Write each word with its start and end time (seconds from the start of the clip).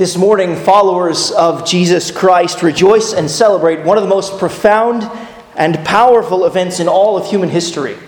This 0.00 0.16
morning, 0.16 0.56
followers 0.56 1.30
of 1.30 1.66
Jesus 1.66 2.10
Christ 2.10 2.62
rejoice 2.62 3.12
and 3.12 3.30
celebrate 3.30 3.84
one 3.84 3.98
of 3.98 4.02
the 4.02 4.08
most 4.08 4.38
profound 4.38 5.02
and 5.56 5.76
powerful 5.84 6.46
events 6.46 6.80
in 6.80 6.88
all 6.88 7.18
of 7.18 7.26
human 7.26 7.50
history. 7.50 7.98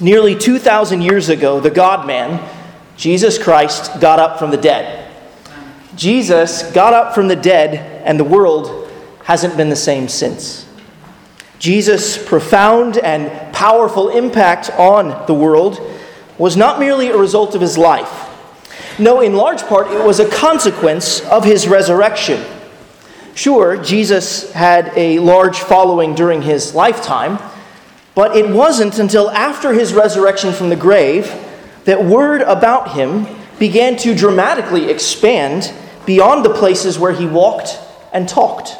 Nearly 0.00 0.36
2,000 0.36 1.02
years 1.02 1.28
ago, 1.28 1.60
the 1.60 1.70
God 1.70 2.04
man, 2.04 2.44
Jesus 2.96 3.38
Christ, 3.38 4.00
got 4.00 4.18
up 4.18 4.40
from 4.40 4.50
the 4.50 4.56
dead. 4.56 5.08
Jesus 5.94 6.68
got 6.72 6.92
up 6.92 7.14
from 7.14 7.28
the 7.28 7.36
dead, 7.36 8.02
and 8.04 8.18
the 8.18 8.24
world 8.24 8.90
hasn't 9.22 9.56
been 9.56 9.68
the 9.68 9.76
same 9.76 10.08
since. 10.08 10.66
Jesus' 11.60 12.18
profound 12.26 12.98
and 12.98 13.54
powerful 13.54 14.08
impact 14.08 14.68
on 14.70 15.24
the 15.28 15.34
world 15.34 15.80
was 16.38 16.56
not 16.56 16.80
merely 16.80 17.10
a 17.10 17.16
result 17.16 17.54
of 17.54 17.60
his 17.60 17.78
life 17.78 18.23
no, 18.98 19.20
in 19.20 19.34
large 19.34 19.62
part, 19.62 19.90
it 19.90 20.04
was 20.04 20.20
a 20.20 20.28
consequence 20.28 21.20
of 21.22 21.44
his 21.44 21.66
resurrection. 21.66 22.44
Sure, 23.34 23.76
Jesus 23.76 24.52
had 24.52 24.92
a 24.96 25.18
large 25.18 25.58
following 25.58 26.14
during 26.14 26.42
his 26.42 26.74
lifetime, 26.74 27.38
but 28.14 28.36
it 28.36 28.48
wasn't 28.48 28.98
until 29.00 29.30
after 29.30 29.72
his 29.72 29.92
resurrection 29.92 30.52
from 30.52 30.68
the 30.68 30.76
grave 30.76 31.26
that 31.84 32.04
word 32.04 32.42
about 32.42 32.92
him 32.92 33.26
began 33.58 33.96
to 33.96 34.14
dramatically 34.14 34.88
expand 34.88 35.72
beyond 36.06 36.44
the 36.44 36.54
places 36.54 36.98
where 36.98 37.12
he 37.12 37.26
walked 37.26 37.78
and 38.12 38.28
talked. 38.28 38.76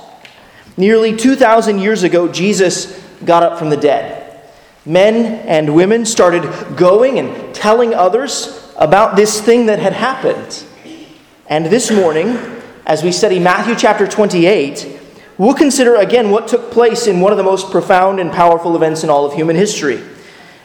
Nearly 0.76 1.16
2,000 1.16 1.80
years 1.80 2.04
ago, 2.04 2.28
Jesus 2.28 3.00
got 3.24 3.42
up 3.42 3.58
from 3.58 3.70
the 3.70 3.76
dead. 3.76 4.40
Men 4.86 5.46
and 5.46 5.74
women 5.74 6.04
started 6.04 6.76
going 6.76 7.18
and 7.18 7.54
telling 7.54 7.94
others 7.94 8.63
about 8.76 9.16
this 9.16 9.40
thing 9.40 9.66
that 9.66 9.78
had 9.78 9.92
happened. 9.92 10.64
And 11.48 11.66
this 11.66 11.90
morning, 11.90 12.38
as 12.86 13.02
we 13.02 13.12
study 13.12 13.38
Matthew 13.38 13.74
chapter 13.74 14.06
28, 14.06 15.00
we'll 15.38 15.54
consider 15.54 15.96
again 15.96 16.30
what 16.30 16.48
took 16.48 16.70
place 16.70 17.06
in 17.06 17.20
one 17.20 17.32
of 17.32 17.38
the 17.38 17.44
most 17.44 17.70
profound 17.70 18.20
and 18.20 18.32
powerful 18.32 18.76
events 18.76 19.04
in 19.04 19.10
all 19.10 19.24
of 19.24 19.34
human 19.34 19.56
history. 19.56 20.02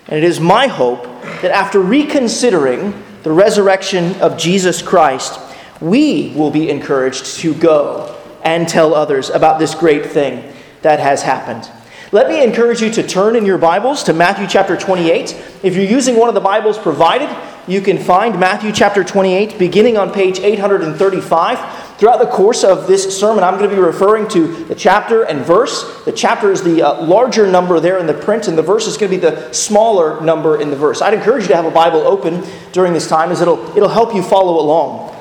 And 0.07 0.17
it 0.17 0.23
is 0.23 0.39
my 0.39 0.67
hope 0.67 1.03
that 1.41 1.51
after 1.51 1.79
reconsidering 1.79 2.93
the 3.23 3.31
resurrection 3.31 4.15
of 4.21 4.37
Jesus 4.37 4.81
Christ, 4.81 5.39
we 5.81 6.33
will 6.35 6.51
be 6.51 6.69
encouraged 6.69 7.37
to 7.37 7.53
go 7.53 8.17
and 8.43 8.67
tell 8.67 8.93
others 8.93 9.29
about 9.29 9.59
this 9.59 9.75
great 9.75 10.05
thing 10.05 10.53
that 10.81 10.99
has 10.99 11.21
happened. 11.21 11.69
Let 12.11 12.27
me 12.27 12.43
encourage 12.43 12.81
you 12.81 12.89
to 12.91 13.03
turn 13.07 13.35
in 13.35 13.45
your 13.45 13.59
Bibles 13.59 14.03
to 14.05 14.13
Matthew 14.13 14.47
chapter 14.47 14.75
28. 14.75 15.59
If 15.61 15.75
you're 15.75 15.85
using 15.85 16.15
one 16.15 16.27
of 16.27 16.33
the 16.33 16.41
Bibles 16.41 16.77
provided, 16.77 17.29
you 17.69 17.81
can 17.81 17.99
find 17.99 18.39
Matthew 18.39 18.71
chapter 18.71 19.03
28 19.03 19.59
beginning 19.59 19.95
on 19.95 20.11
page 20.11 20.39
835. 20.39 21.97
Throughout 21.99 22.17
the 22.17 22.25
course 22.25 22.63
of 22.63 22.87
this 22.87 23.19
sermon, 23.19 23.43
I'm 23.43 23.59
going 23.59 23.69
to 23.69 23.75
be 23.75 23.81
referring 23.81 24.27
to 24.29 24.63
the 24.65 24.73
chapter 24.73 25.21
and 25.21 25.41
verse. 25.41 26.03
The 26.03 26.11
chapter 26.11 26.51
is 26.51 26.63
the 26.63 26.81
uh, 26.81 27.03
larger 27.03 27.45
number 27.45 27.79
there 27.79 27.99
in 27.99 28.07
the 28.07 28.13
print, 28.15 28.47
and 28.47 28.57
the 28.57 28.63
verse 28.63 28.87
is 28.87 28.97
going 28.97 29.11
to 29.11 29.17
be 29.17 29.21
the 29.21 29.53
smaller 29.53 30.19
number 30.21 30.59
in 30.59 30.71
the 30.71 30.75
verse. 30.75 31.01
I'd 31.01 31.13
encourage 31.13 31.43
you 31.43 31.49
to 31.49 31.55
have 31.55 31.65
a 31.65 31.71
Bible 31.71 31.99
open 31.99 32.43
during 32.71 32.91
this 32.93 33.07
time, 33.07 33.31
as 33.31 33.39
it'll, 33.39 33.59
it'll 33.77 33.87
help 33.87 34.15
you 34.15 34.23
follow 34.23 34.59
along. 34.59 35.15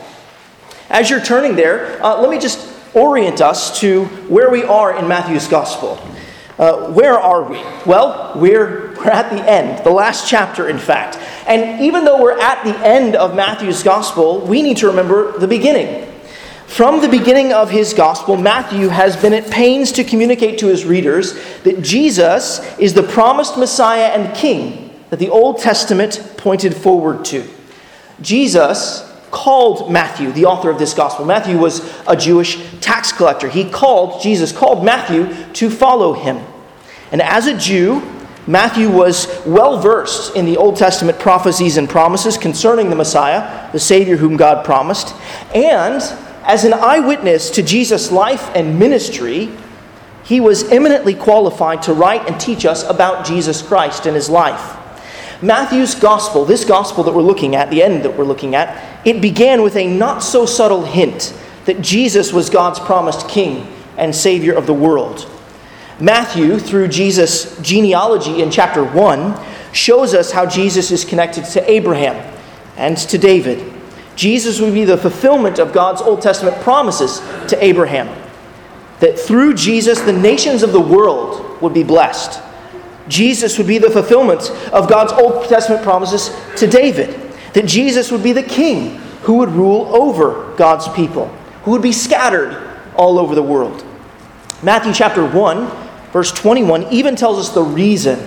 As 0.89 1.11
you're 1.11 1.21
turning 1.21 1.55
there, 1.55 2.03
uh, 2.03 2.19
let 2.19 2.31
me 2.31 2.39
just 2.39 2.67
orient 2.95 3.43
us 3.43 3.79
to 3.81 4.07
where 4.29 4.49
we 4.49 4.63
are 4.63 4.97
in 4.97 5.07
Matthew's 5.07 5.49
gospel. 5.49 6.01
Uh, 6.59 6.91
where 6.91 7.19
are 7.19 7.45
we? 7.45 7.57
Well, 7.87 8.33
we're, 8.35 8.93
we're 8.95 9.11
at 9.11 9.31
the 9.31 9.49
end, 9.49 9.85
the 9.85 9.91
last 9.91 10.29
chapter, 10.29 10.69
in 10.69 10.79
fact. 10.79 11.17
And 11.47 11.81
even 11.81 12.05
though 12.05 12.21
we're 12.21 12.39
at 12.39 12.65
the 12.65 12.77
end 12.87 13.15
of 13.15 13.37
Matthew's 13.37 13.83
gospel, 13.85 14.41
we 14.41 14.63
need 14.63 14.79
to 14.79 14.89
remember 14.89 15.39
the 15.39 15.47
beginning. 15.47 16.13
From 16.67 17.01
the 17.01 17.09
beginning 17.09 17.53
of 17.53 17.71
his 17.71 17.95
gospel, 17.95 18.37
Matthew 18.37 18.89
has 18.89 19.17
been 19.17 19.33
at 19.33 19.51
pains 19.51 19.93
to 19.93 20.05
communicate 20.05 20.59
to 20.59 20.67
his 20.67 20.85
readers 20.85 21.33
that 21.63 21.81
Jesus 21.81 22.61
is 22.79 22.93
the 22.93 23.03
promised 23.03 23.57
Messiah 23.57 24.09
and 24.09 24.37
King 24.37 24.85
that 25.11 25.19
the 25.19 25.31
Old 25.31 25.59
Testament 25.59 26.35
pointed 26.37 26.77
forward 26.77 27.25
to. 27.27 27.49
Jesus 28.21 29.08
called 29.39 29.89
Matthew, 29.89 30.33
the 30.33 30.47
author 30.47 30.69
of 30.69 30.81
this 30.81 30.95
gospel. 30.95 31.25
Matthew 31.25 31.57
was 31.57 31.89
a 32.09 32.17
Jewish 32.17 32.59
tax 32.81 33.13
collector. 33.13 33.49
He 33.49 33.71
called, 33.71 34.21
Jesus 34.21 34.51
called 34.51 34.85
Matthew 34.85 35.33
to 35.55 35.71
follow 35.71 36.13
him. 36.13 36.45
And 37.13 37.23
as 37.23 37.47
a 37.47 37.57
Jew, 37.57 38.03
Matthew 38.49 38.91
was 38.91 39.29
well 39.47 39.79
versed 39.79 40.35
in 40.35 40.45
the 40.45 40.57
Old 40.57 40.77
Testament 40.77 41.21
prophecies 41.21 41.77
and 41.77 41.89
promises 41.89 42.37
concerning 42.37 42.91
the 42.91 42.97
Messiah, 42.97 43.71
the 43.71 43.79
Savior 43.79 44.17
whom 44.17 44.37
God 44.37 44.65
promised. 44.65 45.15
And 45.55 46.03
as 46.43 46.65
an 46.65 46.73
eyewitness 46.73 47.51
to 47.51 47.63
Jesus' 47.63 48.11
life 48.11 48.51
and 48.57 48.77
ministry, 48.77 49.53
he 50.25 50.41
was 50.41 50.65
eminently 50.73 51.15
qualified 51.15 51.83
to 51.83 51.93
write 51.93 52.29
and 52.29 52.41
teach 52.41 52.67
us 52.67 52.83
about 52.83 53.25
Jesus 53.25 53.63
Christ 53.63 54.07
and 54.07 54.17
his 54.17 54.29
life. 54.29 54.78
Matthew's 55.41 55.95
gospel, 55.95 56.45
this 56.45 56.65
gospel 56.65 57.05
that 57.05 57.15
we're 57.15 57.23
looking 57.23 57.55
at, 57.55 57.71
the 57.71 57.83
end 57.83 58.05
that 58.05 58.17
we're 58.17 58.25
looking 58.25 58.55
at, 58.55 59.07
it 59.07 59.21
began 59.21 59.63
with 59.63 59.77
a 59.77 59.87
not 59.87 60.23
so 60.23 60.47
subtle 60.47 60.85
hint 60.85 61.33
that 61.65 61.81
Jesus 61.81 62.33
was 62.33 62.51
God's 62.51 62.81
promised 62.81 63.29
king 63.29 63.67
and 63.97 64.15
savior 64.15 64.55
of 64.55 64.67
the 64.67 64.75
world. 64.75 65.31
Matthew, 66.01 66.59
through 66.59 66.89
Jesus' 66.89 67.61
genealogy 67.61 68.43
in 68.43 68.51
chapter 68.51 68.85
1, 68.85 69.39
shows 69.73 70.15
us 70.15 70.33
how 70.33 70.47
Jesus 70.47 70.91
is 70.91 71.05
connected 71.05 71.45
to 71.47 71.71
Abraham 71.71 72.17
and 72.77 72.97
to 72.97 73.19
David. 73.19 73.73
Jesus 74.17 74.61
would 74.61 74.75
be 74.75 74.85
the 74.85 74.97
fulfillment 74.97 75.59
of 75.59 75.73
God's 75.73 76.01
Old 76.01 76.23
Testament 76.23 76.57
promises 76.63 77.21
to 77.49 77.63
Abraham. 77.63 78.09
That 79.01 79.19
through 79.19 79.55
Jesus, 79.55 80.01
the 80.01 80.13
nations 80.13 80.63
of 80.63 80.73
the 80.73 80.81
world 80.81 81.61
would 81.61 81.75
be 81.75 81.85
blessed. 81.85 82.43
Jesus 83.09 83.59
would 83.59 83.67
be 83.67 83.79
the 83.79 83.91
fulfillment 83.91 84.51
of 84.73 84.89
God's 84.89 85.13
Old 85.13 85.49
Testament 85.49 85.83
promises 85.83 86.31
to 86.57 86.67
David. 86.67 87.09
That 87.55 87.67
Jesus 87.67 88.13
would 88.13 88.23
be 88.23 88.33
the 88.33 88.43
king 88.43 88.97
who 89.23 89.35
would 89.35 89.51
rule 89.51 89.95
over 89.95 90.55
God's 90.57 90.89
people, 90.89 91.27
who 91.63 91.73
would 91.73 91.83
be 91.83 91.93
scattered 91.93 92.57
all 92.95 93.19
over 93.19 93.35
the 93.35 93.43
world. 93.43 93.85
Matthew 94.63 94.93
chapter 94.93 95.27
1, 95.27 95.71
verse 96.13 96.33
21, 96.33 96.93
even 96.93 97.17
tells 97.17 97.39
us 97.39 97.55
the 97.55 97.63
reason 97.63 98.19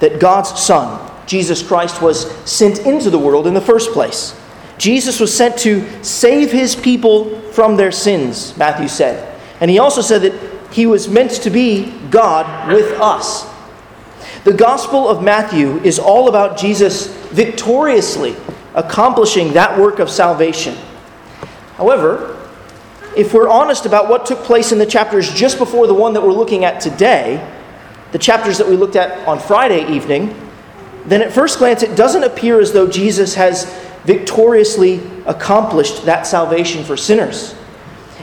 that 0.00 0.20
God's 0.20 0.60
Son, 0.60 1.10
Jesus 1.26 1.66
Christ, 1.66 2.00
was 2.00 2.30
sent 2.48 2.80
into 2.80 3.10
the 3.10 3.18
world 3.18 3.46
in 3.46 3.54
the 3.54 3.60
first 3.60 3.92
place. 3.92 4.38
Jesus 4.78 5.20
was 5.20 5.34
sent 5.34 5.58
to 5.60 5.86
save 6.04 6.50
his 6.50 6.74
people 6.74 7.40
from 7.52 7.76
their 7.76 7.92
sins, 7.92 8.56
Matthew 8.56 8.88
said. 8.88 9.40
And 9.60 9.70
he 9.70 9.78
also 9.78 10.00
said 10.00 10.22
that 10.22 10.72
he 10.72 10.86
was 10.86 11.08
meant 11.08 11.30
to 11.42 11.50
be 11.50 11.92
God 12.10 12.72
with 12.72 12.98
us. 13.00 13.51
The 14.44 14.52
Gospel 14.52 15.08
of 15.08 15.22
Matthew 15.22 15.76
is 15.84 16.00
all 16.00 16.28
about 16.28 16.58
Jesus 16.58 17.06
victoriously 17.28 18.34
accomplishing 18.74 19.52
that 19.52 19.78
work 19.78 20.00
of 20.00 20.10
salvation. 20.10 20.76
However, 21.76 22.36
if 23.16 23.32
we're 23.32 23.48
honest 23.48 23.86
about 23.86 24.08
what 24.08 24.26
took 24.26 24.40
place 24.40 24.72
in 24.72 24.78
the 24.78 24.86
chapters 24.86 25.32
just 25.32 25.58
before 25.58 25.86
the 25.86 25.94
one 25.94 26.14
that 26.14 26.22
we're 26.22 26.32
looking 26.32 26.64
at 26.64 26.80
today, 26.80 27.46
the 28.10 28.18
chapters 28.18 28.58
that 28.58 28.68
we 28.68 28.74
looked 28.76 28.96
at 28.96 29.26
on 29.28 29.38
Friday 29.38 29.88
evening, 29.94 30.34
then 31.04 31.22
at 31.22 31.32
first 31.32 31.58
glance 31.58 31.84
it 31.84 31.96
doesn't 31.96 32.24
appear 32.24 32.58
as 32.60 32.72
though 32.72 32.88
Jesus 32.88 33.34
has 33.36 33.64
victoriously 34.04 35.00
accomplished 35.24 36.04
that 36.06 36.26
salvation 36.26 36.82
for 36.82 36.96
sinners. 36.96 37.54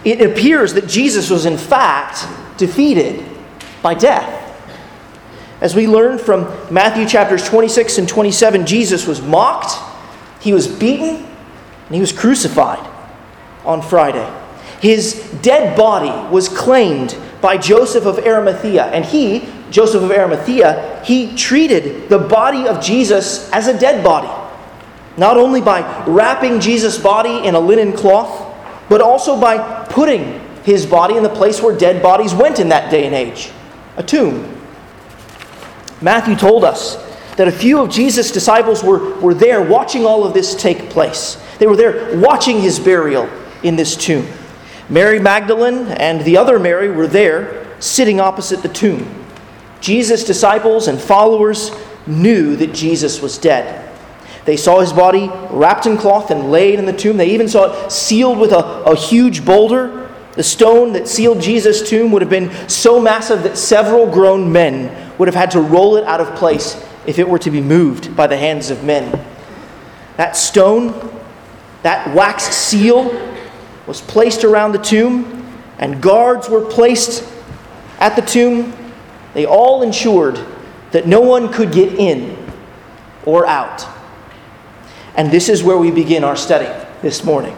It 0.03 0.22
appears 0.22 0.74
that 0.74 0.88
Jesus 0.88 1.29
was 1.29 1.46
in 1.46 1.58
fact 1.58 2.28
defeated 2.58 3.24
by 3.81 3.94
death. 3.94 4.39
As 5.62 5.75
we 5.75 5.88
learn 5.88 6.18
from 6.18 6.44
Matthew 6.72 7.06
chapters 7.06 7.47
26 7.47 7.97
and 7.97 8.08
27, 8.08 8.66
Jesus 8.66 9.06
was 9.06 9.22
mocked, 9.22 9.74
he 10.42 10.53
was 10.53 10.68
beaten, 10.68 11.25
and 11.88 11.96
he 11.96 12.00
was 12.00 12.14
crucified 12.14 12.86
on 13.66 13.82
Friday. 13.82 14.28
His 14.82 15.16
dead 15.41 15.78
body 15.78 16.34
was 16.34 16.47
claimed 16.47 17.17
by 17.41 17.58
Joseph 17.58 18.06
of 18.06 18.20
Arimathea, 18.20 18.85
and 18.85 19.03
he, 19.03 19.50
Joseph 19.70 20.02
of 20.03 20.11
Arimathea, 20.11 21.02
he 21.03 21.35
treated 21.35 22.08
the 22.08 22.20
body 22.20 22.67
of 22.67 22.82
Jesus 22.82 23.52
as 23.52 23.67
a 23.67 23.78
dead 23.78 24.03
body. 24.03 24.29
Not 25.17 25.35
only 25.35 25.59
by 25.59 26.06
wrapping 26.06 26.61
Jesus' 26.61 26.97
body 26.97 27.46
in 27.46 27.56
a 27.56 27.59
linen 27.59 27.91
cloth, 27.91 28.46
but 28.88 29.02
also 29.02 29.40
by 29.40 29.85
putting 29.85 30.40
his 30.64 30.85
body 30.85 31.17
in 31.17 31.23
the 31.23 31.29
place 31.29 31.61
where 31.61 31.78
dead 31.78 32.02
bodies 32.02 32.34
went 32.34 32.59
in 32.59 32.70
that 32.70 32.90
day 32.90 33.06
and 33.06 33.14
age 33.14 33.52
a 33.97 34.03
tomb. 34.03 34.59
Matthew 36.01 36.35
told 36.35 36.63
us 36.63 36.96
that 37.35 37.47
a 37.47 37.51
few 37.51 37.79
of 37.79 37.90
Jesus' 37.90 38.31
disciples 38.31 38.84
were, 38.84 39.16
were 39.19 39.34
there 39.34 39.61
watching 39.61 40.05
all 40.05 40.25
of 40.25 40.34
this 40.34 40.55
take 40.55 40.90
place. 40.90 41.41
They 41.57 41.67
were 41.67 41.75
there 41.75 42.17
watching 42.19 42.61
his 42.61 42.79
burial 42.79 43.29
in 43.63 43.75
this 43.75 43.96
tomb. 43.96 44.28
Mary 44.90 45.19
Magdalene 45.19 45.87
and 45.87 46.22
the 46.22 46.37
other 46.37 46.59
Mary 46.59 46.90
were 46.90 47.07
there 47.07 47.67
sitting 47.81 48.19
opposite 48.19 48.61
the 48.61 48.69
tomb. 48.69 49.25
Jesus' 49.81 50.23
disciples 50.23 50.87
and 50.87 50.99
followers 50.99 51.72
knew 52.07 52.55
that 52.55 52.73
Jesus 52.73 53.22
was 53.22 53.37
dead. 53.37 53.85
They 54.46 54.57
saw 54.57 54.79
his 54.79 54.93
body 54.93 55.29
wrapped 55.51 55.85
in 55.85 55.97
cloth 55.97 56.31
and 56.31 56.51
laid 56.51 56.79
in 56.79 56.85
the 56.85 56.93
tomb. 56.93 57.17
They 57.17 57.31
even 57.31 57.47
saw 57.47 57.85
it 57.85 57.91
sealed 57.91 58.40
with 58.40 58.51
a, 58.51 58.84
a 58.84 58.96
huge 58.96 59.46
boulder. 59.46 60.09
The 60.34 60.43
stone 60.43 60.93
that 60.93 61.07
sealed 61.07 61.41
Jesus' 61.41 61.87
tomb 61.87 62.11
would 62.11 62.22
have 62.22 62.29
been 62.29 62.51
so 62.67 62.99
massive 62.99 63.43
that 63.43 63.57
several 63.57 64.09
grown 64.11 64.51
men 64.51 65.09
would 65.20 65.28
have 65.28 65.36
had 65.36 65.52
to 65.52 65.62
roll 65.62 65.98
it 65.98 66.04
out 66.06 66.20
of 66.20 66.34
place 66.36 66.84
if 67.06 67.20
it 67.20 67.30
were 67.30 67.38
to 67.40 67.52
be 67.52 67.62
moved 67.62 68.16
by 68.16 68.26
the 68.26 68.38
hands 68.38 68.72
of 68.72 68.84
men. 68.84 69.24
That 70.18 70.36
stone, 70.36 71.22
that 71.84 72.16
wax 72.16 72.46
seal, 72.46 73.12
was 73.86 74.02
placed 74.02 74.44
around 74.44 74.72
the 74.72 74.80
tomb, 74.80 75.46
and 75.78 76.02
guards 76.02 76.50
were 76.50 76.66
placed 76.66 77.24
at 78.00 78.16
the 78.16 78.22
tomb. 78.22 78.74
They 79.34 79.46
all 79.46 79.84
ensured 79.84 80.40
that 80.92 81.06
no 81.06 81.22
one 81.22 81.52
could 81.52 81.72
get 81.72 81.94
in 81.94 82.38
or 83.26 83.46
out. 83.46 83.86
And 85.16 85.32
this 85.32 85.50
is 85.50 85.64
where 85.64 85.78
we 85.78 85.92
begin 85.92 86.24
our 86.24 86.36
study 86.36 86.68
this 87.02 87.24
morning. 87.24 87.56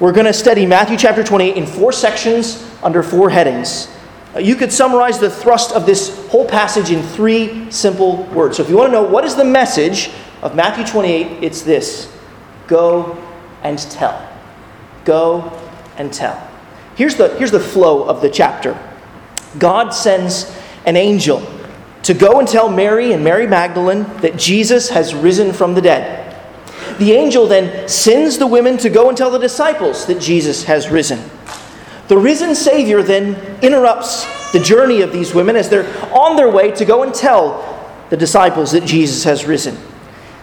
We're 0.00 0.12
going 0.12 0.26
to 0.26 0.32
study 0.32 0.66
Matthew 0.66 0.96
chapter 0.96 1.22
28 1.22 1.56
in 1.56 1.66
four 1.66 1.92
sections 1.92 2.68
under 2.82 3.02
four 3.02 3.30
headings. 3.30 3.93
You 4.40 4.56
could 4.56 4.72
summarize 4.72 5.18
the 5.18 5.30
thrust 5.30 5.72
of 5.72 5.86
this 5.86 6.28
whole 6.28 6.46
passage 6.46 6.90
in 6.90 7.02
three 7.02 7.70
simple 7.70 8.24
words. 8.24 8.56
So 8.56 8.64
if 8.64 8.68
you 8.68 8.76
want 8.76 8.88
to 8.88 8.92
know 8.92 9.02
what 9.02 9.24
is 9.24 9.36
the 9.36 9.44
message 9.44 10.10
of 10.42 10.56
Matthew 10.56 10.84
28, 10.84 11.42
it's 11.42 11.62
this 11.62 12.12
go 12.66 13.16
and 13.62 13.78
tell. 13.78 14.28
Go 15.04 15.52
and 15.96 16.12
tell. 16.12 16.50
Here's 16.96 17.16
the, 17.16 17.36
here's 17.36 17.50
the 17.50 17.60
flow 17.60 18.08
of 18.08 18.20
the 18.20 18.30
chapter 18.30 18.78
God 19.58 19.90
sends 19.90 20.56
an 20.84 20.96
angel 20.96 21.46
to 22.02 22.12
go 22.12 22.38
and 22.38 22.48
tell 22.48 22.68
Mary 22.68 23.12
and 23.12 23.24
Mary 23.24 23.46
Magdalene 23.46 24.02
that 24.18 24.36
Jesus 24.36 24.90
has 24.90 25.14
risen 25.14 25.52
from 25.52 25.74
the 25.74 25.80
dead. 25.80 26.20
The 26.98 27.12
angel 27.12 27.46
then 27.46 27.88
sends 27.88 28.38
the 28.38 28.46
women 28.46 28.76
to 28.78 28.90
go 28.90 29.08
and 29.08 29.16
tell 29.16 29.30
the 29.30 29.38
disciples 29.38 30.06
that 30.06 30.20
Jesus 30.20 30.64
has 30.64 30.90
risen. 30.90 31.18
The 32.08 32.18
risen 32.18 32.54
Savior 32.54 33.02
then 33.02 33.36
interrupts 33.62 34.52
the 34.52 34.60
journey 34.60 35.00
of 35.02 35.12
these 35.12 35.34
women 35.34 35.56
as 35.56 35.68
they're 35.68 35.88
on 36.12 36.36
their 36.36 36.50
way 36.50 36.70
to 36.72 36.84
go 36.84 37.02
and 37.02 37.14
tell 37.14 37.70
the 38.10 38.16
disciples 38.16 38.72
that 38.72 38.84
Jesus 38.84 39.24
has 39.24 39.46
risen. 39.46 39.76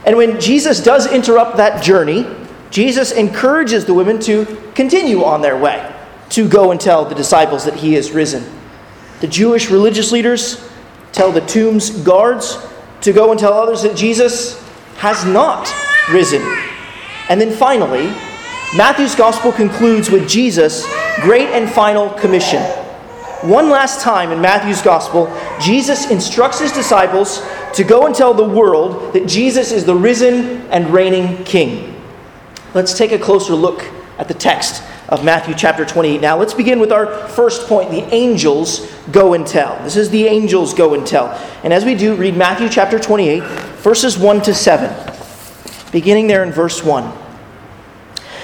And 0.06 0.18
when 0.18 0.40
Jesus 0.40 0.82
does 0.84 1.12
interrupt 1.12 1.58
that 1.58 1.84
journey, 1.84 2.26
Jesus 2.72 3.12
encourages 3.12 3.86
the 3.86 3.94
women 3.94 4.20
to 4.22 4.46
continue 4.74 5.24
on 5.24 5.42
their 5.42 5.58
way, 5.58 5.94
to 6.30 6.50
go 6.50 6.72
and 6.72 6.82
tell 6.82 7.06
the 7.06 7.16
disciples 7.16 7.66
that 7.66 7.76
he 7.76 7.96
is 7.96 8.12
risen. 8.12 8.44
The 9.20 9.28
Jewish 9.28 9.70
religious 9.70 10.12
leaders 10.12 10.68
tell 11.12 11.32
the 11.32 11.42
tomb's 11.42 11.92
guards 11.92 12.58
to 13.02 13.14
go 13.14 13.32
and 13.32 13.40
tell 13.40 13.54
others 13.54 13.84
that 13.84 13.96
Jesus 13.96 14.60
has 14.98 15.24
not 15.26 15.72
risen. 16.10 16.42
And 17.30 17.40
then 17.40 17.56
finally, 17.56 18.12
Matthew's 18.76 19.16
gospel 19.16 19.52
concludes 19.52 20.10
with 20.10 20.30
Jesus' 20.30 20.86
great 21.22 21.50
and 21.50 21.70
final 21.70 22.10
commission. 22.10 22.62
One 23.42 23.70
last 23.70 24.02
time 24.02 24.32
in 24.32 24.40
Matthew's 24.40 24.82
gospel, 24.82 25.28
Jesus 25.60 26.10
instructs 26.10 26.60
his 26.60 26.72
disciples 26.72 27.42
to 27.74 27.84
go 27.84 28.06
and 28.06 28.16
tell 28.16 28.34
the 28.34 28.48
world 28.48 29.14
that 29.14 29.28
Jesus 29.28 29.72
is 29.72 29.84
the 29.84 29.96
risen 29.96 30.62
and 30.72 30.90
reigning 30.90 31.44
king. 31.44 32.02
Let's 32.74 32.98
take 32.98 33.12
a 33.12 33.20
closer 33.20 33.56
look 33.56 33.84
at 34.18 34.28
the 34.28 34.34
text 34.34 34.84
of 35.10 35.26
Matthew 35.26 35.54
chapter 35.56 35.86
28. 35.86 36.22
Now, 36.22 36.38
let's 36.38 36.54
begin 36.54 36.80
with 36.80 36.92
our 36.92 37.28
first 37.28 37.68
point 37.68 37.92
the 37.92 38.04
angels 38.14 38.90
go 39.12 39.34
and 39.34 39.46
tell. 39.46 39.84
This 39.84 39.98
is 39.98 40.10
the 40.10 40.28
angels 40.28 40.74
go 40.74 40.94
and 40.94 41.06
tell. 41.06 41.28
And 41.64 41.74
as 41.74 41.84
we 41.84 41.96
do, 41.96 42.16
read 42.16 42.38
Matthew 42.38 42.70
chapter 42.70 43.00
28, 43.00 43.44
verses 43.82 44.18
1 44.18 44.42
to 44.44 44.54
7 44.54 45.12
beginning 45.92 46.28
there 46.28 46.44
in 46.44 46.52
verse 46.52 46.84
1. 46.84 47.21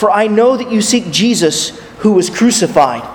for 0.00 0.10
I 0.10 0.28
know 0.28 0.56
that 0.56 0.72
you 0.72 0.80
seek 0.80 1.10
Jesus 1.10 1.78
who 1.98 2.12
was 2.12 2.30
crucified. 2.30 3.06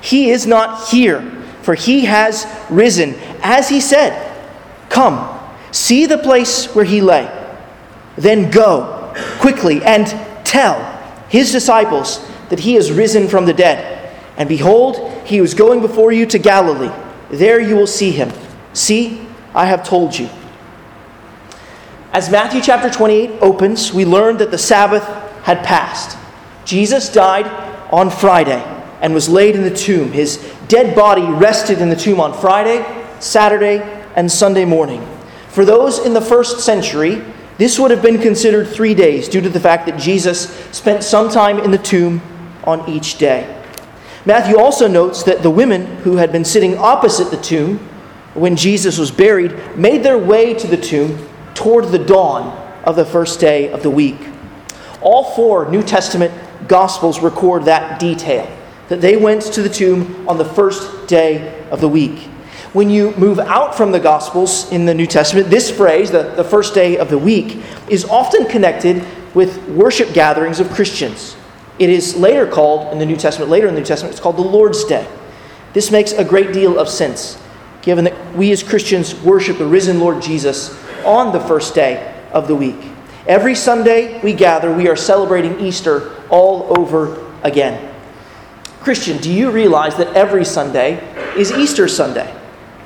He 0.00 0.30
is 0.30 0.46
not 0.46 0.88
here, 0.88 1.20
for 1.60 1.74
he 1.74 2.06
has 2.06 2.46
risen. 2.70 3.14
As 3.42 3.68
he 3.68 3.78
said, 3.78 4.26
Come, 4.88 5.38
see 5.70 6.06
the 6.06 6.16
place 6.16 6.74
where 6.74 6.86
he 6.86 7.02
lay. 7.02 7.30
Then 8.16 8.50
go 8.50 9.12
quickly 9.38 9.82
and 9.82 10.06
tell 10.46 10.80
his 11.28 11.52
disciples 11.52 12.26
that 12.48 12.60
he 12.60 12.74
is 12.74 12.90
risen 12.90 13.28
from 13.28 13.44
the 13.44 13.52
dead. 13.52 14.18
And 14.38 14.48
behold, 14.48 15.12
he 15.26 15.42
was 15.42 15.52
going 15.52 15.82
before 15.82 16.10
you 16.10 16.24
to 16.24 16.38
Galilee. 16.38 16.90
There 17.28 17.60
you 17.60 17.76
will 17.76 17.86
see 17.86 18.12
him. 18.12 18.32
See, 18.72 19.28
I 19.54 19.66
have 19.66 19.86
told 19.86 20.18
you. 20.18 20.30
As 22.14 22.30
Matthew 22.30 22.62
chapter 22.62 22.88
28 22.88 23.42
opens, 23.42 23.92
we 23.92 24.06
learn 24.06 24.38
that 24.38 24.50
the 24.50 24.58
Sabbath 24.58 25.04
had 25.42 25.62
passed. 25.62 26.16
Jesus 26.64 27.12
died 27.12 27.46
on 27.92 28.10
Friday 28.10 28.62
and 29.00 29.14
was 29.14 29.28
laid 29.28 29.54
in 29.54 29.62
the 29.62 29.74
tomb. 29.74 30.12
His 30.12 30.36
dead 30.68 30.94
body 30.94 31.22
rested 31.22 31.80
in 31.80 31.88
the 31.88 31.96
tomb 31.96 32.20
on 32.20 32.32
Friday, 32.32 32.84
Saturday, 33.18 33.78
and 34.14 34.30
Sunday 34.30 34.64
morning. 34.64 35.06
For 35.48 35.64
those 35.64 35.98
in 35.98 36.14
the 36.14 36.20
first 36.20 36.60
century, 36.60 37.22
this 37.58 37.78
would 37.78 37.90
have 37.90 38.02
been 38.02 38.20
considered 38.20 38.68
three 38.68 38.94
days 38.94 39.28
due 39.28 39.40
to 39.40 39.48
the 39.48 39.60
fact 39.60 39.86
that 39.86 39.98
Jesus 39.98 40.48
spent 40.70 41.02
some 41.02 41.28
time 41.28 41.58
in 41.58 41.70
the 41.70 41.78
tomb 41.78 42.22
on 42.64 42.88
each 42.88 43.18
day. 43.18 43.56
Matthew 44.24 44.58
also 44.58 44.86
notes 44.86 45.22
that 45.24 45.42
the 45.42 45.50
women 45.50 45.86
who 45.98 46.16
had 46.16 46.30
been 46.30 46.44
sitting 46.44 46.76
opposite 46.76 47.30
the 47.30 47.42
tomb 47.42 47.78
when 48.34 48.54
Jesus 48.54 48.98
was 48.98 49.10
buried 49.10 49.76
made 49.76 50.02
their 50.02 50.18
way 50.18 50.54
to 50.54 50.66
the 50.66 50.76
tomb 50.76 51.26
toward 51.54 51.88
the 51.88 51.98
dawn 51.98 52.56
of 52.84 52.96
the 52.96 53.04
first 53.04 53.40
day 53.40 53.70
of 53.72 53.82
the 53.82 53.90
week. 53.90 54.18
All 55.00 55.34
four 55.34 55.70
New 55.70 55.82
Testament 55.82 56.32
Gospels 56.68 57.20
record 57.20 57.64
that 57.64 57.98
detail 57.98 58.48
that 58.88 59.00
they 59.00 59.16
went 59.16 59.42
to 59.42 59.62
the 59.62 59.68
tomb 59.68 60.28
on 60.28 60.36
the 60.36 60.44
first 60.44 61.06
day 61.06 61.64
of 61.70 61.80
the 61.80 61.88
week. 61.88 62.18
When 62.72 62.90
you 62.90 63.14
move 63.16 63.38
out 63.38 63.76
from 63.76 63.92
the 63.92 64.00
Gospels 64.00 64.70
in 64.72 64.84
the 64.84 64.94
New 64.94 65.06
Testament, 65.06 65.48
this 65.48 65.70
phrase, 65.70 66.10
the, 66.10 66.24
the 66.36 66.44
first 66.44 66.74
day 66.74 66.98
of 66.98 67.08
the 67.08 67.18
week, 67.18 67.62
is 67.88 68.04
often 68.04 68.46
connected 68.46 69.04
with 69.32 69.68
worship 69.68 70.12
gatherings 70.12 70.58
of 70.58 70.70
Christians. 70.70 71.36
It 71.78 71.88
is 71.88 72.16
later 72.16 72.46
called 72.46 72.92
in 72.92 72.98
the 72.98 73.06
New 73.06 73.16
Testament, 73.16 73.50
later 73.50 73.68
in 73.68 73.74
the 73.74 73.80
New 73.80 73.86
Testament, 73.86 74.12
it's 74.12 74.20
called 74.20 74.36
the 74.36 74.42
Lord's 74.42 74.84
Day. 74.84 75.06
This 75.72 75.92
makes 75.92 76.12
a 76.12 76.24
great 76.24 76.52
deal 76.52 76.76
of 76.76 76.88
sense, 76.88 77.40
given 77.82 78.04
that 78.04 78.34
we 78.34 78.50
as 78.50 78.62
Christians 78.62 79.14
worship 79.22 79.58
the 79.58 79.66
risen 79.66 80.00
Lord 80.00 80.20
Jesus 80.20 80.76
on 81.04 81.32
the 81.32 81.40
first 81.40 81.76
day 81.76 82.12
of 82.32 82.48
the 82.48 82.56
week. 82.56 82.89
Every 83.26 83.54
Sunday 83.54 84.20
we 84.22 84.32
gather, 84.32 84.72
we 84.72 84.88
are 84.88 84.96
celebrating 84.96 85.60
Easter 85.60 86.16
all 86.30 86.78
over 86.78 87.26
again. 87.42 87.94
Christian, 88.80 89.18
do 89.18 89.30
you 89.30 89.50
realize 89.50 89.96
that 89.96 90.16
every 90.16 90.44
Sunday 90.44 91.06
is 91.36 91.52
Easter 91.52 91.86
Sunday? 91.86 92.34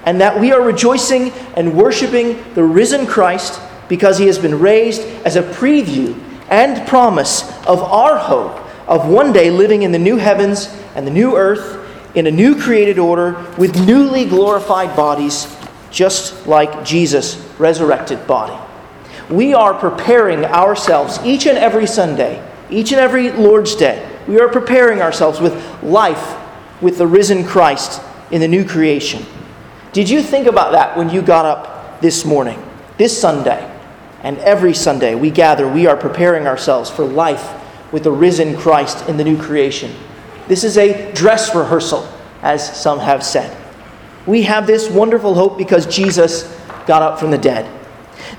And 0.04 0.20
that 0.20 0.38
we 0.38 0.52
are 0.52 0.60
rejoicing 0.60 1.30
and 1.56 1.76
worshiping 1.76 2.42
the 2.54 2.64
risen 2.64 3.06
Christ 3.06 3.60
because 3.88 4.18
he 4.18 4.26
has 4.26 4.38
been 4.38 4.58
raised 4.58 5.02
as 5.24 5.36
a 5.36 5.42
preview 5.42 6.20
and 6.50 6.86
promise 6.88 7.42
of 7.66 7.80
our 7.80 8.18
hope 8.18 8.60
of 8.88 9.08
one 9.08 9.32
day 9.32 9.50
living 9.50 9.82
in 9.82 9.92
the 9.92 9.98
new 9.98 10.16
heavens 10.16 10.68
and 10.94 11.06
the 11.06 11.10
new 11.10 11.36
earth 11.36 11.80
in 12.14 12.26
a 12.26 12.30
new 12.30 12.60
created 12.60 12.98
order 12.98 13.32
with 13.56 13.86
newly 13.86 14.24
glorified 14.24 14.94
bodies 14.94 15.56
just 15.90 16.46
like 16.46 16.84
Jesus' 16.84 17.36
resurrected 17.58 18.26
body. 18.26 18.63
We 19.30 19.54
are 19.54 19.74
preparing 19.74 20.44
ourselves 20.44 21.18
each 21.24 21.46
and 21.46 21.56
every 21.56 21.86
Sunday, 21.86 22.46
each 22.70 22.92
and 22.92 23.00
every 23.00 23.30
Lord's 23.30 23.74
Day. 23.74 24.08
We 24.28 24.40
are 24.40 24.48
preparing 24.48 25.00
ourselves 25.00 25.40
with 25.40 25.82
life 25.82 26.36
with 26.80 26.98
the 26.98 27.06
risen 27.06 27.44
Christ 27.44 28.02
in 28.30 28.40
the 28.40 28.48
new 28.48 28.64
creation. 28.64 29.24
Did 29.92 30.10
you 30.10 30.22
think 30.22 30.46
about 30.46 30.72
that 30.72 30.96
when 30.96 31.08
you 31.08 31.22
got 31.22 31.46
up 31.46 32.00
this 32.00 32.24
morning, 32.24 32.62
this 32.98 33.18
Sunday? 33.18 33.70
And 34.22 34.38
every 34.38 34.74
Sunday 34.74 35.14
we 35.14 35.30
gather, 35.30 35.68
we 35.68 35.86
are 35.86 35.96
preparing 35.96 36.46
ourselves 36.46 36.90
for 36.90 37.04
life 37.04 37.52
with 37.92 38.04
the 38.04 38.10
risen 38.10 38.56
Christ 38.56 39.08
in 39.08 39.16
the 39.16 39.24
new 39.24 39.40
creation. 39.40 39.94
This 40.48 40.64
is 40.64 40.76
a 40.76 41.12
dress 41.12 41.54
rehearsal, 41.54 42.08
as 42.42 42.80
some 42.80 42.98
have 42.98 43.22
said. 43.22 43.56
We 44.26 44.42
have 44.42 44.66
this 44.66 44.90
wonderful 44.90 45.34
hope 45.34 45.56
because 45.56 45.86
Jesus 45.86 46.44
got 46.86 47.02
up 47.02 47.18
from 47.18 47.30
the 47.30 47.38
dead. 47.38 47.70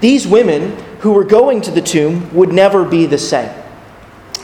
These 0.01 0.27
women 0.27 0.77
who 0.99 1.13
were 1.13 1.23
going 1.23 1.61
to 1.61 1.71
the 1.71 1.81
tomb 1.81 2.33
would 2.33 2.51
never 2.51 2.83
be 2.83 3.05
the 3.05 3.17
same. 3.17 3.49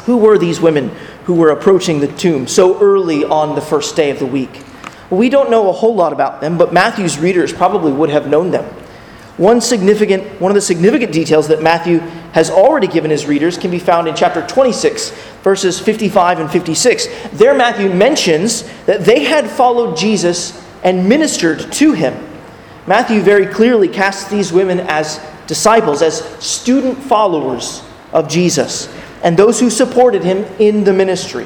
Who 0.06 0.18
were 0.18 0.38
these 0.38 0.60
women 0.60 0.90
who 1.26 1.36
were 1.36 1.50
approaching 1.50 2.00
the 2.00 2.08
tomb 2.08 2.48
so 2.48 2.80
early 2.82 3.24
on 3.24 3.56
the 3.56 3.62
first 3.62 3.96
day 3.96 4.10
of 4.10 4.20
the 4.20 4.26
week? 4.26 4.64
We 5.10 5.30
don't 5.30 5.52
know 5.52 5.70
a 5.70 5.74
whole 5.74 5.94
lot 5.94 6.14
about 6.14 6.42
them, 6.42 6.58
but 6.58 6.74
Matthew's 6.74 7.20
readers 7.20 7.52
probably 7.52 7.92
would 7.92 8.10
have 8.10 8.28
known 8.28 8.52
them. 8.52 8.66
One 9.38 9.62
significant 9.62 10.40
one 10.40 10.52
of 10.52 10.56
the 10.56 10.62
significant 10.62 11.12
details 11.12 11.48
that 11.48 11.62
Matthew 11.62 12.00
has 12.34 12.50
already 12.50 12.88
given 12.88 13.12
his 13.12 13.26
readers 13.26 13.58
can 13.58 13.72
be 13.72 13.80
found 13.80 14.08
in 14.08 14.16
chapter 14.16 14.46
26 14.46 15.10
verses 15.42 15.80
55 15.80 16.40
and 16.40 16.52
56. 16.52 17.08
There 17.34 17.54
Matthew 17.56 17.94
mentions 17.94 18.64
that 18.86 19.02
they 19.02 19.24
had 19.24 19.50
followed 19.50 19.98
Jesus 19.98 20.64
and 20.84 21.08
ministered 21.08 21.72
to 21.74 21.94
him. 21.94 22.31
Matthew 22.88 23.22
very 23.22 23.46
clearly 23.46 23.88
casts 23.88 24.30
these 24.30 24.52
women 24.52 24.80
as 24.82 25.20
disciples, 25.48 26.02
as 26.02 26.22
student 26.44 26.98
followers 26.98 27.84
of 28.12 28.28
Jesus, 28.28 28.94
and 29.24 29.38
those 29.38 29.60
who 29.60 29.70
supported 29.70 30.24
him 30.24 30.46
in 30.60 30.84
the 30.84 30.94
ministry. 30.94 31.46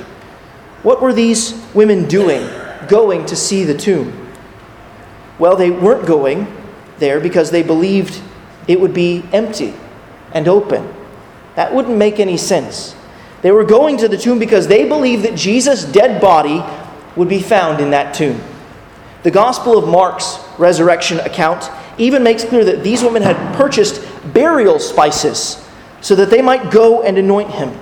What 0.84 1.02
were 1.02 1.14
these 1.14 1.54
women 1.74 2.08
doing, 2.08 2.48
going 2.88 3.26
to 3.26 3.36
see 3.36 3.64
the 3.64 3.78
tomb? 3.78 4.30
Well, 5.40 5.56
they 5.56 5.72
weren't 5.72 6.08
going 6.08 6.48
there 7.00 7.20
because 7.20 7.52
they 7.52 7.64
believed 7.64 8.22
it 8.68 8.80
would 8.80 8.94
be 8.94 9.24
empty 9.34 9.74
and 10.32 10.48
open. 10.48 10.94
That 11.56 11.74
wouldn't 11.74 11.98
make 11.98 12.20
any 12.20 12.38
sense. 12.38 12.96
They 13.42 13.52
were 13.52 13.66
going 13.66 13.98
to 13.98 14.08
the 14.08 14.18
tomb 14.18 14.40
because 14.40 14.68
they 14.68 14.88
believed 14.88 15.24
that 15.24 15.36
Jesus' 15.36 15.84
dead 15.84 16.22
body 16.22 16.64
would 17.16 17.30
be 17.30 17.42
found 17.42 17.82
in 17.82 17.92
that 17.92 18.14
tomb. 18.14 18.42
The 19.24 19.32
Gospel 19.32 19.78
of 19.78 19.88
Mark's 19.88 20.38
resurrection 20.58 21.20
account 21.20 21.70
even 21.98 22.24
makes 22.24 22.44
clear 22.44 22.66
that 22.66 22.84
these 22.84 23.04
women 23.04 23.22
had 23.22 23.56
purchased 23.56 24.02
burial 24.34 24.80
spices 24.80 25.66
so 26.02 26.16
that 26.16 26.30
they 26.30 26.42
might 26.42 26.72
go 26.72 27.04
and 27.04 27.18
anoint 27.18 27.52
him. 27.52 27.78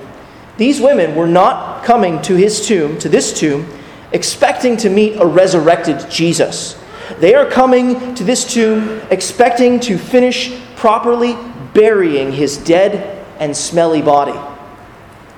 These 0.58 0.80
women 0.80 1.16
were 1.16 1.28
not 1.28 1.84
coming 1.84 2.22
to 2.24 2.36
his 2.36 2.66
tomb, 2.66 3.00
to 3.00 3.10
this 3.10 3.38
tomb, 3.38 3.68
expecting 4.12 4.78
to 4.78 4.90
meet 4.90 5.18
a 5.18 5.26
resurrected 5.26 6.10
Jesus. 6.10 6.80
They 7.20 7.34
are 7.36 7.50
coming 7.50 8.16
to 8.16 8.24
this 8.24 8.52
tomb 8.52 9.02
expecting 9.10 9.80
to 9.82 9.98
finish 9.98 10.58
properly 10.76 11.36
burying 11.74 12.32
his 12.32 12.58
dead 12.58 13.26
and 13.40 13.56
smelly 13.56 14.02
body. 14.02 14.40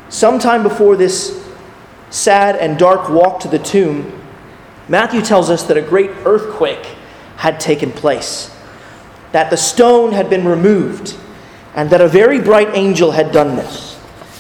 Sometime 0.10 0.62
before 0.62 0.96
this 0.96 1.44
sad 2.10 2.56
and 2.58 2.78
dark 2.78 3.10
walk 3.10 3.40
to 3.42 3.48
the 3.48 3.60
tomb, 3.60 4.22
Matthew 4.88 5.22
tells 5.22 5.50
us 5.50 5.64
that 5.64 5.78
a 5.78 5.82
great 5.82 6.12
earthquake 6.26 6.95
had 7.38 7.60
taken 7.60 7.92
place, 7.92 8.56
that 9.32 9.50
the 9.50 9.58
stone 9.58 10.12
had 10.12 10.30
been 10.30 10.48
removed, 10.48 11.18
and 11.76 11.90
that 11.90 12.02
a 12.02 12.08
very 12.08 12.40
bright 12.40 12.70
angel 12.74 13.12
had 13.12 13.32
done 13.32 13.56
this. 13.56 14.00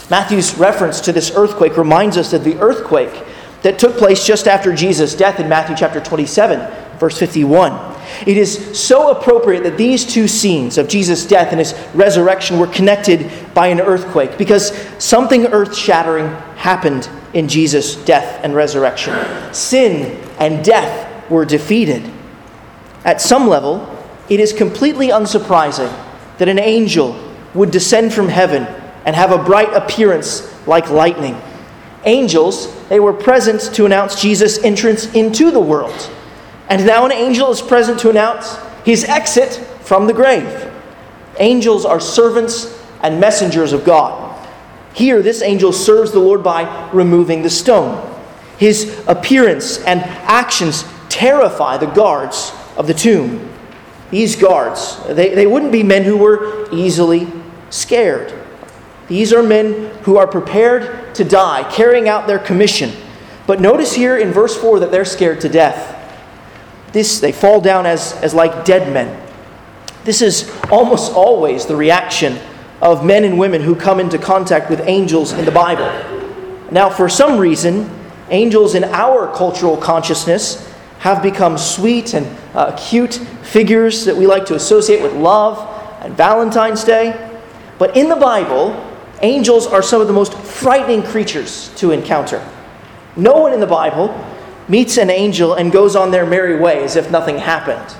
Matthew's 0.09 0.57
reference 0.57 1.01
to 1.01 1.11
this 1.11 1.31
earthquake 1.35 1.77
reminds 1.77 2.17
us 2.17 2.33
of 2.33 2.43
the 2.43 2.57
earthquake 2.59 3.23
that 3.63 3.79
took 3.79 3.97
place 3.97 4.25
just 4.25 4.47
after 4.47 4.73
Jesus' 4.73 5.15
death 5.15 5.39
in 5.39 5.49
Matthew 5.49 5.75
chapter 5.75 5.99
27 5.99 6.85
verse 6.99 7.17
51. 7.17 7.95
It 8.25 8.37
is 8.37 8.79
so 8.79 9.11
appropriate 9.11 9.63
that 9.63 9.77
these 9.77 10.05
two 10.05 10.27
scenes 10.27 10.77
of 10.77 10.87
Jesus' 10.87 11.25
death 11.25 11.49
and 11.51 11.59
his 11.59 11.73
resurrection 11.93 12.59
were 12.59 12.67
connected 12.67 13.29
by 13.53 13.67
an 13.67 13.81
earthquake 13.81 14.37
because 14.37 14.71
something 15.03 15.47
earth 15.47 15.75
shattering 15.75 16.27
happened 16.55 17.09
in 17.33 17.47
Jesus' 17.47 17.95
death 17.95 18.39
and 18.43 18.55
resurrection. 18.55 19.13
Sin 19.53 20.21
and 20.39 20.63
death 20.63 21.29
were 21.29 21.45
defeated. 21.45 22.09
At 23.05 23.21
some 23.21 23.47
level, 23.47 23.87
it 24.29 24.39
is 24.39 24.51
completely 24.51 25.09
unsurprising 25.09 25.93
that 26.39 26.49
an 26.49 26.57
angel 26.57 27.15
would 27.53 27.69
descend 27.69 28.13
from 28.13 28.27
heaven 28.27 28.63
and 29.05 29.15
have 29.15 29.31
a 29.31 29.41
bright 29.41 29.71
appearance 29.73 30.51
like 30.67 30.89
lightning. 30.89 31.39
Angels, 32.03 32.73
they 32.89 32.99
were 32.99 33.13
present 33.13 33.61
to 33.75 33.85
announce 33.85 34.19
Jesus' 34.19 34.63
entrance 34.63 35.05
into 35.13 35.51
the 35.51 35.59
world. 35.59 36.09
And 36.67 36.85
now 36.85 37.05
an 37.05 37.11
angel 37.11 37.51
is 37.51 37.61
present 37.61 37.99
to 37.99 38.09
announce 38.09 38.57
his 38.83 39.03
exit 39.03 39.53
from 39.81 40.07
the 40.07 40.13
grave. 40.13 40.71
Angels 41.39 41.85
are 41.85 41.99
servants 41.99 42.83
and 43.03 43.19
messengers 43.19 43.71
of 43.71 43.83
God. 43.85 44.23
Here, 44.93 45.21
this 45.21 45.43
angel 45.43 45.71
serves 45.73 46.11
the 46.11 46.19
Lord 46.19 46.43
by 46.43 46.89
removing 46.91 47.43
the 47.43 47.49
stone. 47.49 48.01
His 48.57 49.03
appearance 49.07 49.77
and 49.83 50.01
actions 50.01 50.85
terrify 51.09 51.77
the 51.77 51.87
guards 51.87 52.51
of 52.77 52.87
the 52.87 52.93
tomb. 52.93 53.51
These 54.11 54.35
guards, 54.35 55.03
they, 55.07 55.33
they 55.33 55.47
wouldn't 55.47 55.71
be 55.71 55.83
men 55.83 56.03
who 56.03 56.17
were 56.17 56.69
easily 56.71 57.27
scared. 57.69 58.33
These 59.07 59.33
are 59.33 59.43
men 59.43 59.91
who 60.03 60.17
are 60.17 60.27
prepared 60.27 61.15
to 61.15 61.23
die, 61.23 61.69
carrying 61.71 62.07
out 62.07 62.27
their 62.27 62.39
commission. 62.39 62.91
But 63.47 63.61
notice 63.61 63.93
here 63.93 64.17
in 64.17 64.31
verse 64.31 64.55
4 64.59 64.79
that 64.79 64.91
they're 64.91 65.05
scared 65.05 65.41
to 65.41 65.49
death 65.49 65.95
this, 66.95 67.19
they 67.19 67.33
fall 67.33 67.59
down 67.59 67.85
as, 67.85 68.13
as 68.23 68.33
like 68.33 68.63
dead 68.63 68.93
men. 68.93 69.21
This 70.05 70.21
is 70.21 70.49
almost 70.71 71.11
always 71.11 71.65
the 71.65 71.75
reaction 71.75 72.39
of 72.81 73.03
men 73.05 73.25
and 73.25 73.37
women 73.37 73.61
who 73.61 73.75
come 73.75 73.99
into 73.99 74.17
contact 74.17 74.69
with 74.69 74.79
angels 74.87 75.33
in 75.33 75.43
the 75.43 75.51
Bible. 75.51 75.91
Now, 76.71 76.89
for 76.89 77.09
some 77.09 77.37
reason, 77.37 77.89
angels 78.29 78.75
in 78.75 78.85
our 78.85 79.27
cultural 79.35 79.75
consciousness 79.75 80.73
have 81.05 81.21
become 81.21 81.55
sweet 81.55 82.15
and 82.15 82.25
uh, 82.55 82.75
cute 82.75 83.13
figures 83.43 84.05
that 84.05 84.17
we 84.17 84.25
like 84.25 84.43
to 84.43 84.55
associate 84.55 85.03
with 85.03 85.13
love 85.13 85.59
and 86.01 86.17
Valentine's 86.17 86.83
Day. 86.83 87.39
But 87.77 87.95
in 87.95 88.09
the 88.09 88.15
Bible, 88.15 88.73
angels 89.21 89.67
are 89.67 89.83
some 89.83 90.01
of 90.01 90.07
the 90.07 90.13
most 90.13 90.33
frightening 90.33 91.03
creatures 91.03 91.69
to 91.75 91.91
encounter. 91.91 92.43
No 93.15 93.33
one 93.35 93.53
in 93.53 93.59
the 93.59 93.67
Bible 93.67 94.19
meets 94.67 94.97
an 94.97 95.11
angel 95.11 95.53
and 95.53 95.71
goes 95.71 95.95
on 95.95 96.09
their 96.09 96.25
merry 96.25 96.59
way 96.59 96.83
as 96.83 96.95
if 96.95 97.11
nothing 97.11 97.37
happened. 97.37 97.95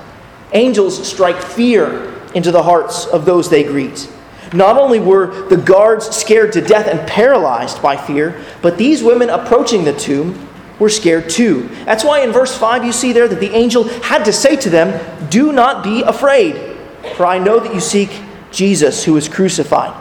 Angels 0.53 1.07
strike 1.07 1.39
fear 1.39 2.11
into 2.33 2.51
the 2.51 2.63
hearts 2.63 3.05
of 3.05 3.23
those 3.23 3.51
they 3.51 3.63
greet. 3.63 4.11
Not 4.51 4.77
only 4.79 4.99
were 4.99 5.47
the 5.47 5.57
guards 5.57 6.09
scared 6.09 6.53
to 6.53 6.61
death 6.61 6.87
and 6.87 7.07
paralyzed 7.07 7.83
by 7.83 7.97
fear, 7.97 8.43
but 8.63 8.79
these 8.79 9.03
women 9.03 9.29
approaching 9.29 9.83
the 9.83 9.93
tomb 9.93 10.44
were 10.79 10.89
scared 10.89 11.29
too. 11.29 11.69
That's 11.85 12.03
why 12.03 12.21
in 12.21 12.31
verse 12.31 12.57
5 12.57 12.83
you 12.83 12.91
see 12.91 13.13
there 13.13 13.27
that 13.27 13.39
the 13.39 13.55
angel 13.55 13.85
had 14.01 14.25
to 14.25 14.33
say 14.33 14.55
to 14.57 14.69
them, 14.69 15.29
Do 15.29 15.51
not 15.51 15.83
be 15.83 16.01
afraid, 16.01 16.77
for 17.15 17.25
I 17.25 17.37
know 17.37 17.59
that 17.59 17.73
you 17.73 17.79
seek 17.79 18.09
Jesus 18.51 19.03
who 19.03 19.13
was 19.13 19.29
crucified. 19.29 19.95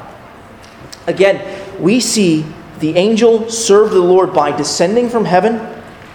Again, 1.07 1.83
we 1.83 2.01
see 2.01 2.47
the 2.79 2.97
angel 2.97 3.51
serve 3.51 3.91
the 3.91 4.01
Lord 4.01 4.33
by 4.33 4.57
descending 4.57 5.09
from 5.09 5.25
heaven 5.25 5.61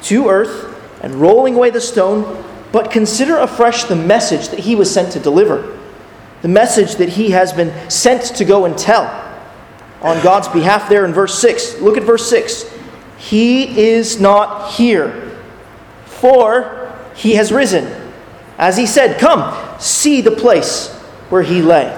to 0.04 0.30
earth 0.30 0.76
and 1.02 1.16
rolling 1.16 1.56
away 1.56 1.70
the 1.70 1.82
stone, 1.82 2.44
but 2.72 2.92
consider 2.92 3.38
afresh 3.38 3.86
the 3.86 3.96
message 3.96 4.50
that 4.50 4.60
he 4.60 4.76
was 4.76 4.92
sent 4.92 5.12
to 5.14 5.20
deliver. 5.20 5.78
The 6.42 6.48
message 6.48 6.96
that 6.96 7.10
he 7.10 7.32
has 7.32 7.54
been 7.54 7.90
sent 7.90 8.24
to 8.36 8.46
go 8.46 8.66
and 8.66 8.78
tell 8.78 9.06
on 10.02 10.22
God's 10.24 10.48
behalf 10.48 10.90
there 10.90 11.06
in 11.06 11.14
verse 11.14 11.38
6. 11.40 11.80
Look 11.82 11.98
at 11.98 12.04
verse 12.04 12.30
6. 12.30 12.79
He 13.20 13.80
is 13.80 14.20
not 14.20 14.72
here, 14.72 15.38
for 16.06 16.98
he 17.16 17.36
has 17.36 17.52
risen. 17.52 17.86
As 18.58 18.78
he 18.78 18.88
said, 18.88 19.20
Come, 19.20 19.80
see 19.80 20.22
the 20.22 20.32
place 20.32 20.90
where 21.30 21.44
he 21.44 21.62
lay. 21.62 21.96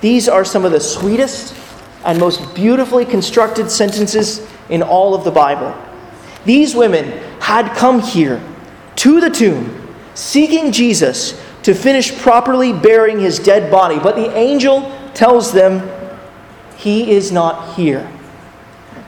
These 0.00 0.28
are 0.28 0.44
some 0.44 0.64
of 0.64 0.72
the 0.72 0.80
sweetest 0.80 1.56
and 2.04 2.20
most 2.20 2.54
beautifully 2.54 3.06
constructed 3.06 3.70
sentences 3.70 4.46
in 4.68 4.82
all 4.82 5.14
of 5.14 5.24
the 5.24 5.30
Bible. 5.30 5.74
These 6.44 6.74
women 6.74 7.06
had 7.40 7.74
come 7.74 8.00
here 8.00 8.42
to 8.96 9.20
the 9.20 9.30
tomb 9.30 9.80
seeking 10.14 10.70
Jesus 10.70 11.42
to 11.62 11.74
finish 11.74 12.16
properly 12.18 12.72
burying 12.72 13.18
his 13.18 13.38
dead 13.38 13.70
body, 13.70 13.98
but 13.98 14.14
the 14.16 14.30
angel 14.36 14.92
tells 15.14 15.52
them 15.52 15.88
he 16.76 17.12
is 17.12 17.32
not 17.32 17.74
here. 17.74 18.08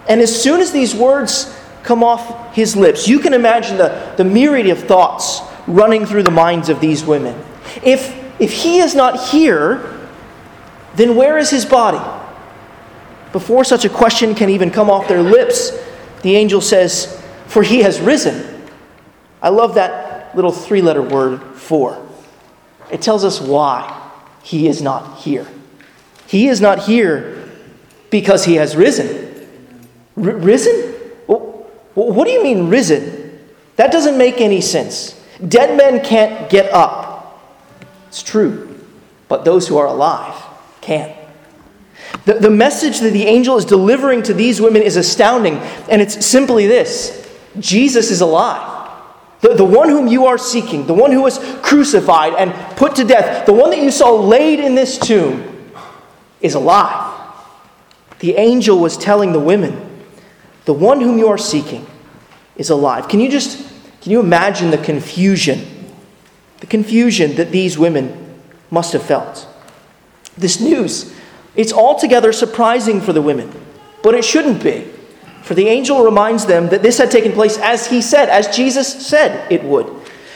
And 0.09 0.21
as 0.21 0.43
soon 0.43 0.61
as 0.61 0.73
these 0.73 0.95
words 0.95 1.59
come 1.83 2.03
off 2.05 2.55
his 2.55 2.77
lips, 2.77 3.09
you 3.09 3.19
can 3.19 3.35
imagine 3.35 3.77
the, 3.77 4.15
the 4.17 4.25
myriad 4.25 4.69
of 4.69 4.81
thoughts 4.85 5.41
running 5.67 6.07
through 6.07 6.23
the 6.23 6.31
minds 6.31 6.69
of 6.69 6.81
these 6.81 7.05
women. 7.05 7.41
If, 7.83 8.15
if 8.41 8.53
he 8.53 8.79
is 8.79 8.95
not 8.95 9.29
here, 9.29 10.09
then 10.95 11.17
where 11.17 11.39
is 11.39 11.51
his 11.51 11.65
body? 11.65 12.01
Before 13.33 13.65
such 13.65 13.85
a 13.85 13.89
question 13.89 14.35
can 14.35 14.49
even 14.49 14.71
come 14.71 14.89
off 14.89 15.09
their 15.09 15.23
lips, 15.23 15.73
the 16.23 16.37
angel 16.37 16.61
says, 16.61 17.23
for 17.47 17.63
he 17.63 17.81
has 17.81 18.01
risen. 18.01 18.65
I 19.43 19.51
love 19.51 19.75
that 19.75 20.35
little 20.35 20.53
three 20.53 20.83
letter 20.83 21.03
word, 21.03 21.43
for. 21.55 22.03
It 22.91 23.03
tells 23.03 23.25
us 23.25 23.41
why 23.41 24.11
he 24.43 24.69
is 24.69 24.81
not 24.81 25.19
here. 25.19 25.47
He 26.27 26.49
is 26.49 26.61
not 26.61 26.81
here 26.81 27.51
because 28.11 28.45
he 28.45 28.55
has 28.55 28.77
risen. 28.77 29.25
Risen? 30.16 30.94
What 31.26 32.26
do 32.26 32.30
you 32.30 32.42
mean, 32.42 32.68
risen? 32.68 33.38
That 33.76 33.92
doesn't 33.92 34.18
make 34.18 34.40
any 34.40 34.61
sense. 34.61 35.18
Dead 35.49 35.76
men 35.76 36.04
can't 36.04 36.50
get 36.50 36.73
up. 36.73 37.42
It's 38.08 38.23
true. 38.23 38.78
But 39.28 39.44
those 39.44 39.68
who 39.68 39.76
are 39.78 39.87
alive 39.87 40.35
can. 40.80 41.14
The, 42.25 42.35
the 42.35 42.50
message 42.50 43.00
that 43.00 43.12
the 43.12 43.25
angel 43.25 43.56
is 43.56 43.64
delivering 43.64 44.23
to 44.25 44.35
these 44.35 44.61
women 44.61 44.82
is 44.82 44.96
astounding, 44.96 45.56
and 45.88 46.02
it's 46.02 46.25
simply 46.25 46.66
this 46.66 47.28
Jesus 47.58 48.11
is 48.11 48.20
alive. 48.20 48.90
The, 49.40 49.54
the 49.54 49.64
one 49.64 49.88
whom 49.88 50.06
you 50.06 50.26
are 50.26 50.38
seeking, 50.38 50.87
the 50.87 50.94
one 50.94 51.12
who 51.12 51.23
was 51.23 51.38
crucified 51.62 52.35
and 52.35 52.52
put 52.76 52.96
to 52.96 53.04
death, 53.04 53.46
the 53.46 53.52
one 53.52 53.70
that 53.70 53.82
you 53.82 53.90
saw 53.90 54.12
laid 54.14 54.61
in 54.61 54.75
this 54.75 54.99
tomb, 54.99 55.73
is 56.40 56.54
alive. 56.54 57.12
The 58.18 58.35
angel 58.35 58.78
was 58.78 58.96
telling 58.96 59.32
the 59.32 59.40
women, 59.40 59.86
the 60.66 60.75
one 60.75 61.00
whom 61.00 61.16
you 61.18 61.28
are 61.28 61.38
seeking 61.38 61.87
is 62.56 62.70
alive. 62.70 63.08
Can 63.08 63.20
you 63.20 63.30
just 63.30 63.73
can 64.02 64.12
you 64.12 64.20
imagine 64.20 64.70
the 64.70 64.78
confusion? 64.78 65.66
The 66.61 66.66
confusion 66.66 67.35
that 67.37 67.50
these 67.50 67.76
women 67.76 68.40
must 68.70 68.92
have 68.92 69.02
felt. 69.02 69.49
This 70.38 70.61
news, 70.61 71.14
it's 71.56 71.73
altogether 71.73 72.32
surprising 72.32 73.00
for 73.00 73.12
the 73.12 73.23
women, 73.23 73.50
but 74.02 74.14
it 74.14 74.25
shouldn't 74.25 74.62
be. 74.62 74.87
For 75.42 75.54
the 75.54 75.68
angel 75.68 76.04
reminds 76.04 76.46
them 76.46 76.68
that 76.68 76.82
this 76.82 76.99
had 76.99 77.11
taken 77.11 77.32
place 77.32 77.58
as 77.58 77.87
he 77.87 78.02
said, 78.02 78.28
as 78.28 78.54
Jesus 78.54 79.06
said 79.06 79.50
it 79.50 79.62
would. 79.64 79.87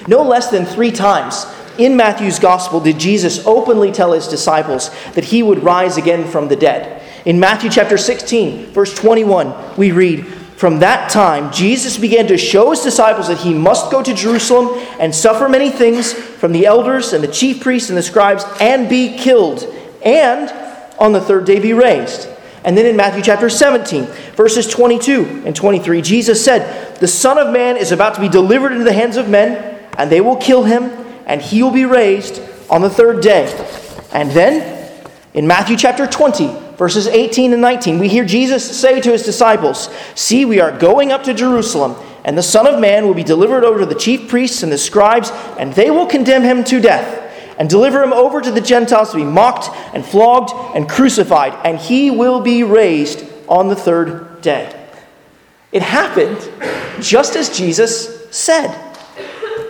No 0.07 0.23
less 0.23 0.51
than 0.51 0.65
three 0.65 0.93
times 0.93 1.47
in 1.79 1.97
Matthew's 1.97 2.39
gospel 2.39 2.81
did 2.81 2.99
Jesus 2.99 3.47
openly 3.47 3.93
tell 3.93 4.13
his 4.13 4.29
disciples 4.29 4.91
that 5.15 5.25
he 5.25 5.43
would 5.43 5.63
rise 5.63 5.97
again 5.97 6.27
from 6.27 6.49
the 6.49 6.57
dead. 6.57 7.00
In 7.27 7.39
Matthew 7.39 7.69
chapter 7.69 7.99
16, 7.99 8.67
verse 8.67 8.95
21, 8.95 9.77
we 9.77 9.93
read, 9.93 10.27
From 10.27 10.79
that 10.79 11.11
time, 11.11 11.53
Jesus 11.53 11.99
began 11.99 12.27
to 12.29 12.39
show 12.39 12.71
his 12.71 12.81
disciples 12.81 13.29
that 13.29 13.39
he 13.39 13.53
must 13.53 13.91
go 13.91 14.03
to 14.03 14.15
Jerusalem 14.15 14.81
and 14.99 15.15
suffer 15.15 15.47
many 15.47 15.71
things 15.71 16.15
from 16.15 16.53
the 16.53 16.65
elders 16.65 17.13
and 17.13 17.23
the 17.23 17.29
chief 17.29 17.61
priests 17.61 17.91
and 17.91 17.99
the 17.99 18.03
scribes 18.03 18.45
and 18.59 18.89
be 18.89 19.19
killed, 19.19 19.65
and 20.03 20.51
on 20.99 21.13
the 21.13 21.21
third 21.21 21.45
day 21.45 21.61
be 21.61 21.75
raised. 21.75 22.27
And 22.65 22.77
then 22.77 22.87
in 22.87 22.97
Matthew 22.97 23.23
chapter 23.23 23.51
17, 23.51 24.05
verses 24.35 24.67
22 24.67 25.43
and 25.45 25.55
23, 25.55 26.01
Jesus 26.01 26.43
said, 26.43 26.99
The 27.01 27.09
Son 27.09 27.37
of 27.37 27.53
Man 27.53 27.77
is 27.77 27.93
about 27.93 28.15
to 28.15 28.21
be 28.21 28.29
delivered 28.29 28.73
into 28.73 28.85
the 28.85 28.93
hands 28.93 29.19
of 29.19 29.29
men, 29.29 29.79
and 29.99 30.11
they 30.11 30.23
will 30.23 30.37
kill 30.37 30.65
him, 30.65 30.85
and 31.27 31.43
he 31.43 31.63
will 31.63 31.71
be 31.71 31.85
raised 31.85 32.41
on 32.71 32.81
the 32.81 32.91
third 32.91 33.23
day. 33.23 33.47
And 34.13 34.31
then 34.31 34.91
in 35.35 35.47
Matthew 35.47 35.77
chapter 35.77 36.07
20, 36.07 36.70
verses 36.81 37.07
18 37.07 37.53
and 37.53 37.61
19, 37.61 37.99
we 37.99 38.09
hear 38.09 38.25
Jesus 38.25 38.81
say 38.81 39.03
to 39.03 39.13
his 39.13 39.23
disciples, 39.23 39.91
See, 40.15 40.47
we 40.47 40.61
are 40.61 40.73
going 40.73 41.13
up 41.13 41.23
to 41.25 41.35
Jerusalem, 41.35 41.95
and 42.25 42.39
the 42.39 42.43
Son 42.43 42.67
of 42.67 42.81
Man 42.81 43.07
will 43.07 43.13
be 43.13 43.23
delivered 43.23 43.65
over 43.65 43.81
to 43.81 43.87
the 43.87 43.95
chief 43.95 44.31
priests 44.31 44.63
and 44.63 44.73
the 44.73 44.79
scribes, 44.79 45.31
and 45.59 45.75
they 45.75 45.91
will 45.91 46.07
condemn 46.07 46.43
him 46.43 46.65
to 46.65 46.81
death, 46.81 47.55
and 47.59 47.69
deliver 47.69 48.03
him 48.03 48.15
over 48.15 48.41
to 48.41 48.51
the 48.51 48.63
Gentiles 48.63 49.11
to 49.11 49.19
be 49.19 49.25
mocked 49.25 49.69
and 49.95 50.03
flogged 50.03 50.53
and 50.75 50.89
crucified, 50.89 51.53
and 51.67 51.79
he 51.79 52.11
will 52.11 52.41
be 52.41 52.63
raised 52.63 53.27
on 53.47 53.69
the 53.69 53.77
third 53.77 54.41
day. 54.41 54.75
It 55.73 55.83
happened 55.83 56.51
just 57.03 57.37
as 57.37 57.55
Jesus 57.55 58.27
said. 58.35 58.75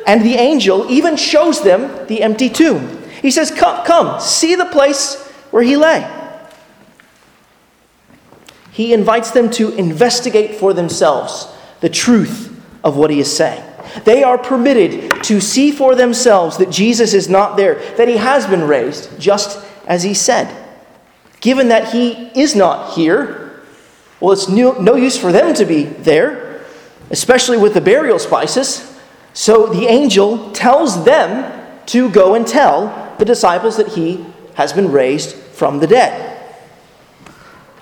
And 0.06 0.22
the 0.22 0.34
angel 0.34 0.88
even 0.88 1.16
shows 1.16 1.60
them 1.60 2.06
the 2.06 2.22
empty 2.22 2.48
tomb. 2.48 3.02
He 3.20 3.32
says, 3.32 3.50
Come, 3.50 3.84
come, 3.84 4.20
see 4.20 4.54
the 4.54 4.66
place 4.66 5.20
where 5.50 5.64
he 5.64 5.76
lay 5.76 6.19
he 8.80 8.94
invites 8.94 9.32
them 9.32 9.50
to 9.50 9.68
investigate 9.74 10.54
for 10.54 10.72
themselves 10.72 11.46
the 11.80 11.88
truth 11.90 12.58
of 12.82 12.96
what 12.96 13.10
he 13.10 13.20
is 13.20 13.30
saying. 13.30 13.62
They 14.04 14.22
are 14.22 14.38
permitted 14.38 15.22
to 15.24 15.38
see 15.38 15.70
for 15.70 15.94
themselves 15.94 16.56
that 16.56 16.70
Jesus 16.70 17.12
is 17.12 17.28
not 17.28 17.58
there, 17.58 17.74
that 17.98 18.08
he 18.08 18.16
has 18.16 18.46
been 18.46 18.62
raised, 18.62 19.20
just 19.20 19.62
as 19.86 20.02
he 20.02 20.14
said. 20.14 20.48
Given 21.42 21.68
that 21.68 21.92
he 21.92 22.30
is 22.34 22.56
not 22.56 22.94
here, 22.94 23.60
well, 24.18 24.32
it's 24.32 24.48
no, 24.48 24.72
no 24.72 24.94
use 24.94 25.18
for 25.18 25.30
them 25.30 25.52
to 25.56 25.66
be 25.66 25.84
there, 25.84 26.64
especially 27.10 27.58
with 27.58 27.74
the 27.74 27.82
burial 27.82 28.18
spices. 28.18 28.98
So 29.34 29.66
the 29.66 29.88
angel 29.88 30.52
tells 30.52 31.04
them 31.04 31.84
to 31.84 32.08
go 32.08 32.34
and 32.34 32.46
tell 32.46 33.14
the 33.18 33.26
disciples 33.26 33.76
that 33.76 33.88
he 33.88 34.24
has 34.54 34.72
been 34.72 34.90
raised 34.90 35.36
from 35.36 35.80
the 35.80 35.86
dead. 35.86 36.29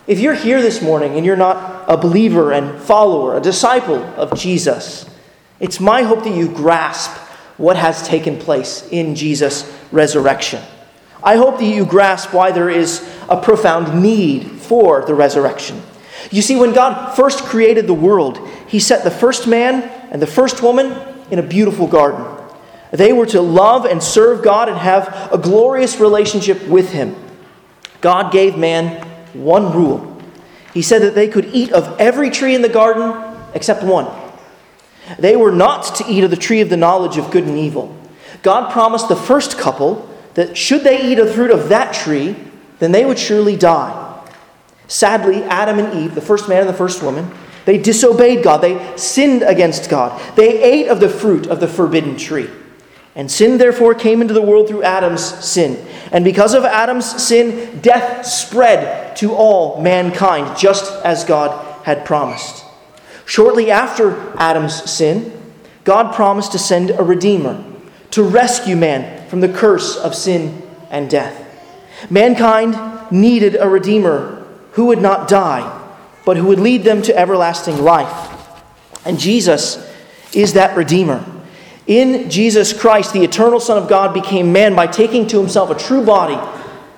If 0.08 0.20
you're 0.20 0.32
here 0.32 0.62
this 0.62 0.80
morning 0.80 1.18
and 1.18 1.26
you're 1.26 1.36
not 1.36 1.84
a 1.86 1.94
believer 1.94 2.50
and 2.50 2.80
follower, 2.80 3.36
a 3.36 3.42
disciple 3.42 4.02
of 4.16 4.34
Jesus, 4.38 5.04
it's 5.60 5.80
my 5.80 6.00
hope 6.00 6.24
that 6.24 6.34
you 6.34 6.48
grasp 6.48 7.10
what 7.58 7.76
has 7.76 8.08
taken 8.08 8.38
place 8.38 8.88
in 8.90 9.14
Jesus' 9.14 9.70
resurrection. 9.92 10.62
I 11.22 11.36
hope 11.36 11.58
that 11.58 11.66
you 11.66 11.84
grasp 11.84 12.32
why 12.32 12.52
there 12.52 12.70
is 12.70 13.06
a 13.28 13.38
profound 13.38 14.02
need 14.02 14.50
for 14.50 15.04
the 15.04 15.14
resurrection. 15.14 15.82
You 16.30 16.40
see, 16.40 16.56
when 16.56 16.72
God 16.72 17.14
first 17.14 17.44
created 17.44 17.86
the 17.86 17.92
world, 17.92 18.38
He 18.66 18.80
set 18.80 19.04
the 19.04 19.10
first 19.10 19.46
man 19.46 19.82
and 20.10 20.22
the 20.22 20.26
first 20.26 20.62
woman 20.62 20.96
in 21.30 21.38
a 21.38 21.42
beautiful 21.42 21.86
garden. 21.86 22.24
They 22.92 23.12
were 23.12 23.26
to 23.26 23.42
love 23.42 23.84
and 23.84 24.02
serve 24.02 24.42
God 24.42 24.70
and 24.70 24.78
have 24.78 25.30
a 25.30 25.36
glorious 25.36 26.00
relationship 26.00 26.66
with 26.66 26.92
Him. 26.92 27.14
God 28.00 28.32
gave 28.32 28.56
man 28.56 29.04
one 29.38 29.72
rule. 29.72 30.20
He 30.74 30.82
said 30.82 31.02
that 31.02 31.14
they 31.14 31.28
could 31.28 31.46
eat 31.46 31.72
of 31.72 31.98
every 32.00 32.30
tree 32.30 32.54
in 32.54 32.62
the 32.62 32.68
garden 32.68 33.36
except 33.54 33.82
one. 33.82 34.06
They 35.18 35.36
were 35.36 35.52
not 35.52 35.96
to 35.96 36.04
eat 36.06 36.24
of 36.24 36.30
the 36.30 36.36
tree 36.36 36.60
of 36.60 36.68
the 36.68 36.76
knowledge 36.76 37.16
of 37.16 37.30
good 37.30 37.44
and 37.44 37.56
evil. 37.58 37.96
God 38.42 38.70
promised 38.72 39.08
the 39.08 39.16
first 39.16 39.58
couple 39.58 40.08
that 40.34 40.56
should 40.56 40.84
they 40.84 41.10
eat 41.10 41.18
of 41.18 41.28
the 41.28 41.32
fruit 41.32 41.50
of 41.50 41.70
that 41.70 41.94
tree, 41.94 42.36
then 42.78 42.92
they 42.92 43.04
would 43.04 43.18
surely 43.18 43.56
die. 43.56 44.04
Sadly, 44.86 45.42
Adam 45.44 45.78
and 45.78 45.98
Eve, 45.98 46.14
the 46.14 46.20
first 46.20 46.48
man 46.48 46.60
and 46.60 46.68
the 46.68 46.74
first 46.74 47.02
woman, 47.02 47.30
they 47.64 47.78
disobeyed 47.78 48.42
God. 48.42 48.58
They 48.58 48.96
sinned 48.96 49.42
against 49.42 49.90
God. 49.90 50.20
They 50.36 50.62
ate 50.62 50.88
of 50.88 51.00
the 51.00 51.08
fruit 51.08 51.46
of 51.46 51.60
the 51.60 51.68
forbidden 51.68 52.16
tree. 52.16 52.48
And 53.18 53.28
sin 53.28 53.58
therefore 53.58 53.96
came 53.96 54.22
into 54.22 54.32
the 54.32 54.40
world 54.40 54.68
through 54.68 54.84
Adam's 54.84 55.24
sin. 55.44 55.84
And 56.12 56.24
because 56.24 56.54
of 56.54 56.64
Adam's 56.64 57.20
sin, 57.20 57.80
death 57.80 58.24
spread 58.24 59.16
to 59.16 59.34
all 59.34 59.82
mankind, 59.82 60.56
just 60.56 60.92
as 61.04 61.24
God 61.24 61.84
had 61.84 62.04
promised. 62.04 62.64
Shortly 63.26 63.72
after 63.72 64.32
Adam's 64.38 64.88
sin, 64.88 65.32
God 65.82 66.14
promised 66.14 66.52
to 66.52 66.60
send 66.60 66.90
a 66.90 67.02
Redeemer 67.02 67.64
to 68.12 68.22
rescue 68.22 68.76
man 68.76 69.28
from 69.28 69.40
the 69.40 69.52
curse 69.52 69.96
of 69.96 70.14
sin 70.14 70.62
and 70.88 71.10
death. 71.10 71.44
Mankind 72.08 73.10
needed 73.10 73.56
a 73.56 73.68
Redeemer 73.68 74.46
who 74.72 74.86
would 74.86 75.02
not 75.02 75.26
die, 75.26 75.74
but 76.24 76.36
who 76.36 76.46
would 76.46 76.60
lead 76.60 76.84
them 76.84 77.02
to 77.02 77.18
everlasting 77.18 77.78
life. 77.82 78.32
And 79.04 79.18
Jesus 79.18 79.84
is 80.32 80.52
that 80.52 80.76
Redeemer. 80.76 81.24
In 81.88 82.28
Jesus 82.28 82.78
Christ, 82.78 83.14
the 83.14 83.24
eternal 83.24 83.58
Son 83.58 83.82
of 83.82 83.88
God 83.88 84.12
became 84.12 84.52
man 84.52 84.76
by 84.76 84.86
taking 84.86 85.26
to 85.28 85.40
himself 85.40 85.70
a 85.70 85.74
true 85.74 86.04
body 86.04 86.38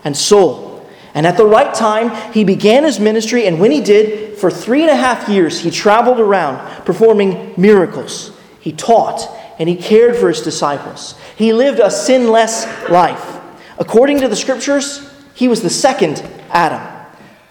and 0.04 0.16
soul. 0.16 0.84
And 1.14 1.26
at 1.26 1.36
the 1.36 1.46
right 1.46 1.72
time, 1.72 2.32
he 2.32 2.42
began 2.42 2.82
his 2.82 2.98
ministry, 2.98 3.46
and 3.46 3.60
when 3.60 3.70
he 3.70 3.80
did, 3.80 4.36
for 4.36 4.50
three 4.50 4.82
and 4.82 4.90
a 4.90 4.96
half 4.96 5.28
years, 5.28 5.60
he 5.60 5.70
traveled 5.70 6.18
around 6.18 6.84
performing 6.84 7.54
miracles. 7.56 8.32
He 8.60 8.72
taught 8.72 9.28
and 9.60 9.68
he 9.68 9.76
cared 9.76 10.16
for 10.16 10.28
his 10.28 10.40
disciples. 10.40 11.14
He 11.36 11.52
lived 11.52 11.78
a 11.78 11.90
sinless 11.90 12.66
life. 12.88 13.38
According 13.78 14.20
to 14.20 14.28
the 14.28 14.36
scriptures, 14.36 15.08
he 15.34 15.48
was 15.48 15.62
the 15.62 15.70
second 15.70 16.20
Adam, 16.50 16.80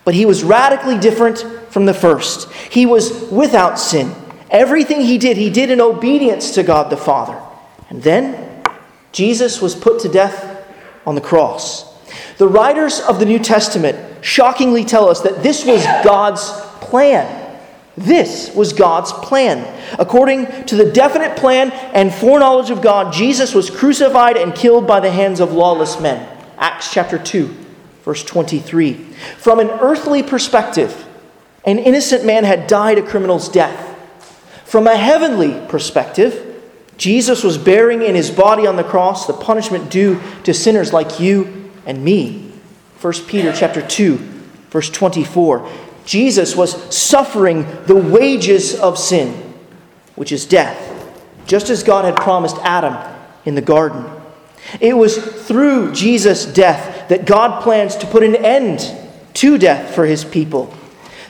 but 0.04 0.14
he 0.14 0.26
was 0.26 0.44
radically 0.44 0.98
different 0.98 1.40
from 1.70 1.86
the 1.86 1.94
first. 1.94 2.52
He 2.52 2.86
was 2.86 3.30
without 3.32 3.80
sin. 3.80 4.14
Everything 4.52 5.02
he 5.02 5.18
did, 5.18 5.38
he 5.38 5.50
did 5.50 5.70
in 5.70 5.80
obedience 5.80 6.52
to 6.56 6.64
God 6.64 6.90
the 6.90 6.98
Father. 6.98 7.40
And 7.90 8.02
then 8.02 8.64
Jesus 9.12 9.62
was 9.62 9.76
put 9.76 10.00
to 10.02 10.10
death 10.10 10.68
on 11.06 11.16
the 11.16 11.22
cross. 11.22 11.90
The 12.38 12.48
writers 12.48 13.00
of 13.00 13.20
the 13.20 13.26
New 13.26 13.40
Testament 13.40 14.24
shockingly 14.24 14.86
tell 14.86 15.10
us 15.10 15.22
that 15.22 15.44
this 15.44 15.66
was 15.66 15.84
God's 16.04 16.50
plan. 16.82 17.36
This 17.98 18.54
was 18.56 18.72
God's 18.72 19.12
plan. 19.12 19.68
According 20.00 20.66
to 20.66 20.76
the 20.76 20.92
definite 20.92 21.38
plan 21.38 21.72
and 21.72 22.14
foreknowledge 22.14 22.70
of 22.70 22.82
God, 22.82 23.12
Jesus 23.12 23.54
was 23.54 23.70
crucified 23.70 24.38
and 24.38 24.56
killed 24.56 24.88
by 24.88 25.00
the 25.00 25.12
hands 25.12 25.40
of 25.40 25.52
lawless 25.52 26.00
men. 26.00 26.26
Acts 26.58 26.94
chapter 26.94 27.20
2, 27.20 27.48
verse 28.04 28.24
23. 28.24 28.94
From 29.38 29.60
an 29.60 29.70
earthly 29.70 30.24
perspective, 30.24 31.06
an 31.66 31.78
innocent 31.78 32.24
man 32.24 32.46
had 32.46 32.68
died 32.68 32.98
a 32.98 33.06
criminal's 33.06 33.50
death. 33.50 33.89
From 34.70 34.86
a 34.86 34.96
heavenly 34.96 35.60
perspective, 35.68 36.62
Jesus 36.96 37.44
was 37.44 37.58
bearing 37.58 38.04
in 38.04 38.14
his 38.14 38.30
body 38.30 38.68
on 38.68 38.76
the 38.76 38.84
cross 38.84 39.26
the 39.26 39.34
punishment 39.34 39.90
due 39.90 40.22
to 40.44 40.54
sinners 40.54 40.94
like 40.94 41.20
you 41.20 41.72
and 41.88 42.06
me. 42.06 42.52
1 43.02 43.14
Peter 43.26 43.52
chapter 43.52 43.82
2, 43.82 44.18
verse 44.70 44.92
24. 44.92 45.68
Jesus 46.06 46.56
was 46.56 46.96
suffering 46.96 47.66
the 47.88 47.96
wages 47.96 48.80
of 48.80 49.00
sin, 49.00 49.34
which 50.14 50.32
is 50.32 50.46
death, 50.46 50.78
just 51.48 51.72
as 51.72 51.82
God 51.82 52.06
had 52.06 52.16
promised 52.16 52.58
Adam 52.58 52.96
in 53.46 53.56
the 53.56 53.62
garden. 53.62 54.06
It 54.80 54.96
was 54.96 55.18
through 55.48 55.94
Jesus' 55.94 56.46
death 56.46 57.10
that 57.10 57.26
God 57.26 57.64
plans 57.64 57.96
to 57.96 58.06
put 58.06 58.22
an 58.22 58.36
end 58.36 58.88
to 59.34 59.58
death 59.58 59.96
for 59.96 60.06
his 60.06 60.24
people. 60.24 60.72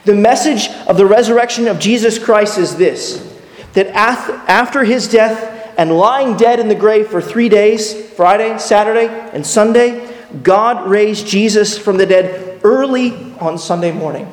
The 0.03 0.15
message 0.15 0.67
of 0.87 0.97
the 0.97 1.05
resurrection 1.05 1.69
of 1.69 1.79
Jesus 1.79 2.19
Christ 2.19 2.57
is 2.57 2.75
this 2.75 3.28
that 3.73 3.87
after 3.87 4.83
his 4.83 5.07
death 5.07 5.73
and 5.77 5.97
lying 5.97 6.35
dead 6.37 6.59
in 6.59 6.67
the 6.67 6.75
grave 6.75 7.07
for 7.07 7.21
three 7.21 7.49
days 7.49 8.09
Friday, 8.11 8.57
Saturday, 8.57 9.07
and 9.07 9.45
Sunday 9.45 10.09
God 10.43 10.89
raised 10.89 11.27
Jesus 11.27 11.77
from 11.77 11.97
the 11.97 12.05
dead 12.05 12.61
early 12.63 13.33
on 13.39 13.57
Sunday 13.57 13.91
morning. 13.91 14.31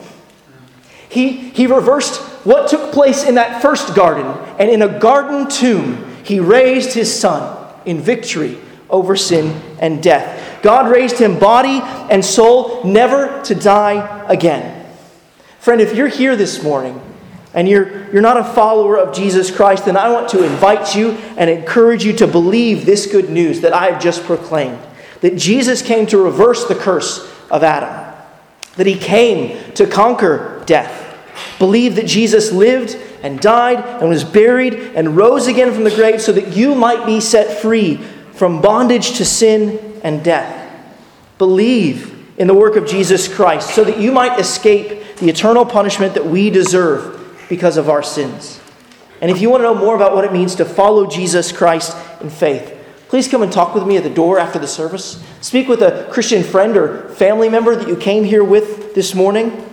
He, 1.09 1.31
he 1.31 1.67
reversed 1.67 2.21
what 2.45 2.69
took 2.69 2.93
place 2.93 3.25
in 3.25 3.37
that 3.37 3.63
first 3.63 3.95
garden, 3.95 4.27
and 4.59 4.71
in 4.71 4.83
a 4.83 4.99
garden 4.99 5.49
tomb, 5.49 6.17
he 6.23 6.41
raised 6.41 6.93
his 6.93 7.15
son 7.15 7.73
in 7.87 8.01
victory 8.01 8.59
over 8.91 9.17
sin 9.17 9.61
and 9.79 10.03
death. 10.03 10.63
God 10.63 10.91
raised 10.91 11.19
him 11.19 11.39
body 11.39 11.81
and 12.11 12.25
soul, 12.25 12.85
never 12.85 13.43
to 13.45 13.55
die 13.55 14.27
again. 14.29 14.87
Friend, 15.61 15.81
if 15.81 15.97
you're 15.97 16.09
here 16.09 16.37
this 16.37 16.63
morning 16.63 17.01
and 17.57 17.67
you're, 17.67 18.13
you're 18.13 18.23
not 18.23 18.37
a 18.37 18.45
follower 18.45 18.99
of 18.99 19.17
Jesus 19.17 19.51
Christ, 19.51 19.87
then 19.87 19.97
I 19.97 20.11
want 20.11 20.29
to 20.29 20.45
invite 20.45 20.95
you 20.95 21.13
and 21.39 21.49
encourage 21.49 22.05
you 22.05 22.13
to 22.19 22.27
believe 22.27 22.85
this 22.85 23.07
good 23.07 23.31
news 23.31 23.63
that 23.63 23.73
I 23.73 23.91
have 23.91 24.01
just 24.01 24.23
proclaimed 24.25 24.79
that 25.23 25.39
Jesus 25.39 25.81
came 25.81 26.07
to 26.09 26.19
reverse 26.19 26.67
the 26.67 26.75
curse 26.75 27.27
of 27.51 27.65
Adam, 27.65 28.15
that 28.77 28.87
he 28.87 28.95
came 28.95 29.73
to 29.73 29.87
conquer 29.87 30.63
death. 30.67 31.03
Believe 31.59 31.97
that 31.97 32.07
Jesus 32.07 32.53
lived 32.53 32.97
and 33.23 33.41
died 33.41 33.79
and 33.79 34.11
was 34.11 34.23
buried 34.23 34.75
and 34.75 35.17
rose 35.17 35.47
again 35.47 35.73
from 35.73 35.85
the 35.85 35.91
grave 35.91 36.21
so 36.21 36.33
that 36.33 36.55
you 36.55 36.75
might 36.75 37.07
be 37.07 37.21
set 37.21 37.63
free 37.63 37.97
from 38.35 38.61
bondage 38.61 39.17
to 39.17 39.25
sin 39.25 39.99
and 40.05 40.23
death. 40.23 40.71
Believe 41.39 42.13
in 42.39 42.47
the 42.47 42.55
work 42.55 42.77
of 42.77 42.87
Jesus 42.87 43.27
Christ 43.35 43.75
so 43.75 43.83
that 43.85 43.99
you 43.99 44.13
might 44.13 44.39
escape 44.39 45.17
the 45.17 45.31
eternal 45.31 45.65
punishment 45.65 46.13
that 46.13 46.27
we 46.27 46.51
deserve 46.51 47.16
because 47.49 47.77
of 47.77 47.89
our 47.89 48.03
sins. 48.03 48.61
And 49.21 49.31
if 49.31 49.41
you 49.41 49.51
want 49.51 49.61
to 49.61 49.65
know 49.65 49.75
more 49.75 49.97
about 49.97 50.15
what 50.15 50.25
it 50.25 50.33
means 50.33 50.55
to 50.57 50.65
follow 50.65 51.07
Jesus 51.07 51.53
Christ 51.53 51.97
in 52.21 52.31
faith, 52.31 52.73
please 53.09 53.29
come 53.29 53.43
and 53.43 53.53
talk 53.53 53.75
with 53.75 53.87
me 53.87 53.97
at 53.97 54.03
the 54.03 54.11
door 54.11 54.39
after 54.39 54.59
the 54.59 54.67
service. 54.67 55.25
Speak 55.41 55.69
with 55.69 55.81
a 55.83 56.09
Christian 56.11 56.43
friend 56.43 56.77
or 56.77 57.09
family 57.11 57.49
member 57.49 57.75
that 57.75 57.89
you 57.89 57.97
came 57.97 58.25
here 58.25 58.45
with 58.45 58.95
this 58.95 59.15
morning. 59.15 59.65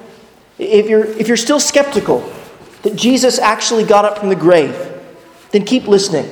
If 0.57 0.88
you're, 0.88 1.05
if 1.05 1.27
you're 1.27 1.38
still 1.38 1.59
skeptical 1.59 2.19
that 2.83 2.95
Jesus 2.95 3.39
actually 3.39 3.83
got 3.83 4.05
up 4.05 4.19
from 4.19 4.29
the 4.29 4.36
grave, 4.36 4.75
then 5.51 5.65
keep 5.65 5.88
listening. 5.88 6.29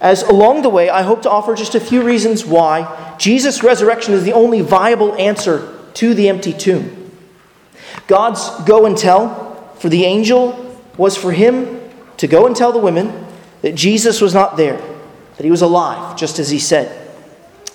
As 0.00 0.22
along 0.22 0.62
the 0.62 0.68
way, 0.68 0.90
I 0.90 1.02
hope 1.02 1.22
to 1.22 1.30
offer 1.30 1.54
just 1.54 1.74
a 1.74 1.80
few 1.80 2.02
reasons 2.02 2.44
why 2.44 3.14
Jesus' 3.18 3.62
resurrection 3.62 4.14
is 4.14 4.24
the 4.24 4.32
only 4.32 4.60
viable 4.60 5.14
answer 5.14 5.78
to 5.94 6.14
the 6.14 6.28
empty 6.28 6.52
tomb. 6.52 7.10
God's 8.06 8.48
go 8.64 8.86
and 8.86 8.96
tell 8.96 9.51
for 9.82 9.88
the 9.88 10.04
angel 10.04 10.78
was 10.96 11.16
for 11.16 11.32
him 11.32 11.80
to 12.16 12.28
go 12.28 12.46
and 12.46 12.54
tell 12.54 12.70
the 12.70 12.78
women 12.78 13.26
that 13.62 13.74
Jesus 13.74 14.20
was 14.20 14.32
not 14.32 14.56
there, 14.56 14.76
that 14.76 15.42
he 15.42 15.50
was 15.50 15.60
alive, 15.60 16.16
just 16.16 16.38
as 16.38 16.50
he 16.50 16.60
said. 16.60 17.10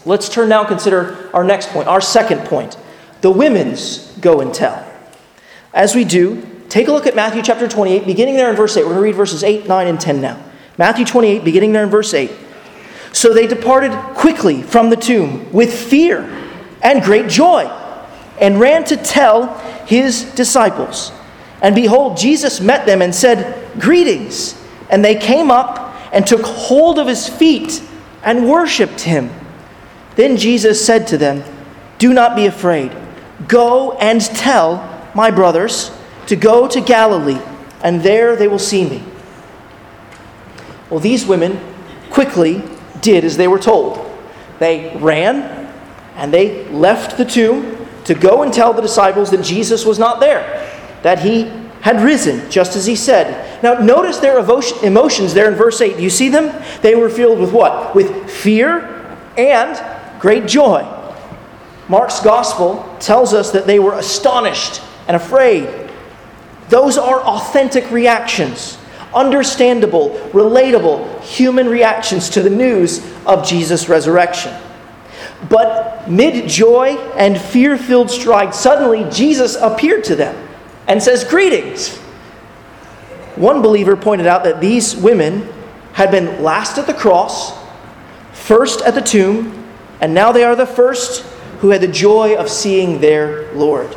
Let's 0.05 0.29
turn 0.29 0.47
now 0.47 0.59
and 0.59 0.69
consider 0.69 1.29
our 1.33 1.43
next 1.43 1.67
point, 1.67 1.89
our 1.89 1.99
second 1.99 2.47
point 2.47 2.77
the 3.19 3.29
women's 3.29 4.09
go 4.19 4.39
and 4.39 4.53
tell. 4.53 4.89
As 5.73 5.95
we 5.95 6.05
do, 6.05 6.47
take 6.69 6.87
a 6.87 6.93
look 6.93 7.07
at 7.07 7.13
Matthew 7.15 7.41
chapter 7.41 7.67
28, 7.67 8.05
beginning 8.05 8.37
there 8.37 8.49
in 8.49 8.55
verse 8.55 8.77
8. 8.77 8.83
We're 8.83 8.91
going 8.91 8.97
to 8.99 9.03
read 9.03 9.15
verses 9.15 9.43
8, 9.43 9.67
9, 9.67 9.87
and 9.87 9.99
10 9.99 10.21
now. 10.21 10.41
Matthew 10.77 11.03
28, 11.03 11.43
beginning 11.43 11.73
there 11.73 11.83
in 11.83 11.89
verse 11.89 12.13
8. 12.13 12.31
So 13.11 13.33
they 13.33 13.47
departed 13.47 13.91
quickly 14.15 14.61
from 14.61 14.91
the 14.91 14.95
tomb 14.95 15.51
with 15.51 15.77
fear 15.77 16.21
and 16.81 17.03
great 17.03 17.27
joy 17.27 17.65
and 18.39 18.61
ran 18.61 18.85
to 18.85 18.95
tell 18.95 19.57
his 19.87 20.23
disciples. 20.35 21.11
And 21.61 21.73
behold, 21.75 22.17
Jesus 22.17 22.59
met 22.61 22.85
them 22.85 23.01
and 23.01 23.13
said, 23.13 23.79
Greetings. 23.79 24.61
And 24.89 25.03
they 25.03 25.15
came 25.15 25.51
up 25.51 25.95
and 26.13 26.25
took 26.25 26.43
hold 26.43 26.99
of 26.99 27.07
his 27.07 27.27
feet 27.27 27.81
and 28.23 28.49
worshiped 28.49 29.01
him. 29.01 29.29
Then 30.15 30.37
Jesus 30.37 30.83
said 30.83 31.07
to 31.07 31.17
them, 31.17 31.43
Do 31.97 32.13
not 32.13 32.35
be 32.35 32.45
afraid. 32.45 32.91
Go 33.47 33.93
and 33.93 34.21
tell 34.21 35.09
my 35.13 35.31
brothers 35.31 35.91
to 36.27 36.35
go 36.35 36.67
to 36.67 36.81
Galilee, 36.81 37.41
and 37.83 38.01
there 38.01 38.35
they 38.35 38.47
will 38.47 38.59
see 38.59 38.87
me. 38.87 39.03
Well, 40.89 40.99
these 40.99 41.25
women 41.25 41.59
quickly 42.09 42.63
did 43.01 43.23
as 43.23 43.37
they 43.37 43.47
were 43.47 43.59
told. 43.59 44.03
They 44.59 44.95
ran 44.97 45.41
and 46.15 46.33
they 46.33 46.67
left 46.69 47.17
the 47.17 47.25
tomb 47.25 47.87
to 48.05 48.15
go 48.15 48.43
and 48.43 48.53
tell 48.53 48.73
the 48.73 48.81
disciples 48.81 49.29
that 49.31 49.43
Jesus 49.43 49.85
was 49.85 49.99
not 49.99 50.19
there, 50.19 50.76
that 51.07 51.19
he 51.19 51.43
had 51.79 52.01
risen, 52.01 52.51
just 52.51 52.75
as 52.75 52.85
he 52.85 52.93
said. 52.93 53.63
Now, 53.63 53.75
notice 53.75 54.17
their 54.17 54.39
emotions 54.39 55.33
there 55.33 55.47
in 55.47 55.55
verse 55.55 55.79
8. 55.79 55.95
Do 55.95 56.03
you 56.03 56.09
see 56.09 56.27
them? 56.27 56.53
They 56.81 56.95
were 56.95 57.09
filled 57.09 57.39
with 57.39 57.53
what? 57.53 57.95
With 57.95 58.29
fear 58.29 59.07
and 59.37 60.19
great 60.19 60.47
joy. 60.47 60.85
Mark's 61.87 62.19
gospel 62.19 62.93
tells 62.99 63.33
us 63.33 63.51
that 63.51 63.65
they 63.65 63.79
were 63.79 63.93
astonished 63.93 64.81
and 65.07 65.15
afraid. 65.15 65.89
Those 66.67 66.97
are 66.97 67.21
authentic 67.21 67.89
reactions, 67.89 68.77
understandable, 69.15 70.09
relatable 70.33 71.21
human 71.21 71.69
reactions 71.69 72.29
to 72.31 72.41
the 72.41 72.49
news 72.49 72.99
of 73.25 73.47
Jesus' 73.47 73.87
resurrection. 73.87 74.53
But 75.47 76.09
mid 76.09 76.49
joy 76.49 76.97
and 77.15 77.39
fear 77.39 77.77
filled 77.77 78.11
stride, 78.11 78.53
suddenly 78.53 79.09
Jesus 79.09 79.55
appeared 79.55 80.03
to 80.03 80.15
them 80.17 80.46
and 80.87 81.01
says, 81.01 81.23
Greetings. 81.23 81.97
One 83.35 83.61
believer 83.61 83.95
pointed 83.95 84.25
out 84.25 84.43
that 84.45 84.61
these 84.61 84.95
women 84.95 85.47
had 85.93 86.09
been 86.09 86.41
last 86.41 86.77
at 86.77 86.87
the 86.87 86.93
cross, 86.93 87.53
first 88.33 88.81
at 88.81 88.95
the 88.95 89.01
tomb, 89.01 89.71
and 90.01 90.13
now 90.13 90.31
they 90.31 90.43
are 90.43 90.55
the 90.55 90.65
first 90.65 91.23
who 91.59 91.69
had 91.69 91.81
the 91.81 91.87
joy 91.87 92.35
of 92.35 92.49
seeing 92.49 92.99
their 92.99 93.51
Lord. 93.53 93.95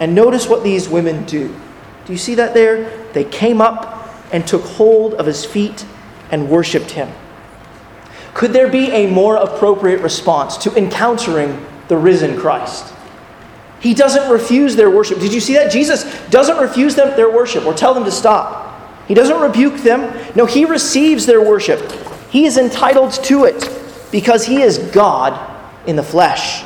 And 0.00 0.14
notice 0.14 0.48
what 0.48 0.62
these 0.62 0.88
women 0.88 1.24
do. 1.24 1.54
Do 2.04 2.12
you 2.12 2.18
see 2.18 2.34
that 2.36 2.54
there? 2.54 3.06
They 3.12 3.24
came 3.24 3.60
up 3.60 4.08
and 4.32 4.46
took 4.46 4.62
hold 4.62 5.14
of 5.14 5.26
his 5.26 5.44
feet 5.44 5.84
and 6.30 6.48
worshiped 6.48 6.92
him. 6.92 7.10
Could 8.34 8.52
there 8.52 8.68
be 8.68 8.90
a 8.92 9.10
more 9.10 9.36
appropriate 9.36 10.00
response 10.00 10.56
to 10.58 10.74
encountering 10.76 11.66
the 11.88 11.96
risen 11.96 12.38
Christ? 12.38 12.94
He 13.80 13.94
doesn't 13.94 14.30
refuse 14.30 14.74
their 14.74 14.90
worship. 14.90 15.20
Did 15.20 15.32
you 15.32 15.40
see 15.40 15.54
that? 15.54 15.70
Jesus 15.70 16.04
doesn't 16.30 16.58
refuse 16.58 16.94
them 16.94 17.16
their 17.16 17.30
worship 17.30 17.64
or 17.64 17.74
tell 17.74 17.94
them 17.94 18.04
to 18.04 18.10
stop. 18.10 18.66
He 19.06 19.14
doesn't 19.14 19.40
rebuke 19.40 19.76
them. 19.82 20.12
No, 20.34 20.46
he 20.46 20.64
receives 20.64 21.26
their 21.26 21.40
worship. 21.40 21.92
He 22.30 22.44
is 22.44 22.58
entitled 22.58 23.12
to 23.24 23.44
it 23.44 23.70
because 24.10 24.44
he 24.44 24.62
is 24.62 24.78
God 24.78 25.38
in 25.86 25.96
the 25.96 26.02
flesh. 26.02 26.64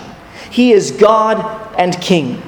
He 0.50 0.72
is 0.72 0.90
God 0.90 1.74
and 1.78 1.98
King. 2.00 2.42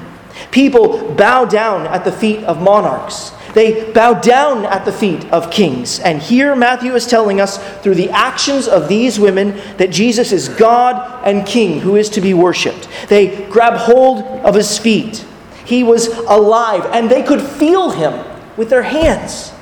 People 0.50 1.14
bow 1.14 1.44
down 1.44 1.86
at 1.86 2.04
the 2.04 2.12
feet 2.12 2.42
of 2.44 2.60
monarchs. 2.60 3.32
They 3.54 3.90
bow 3.92 4.14
down 4.14 4.66
at 4.66 4.84
the 4.84 4.92
feet 4.92 5.24
of 5.32 5.50
kings. 5.50 6.00
And 6.00 6.20
here 6.20 6.54
Matthew 6.54 6.94
is 6.94 7.06
telling 7.06 7.40
us 7.40 7.58
through 7.82 7.94
the 7.94 8.10
actions 8.10 8.68
of 8.68 8.88
these 8.88 9.18
women 9.18 9.56
that 9.76 9.90
Jesus 9.90 10.32
is 10.32 10.48
God 10.48 11.22
and 11.24 11.46
King 11.46 11.80
who 11.80 11.96
is 11.96 12.10
to 12.10 12.20
be 12.20 12.34
worshiped. 12.34 12.88
They 13.08 13.48
grab 13.48 13.74
hold 13.74 14.24
of 14.44 14.54
his 14.54 14.76
feet. 14.76 15.24
He 15.64 15.82
was 15.82 16.08
alive, 16.08 16.84
and 16.92 17.10
they 17.10 17.22
could 17.22 17.40
feel 17.40 17.90
him 17.90 18.24
with 18.56 18.68
their 18.68 18.82
hands. 18.82 19.52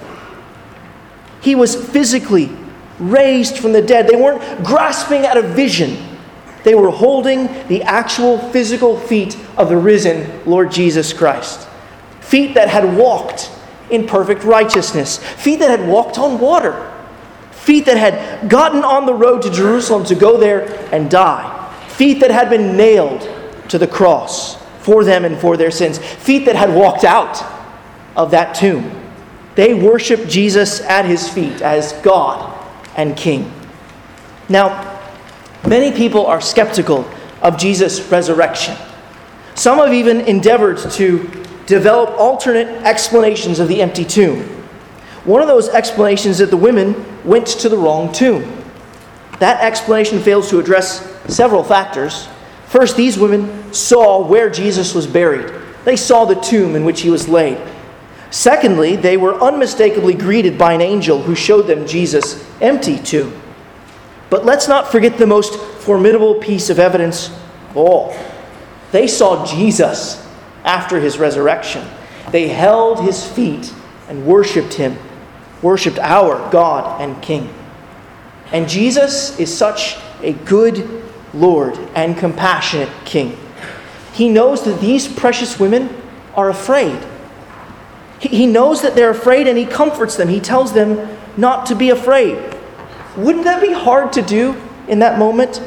He 1.41 1.55
was 1.55 1.77
physically 1.91 2.51
raised 2.99 3.59
from 3.59 3.73
the 3.73 3.83
dead. 3.83 4.09
They 4.09 4.17
weren't 4.17 4.65
grasping 4.65 5.25
at 5.27 5.37
a 5.37 5.43
vision 5.43 6.13
they 6.65 6.75
were 6.75 6.91
holding 6.91 7.47
the 7.67 7.83
actual 7.83 8.39
physical 8.39 8.99
feet 8.99 9.37
of 9.57 9.69
the 9.69 9.77
risen 9.77 10.45
Lord 10.49 10.71
Jesus 10.71 11.13
Christ. 11.13 11.69
Feet 12.21 12.55
that 12.55 12.69
had 12.69 12.97
walked 12.97 13.51
in 13.93 14.07
perfect 14.07 14.45
righteousness, 14.45 15.19
feet 15.19 15.59
that 15.61 15.79
had 15.79 15.89
walked 15.89 16.19
on 16.19 16.41
water, 16.41 16.93
feet 17.51 17.85
that 17.87 17.97
had 17.97 18.49
gotten 18.49 18.83
on 18.83 19.07
the 19.07 19.15
road 19.15 19.43
to 19.43 19.51
Jerusalem 19.51 20.05
to 20.07 20.15
go 20.15 20.39
there 20.39 20.69
and 20.93 21.11
die, 21.11 21.75
feet 21.89 22.21
that 22.21 22.31
had 22.31 22.51
been 22.51 22.77
nailed 22.77 23.21
to 23.69 23.79
the 23.79 23.87
cross 23.87 24.57
for 24.81 25.05
them 25.05 25.25
and 25.25 25.39
for 25.39 25.57
their 25.57 25.71
sins, 25.71 25.99
feet 25.99 26.47
that 26.47 26.57
had 26.57 26.75
walked 26.75 27.05
out 27.05 27.43
of 28.17 28.33
that 28.33 28.55
tomb. 28.55 28.91
They 29.55 29.75
worshiped 29.75 30.29
Jesus 30.29 30.81
at 30.81 31.05
his 31.05 31.29
feet 31.29 31.63
as 31.63 31.93
God 32.03 32.49
and 32.97 33.17
King. 33.17 33.53
Now, 34.49 34.93
Many 35.67 35.97
people 35.97 36.27
are 36.27 36.41
skeptical 36.41 37.09
of 37.41 37.57
Jesus' 37.57 38.01
resurrection. 38.11 38.77
Some 39.55 39.79
have 39.79 39.93
even 39.93 40.23
endeavored 40.23 40.79
to 40.93 41.31
develop 41.67 42.11
alternate 42.19 42.69
explanations 42.85 43.61
of 43.61 43.69
the 43.69 43.83
empty 43.83 44.05
tomb. 44.05 44.41
One 45.25 45.41
of 45.41 45.49
those 45.49 45.69
explanations 45.69 46.35
is 46.35 46.39
that 46.39 46.51
the 46.51 46.57
women 46.57 47.05
went 47.25 47.47
to 47.47 47.69
the 47.69 47.77
wrong 47.77 48.13
tomb. 48.13 48.63
That 49.39 49.63
explanation 49.63 50.21
fails 50.21 50.51
to 50.51 50.59
address 50.59 51.09
several 51.33 51.63
factors. 51.63 52.29
First, 52.67 52.97
these 52.97 53.19
women 53.19 53.73
saw 53.73 54.27
where 54.27 54.51
Jesus 54.51 54.95
was 54.95 55.07
buried. 55.07 55.53
They 55.85 55.97
saw 55.97 56.25
the 56.25 56.35
tomb 56.37 56.75
in 56.75 56.85
which 56.85 57.03
he 57.03 57.11
was 57.11 57.29
laid. 57.29 57.59
Secondly, 58.31 58.97
they 58.97 59.17
were 59.17 59.41
unmistakably 59.43 60.15
greeted 60.15 60.57
by 60.57 60.73
an 60.73 60.81
angel 60.81 61.23
who 61.23 61.35
showed 61.35 61.67
them 61.67 61.87
Jesus' 61.87 62.45
empty 62.61 62.99
tomb. 62.99 63.41
But 64.31 64.47
let's 64.47 64.69
not 64.69 64.91
forget 64.91 65.19
the 65.19 65.27
most 65.27 65.61
formidable 65.83 66.37
piece 66.37 66.71
of 66.71 66.79
evidence 66.79 67.29
of 67.71 67.77
all. 67.77 68.17
They 68.91 69.07
saw 69.07 69.45
Jesus 69.45 70.22
after 70.65 71.01
his 71.01 71.19
resurrection. 71.19 71.87
They 72.31 72.49
held 72.49 73.03
his 73.05 73.27
feet 73.27 73.73
and 74.09 74.27
worshiped 74.27 74.75
him, 74.75 74.97
worshiped 75.61 75.99
our 75.99 76.51
God 76.51 77.01
and 77.01 77.21
King. 77.23 77.53
And 78.53 78.69
Jesus 78.69 79.39
is 79.39 79.57
such 79.57 79.97
a 80.23 80.33
good 80.33 81.03
Lord 81.35 81.79
and 81.95 82.17
compassionate 82.17 82.91
King. 83.05 83.37
He 84.13 84.29
knows 84.29 84.65
that 84.65 84.81
these 84.81 85.09
precious 85.09 85.59
women 85.59 85.89
are 86.35 86.51
afraid. 86.51 86.99
He 88.21 88.47
knows 88.47 88.83
that 88.83 88.95
they're 88.95 89.11
afraid 89.11 89.49
and 89.49 89.59
he 89.59 89.67
comforts 89.67 90.17
them. 90.17 90.29
He 90.29 90.41
tells 90.41 90.73
them 90.73 91.19
not 91.37 91.67
to 91.67 91.75
be 91.75 91.91
afraid. 91.91 92.37
Wouldn't 93.17 93.45
that 93.45 93.61
be 93.61 93.73
hard 93.73 94.13
to 94.15 94.23
do 94.23 94.61
in 94.87 95.01
that 95.01 95.19
moment? 95.19 95.63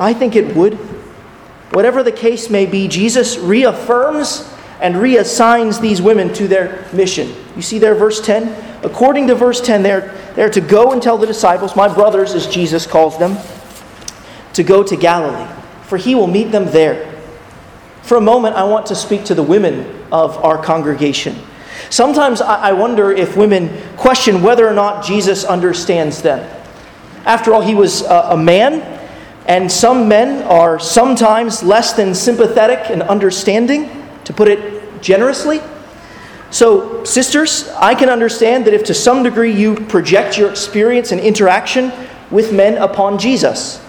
I 0.00 0.12
think 0.12 0.36
it 0.36 0.54
would. 0.54 0.78
Whatever 1.70 2.02
the 2.02 2.12
case 2.12 2.48
may 2.48 2.66
be, 2.66 2.88
Jesus 2.88 3.36
reaffirms 3.38 4.52
and 4.80 4.94
reassigns 4.94 5.80
these 5.80 6.00
women 6.00 6.32
to 6.34 6.48
their 6.48 6.86
mission. 6.92 7.34
You 7.56 7.62
see 7.62 7.78
there, 7.78 7.94
verse 7.94 8.20
10? 8.20 8.84
According 8.84 9.26
to 9.26 9.34
verse 9.34 9.60
10, 9.60 9.82
they're, 9.82 10.14
they're 10.34 10.50
to 10.50 10.60
go 10.60 10.92
and 10.92 11.02
tell 11.02 11.18
the 11.18 11.26
disciples, 11.26 11.74
my 11.74 11.92
brothers, 11.92 12.34
as 12.34 12.46
Jesus 12.46 12.86
calls 12.86 13.18
them, 13.18 13.36
to 14.54 14.62
go 14.62 14.82
to 14.82 14.96
Galilee, 14.96 15.52
for 15.82 15.96
he 15.96 16.14
will 16.14 16.26
meet 16.26 16.52
them 16.52 16.66
there. 16.66 17.14
For 18.02 18.16
a 18.16 18.20
moment, 18.20 18.56
I 18.56 18.64
want 18.64 18.86
to 18.86 18.94
speak 18.94 19.24
to 19.26 19.34
the 19.34 19.42
women 19.42 20.02
of 20.10 20.36
our 20.44 20.62
congregation. 20.62 21.36
Sometimes 21.90 22.40
I 22.40 22.72
wonder 22.72 23.10
if 23.10 23.36
women 23.36 23.70
question 23.96 24.42
whether 24.42 24.66
or 24.66 24.72
not 24.72 25.04
Jesus 25.04 25.44
understands 25.44 26.22
them. 26.22 26.48
After 27.24 27.52
all, 27.52 27.60
he 27.60 27.74
was 27.74 28.02
a 28.02 28.36
man, 28.36 28.97
and 29.48 29.72
some 29.72 30.08
men 30.08 30.42
are 30.42 30.78
sometimes 30.78 31.62
less 31.62 31.94
than 31.94 32.14
sympathetic 32.14 32.90
and 32.90 33.02
understanding, 33.02 33.90
to 34.24 34.34
put 34.34 34.46
it 34.46 35.00
generously. 35.00 35.62
So, 36.50 37.02
sisters, 37.04 37.68
I 37.70 37.94
can 37.94 38.10
understand 38.10 38.66
that 38.66 38.74
if 38.74 38.84
to 38.84 38.94
some 38.94 39.22
degree 39.22 39.52
you 39.52 39.74
project 39.74 40.36
your 40.36 40.50
experience 40.50 41.12
and 41.12 41.20
interaction 41.20 41.90
with 42.30 42.52
men 42.52 42.76
upon 42.76 43.18
Jesus, 43.18 43.82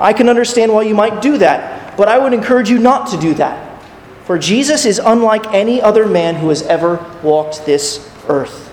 I 0.00 0.12
can 0.12 0.28
understand 0.28 0.72
why 0.72 0.82
you 0.82 0.96
might 0.96 1.22
do 1.22 1.38
that, 1.38 1.96
but 1.96 2.08
I 2.08 2.18
would 2.18 2.32
encourage 2.32 2.68
you 2.68 2.78
not 2.78 3.08
to 3.10 3.16
do 3.16 3.34
that. 3.34 3.80
For 4.24 4.36
Jesus 4.36 4.84
is 4.84 4.98
unlike 4.98 5.54
any 5.54 5.80
other 5.80 6.06
man 6.06 6.34
who 6.34 6.48
has 6.48 6.62
ever 6.62 7.04
walked 7.22 7.64
this 7.66 8.12
earth. 8.28 8.64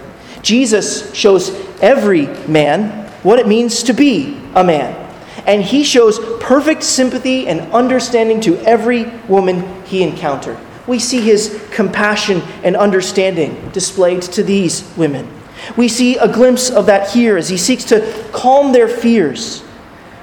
Jesus 0.41 1.13
shows 1.13 1.49
every 1.81 2.25
man 2.47 3.09
what 3.21 3.38
it 3.38 3.47
means 3.47 3.83
to 3.83 3.93
be 3.93 4.41
a 4.55 4.63
man. 4.63 5.04
And 5.45 5.63
he 5.63 5.84
shows 5.84 6.19
perfect 6.39 6.84
sympathy 6.84 7.47
and 7.47 7.62
understanding 7.71 8.41
to 8.41 8.58
every 8.60 9.05
woman 9.27 9.84
he 9.86 10.01
encountered. 10.03 10.58
We 10.88 10.99
see 10.99 11.21
his 11.21 11.63
compassion 11.71 12.41
and 12.63 12.75
understanding 12.75 13.69
displayed 13.71 14.21
to 14.23 14.43
these 14.43 14.91
women. 14.97 15.31
We 15.77 15.88
see 15.88 16.17
a 16.17 16.31
glimpse 16.31 16.69
of 16.69 16.86
that 16.88 17.12
here 17.12 17.38
as 17.38 17.49
he 17.49 17.58
seeks 17.58 17.84
to 17.86 18.27
calm 18.31 18.71
their 18.71 18.88
fears. 18.88 19.63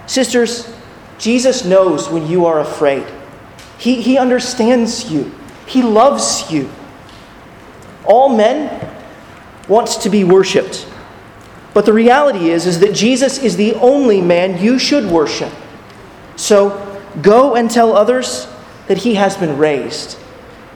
Sisters, 0.07 0.73
Jesus 1.19 1.65
knows 1.65 2.09
when 2.09 2.27
you 2.27 2.47
are 2.47 2.61
afraid. 2.61 3.07
He, 3.79 4.01
he 4.01 4.19
understands 4.19 5.11
you. 5.11 5.33
He 5.67 5.83
loves 5.83 6.51
you. 6.51 6.71
All 8.05 8.29
men 8.29 8.91
want 9.69 9.89
to 10.03 10.11
be 10.11 10.25
worshiped. 10.25 10.87
But 11.75 11.87
the 11.87 11.93
reality 11.93 12.51
is, 12.51 12.67
is 12.67 12.81
that 12.81 12.95
Jesus 12.95 13.39
is 13.39 13.57
the 13.57 13.75
only 13.77 14.21
man 14.21 14.63
you 14.63 14.79
should 14.79 15.11
worship. 15.11 15.53
So 16.37 17.01
go 17.23 17.55
and 17.55 17.71
tell 17.71 17.97
others 17.97 18.47
that 18.89 18.99
he 18.99 19.15
has 19.15 19.37
been 19.37 19.57
raised. 19.57 20.19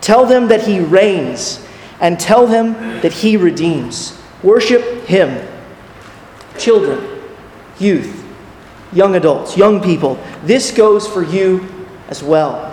Tell 0.01 0.25
them 0.25 0.49
that 0.49 0.67
he 0.67 0.81
reigns, 0.81 1.67
and 2.01 2.19
tell 2.21 2.47
them 2.47 2.75
that 3.01 3.13
he 3.13 3.37
redeems. 3.37 4.19
Worship 4.43 5.07
him. 5.07 5.47
Children, 6.59 7.23
youth, 7.79 8.25
young 8.93 9.17
adults, 9.17 9.57
young 9.57 9.83
people, 9.83 10.19
this 10.45 10.71
goes 10.71 11.07
for 11.07 11.23
you 11.23 11.67
as 12.09 12.23
well. 12.23 12.73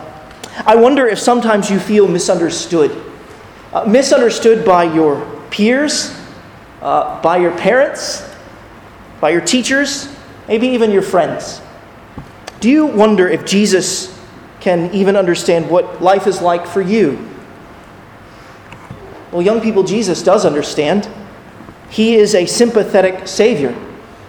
I 0.65 0.75
wonder 0.75 1.07
if 1.07 1.19
sometimes 1.19 1.69
you 1.69 1.79
feel 1.79 2.07
misunderstood. 2.07 2.95
Uh, 3.73 3.85
misunderstood 3.85 4.63
by 4.63 4.83
your 4.83 5.25
peers, 5.49 6.15
uh, 6.83 7.21
by 7.21 7.37
your 7.37 7.57
parents, 7.57 8.29
by 9.21 9.29
your 9.29 9.41
teachers, 9.41 10.13
maybe 10.47 10.67
even 10.67 10.91
your 10.91 11.01
friends. 11.01 11.61
Do 12.59 12.69
you 12.69 12.85
wonder 12.85 13.27
if 13.27 13.45
Jesus 13.45 14.19
can 14.59 14.93
even 14.93 15.15
understand 15.15 15.69
what 15.69 16.01
life 16.01 16.27
is 16.27 16.41
like 16.41 16.67
for 16.67 16.81
you? 16.81 17.29
Well, 19.31 19.41
young 19.41 19.61
people, 19.61 19.83
Jesus 19.83 20.21
does 20.21 20.45
understand. 20.45 21.09
He 21.89 22.15
is 22.15 22.35
a 22.35 22.45
sympathetic 22.45 23.27
Savior. 23.27 23.75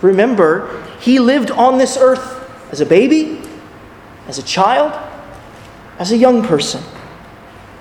Remember, 0.01 0.83
he 1.01 1.19
lived 1.19 1.51
on 1.51 1.79
this 1.79 1.97
earth 1.97 2.41
as 2.71 2.81
a 2.81 2.87
baby, 2.87 3.41
as 4.29 4.39
a 4.39 4.43
child, 4.43 4.93
as 5.99 6.13
a 6.13 6.17
young 6.17 6.43
person, 6.43 6.83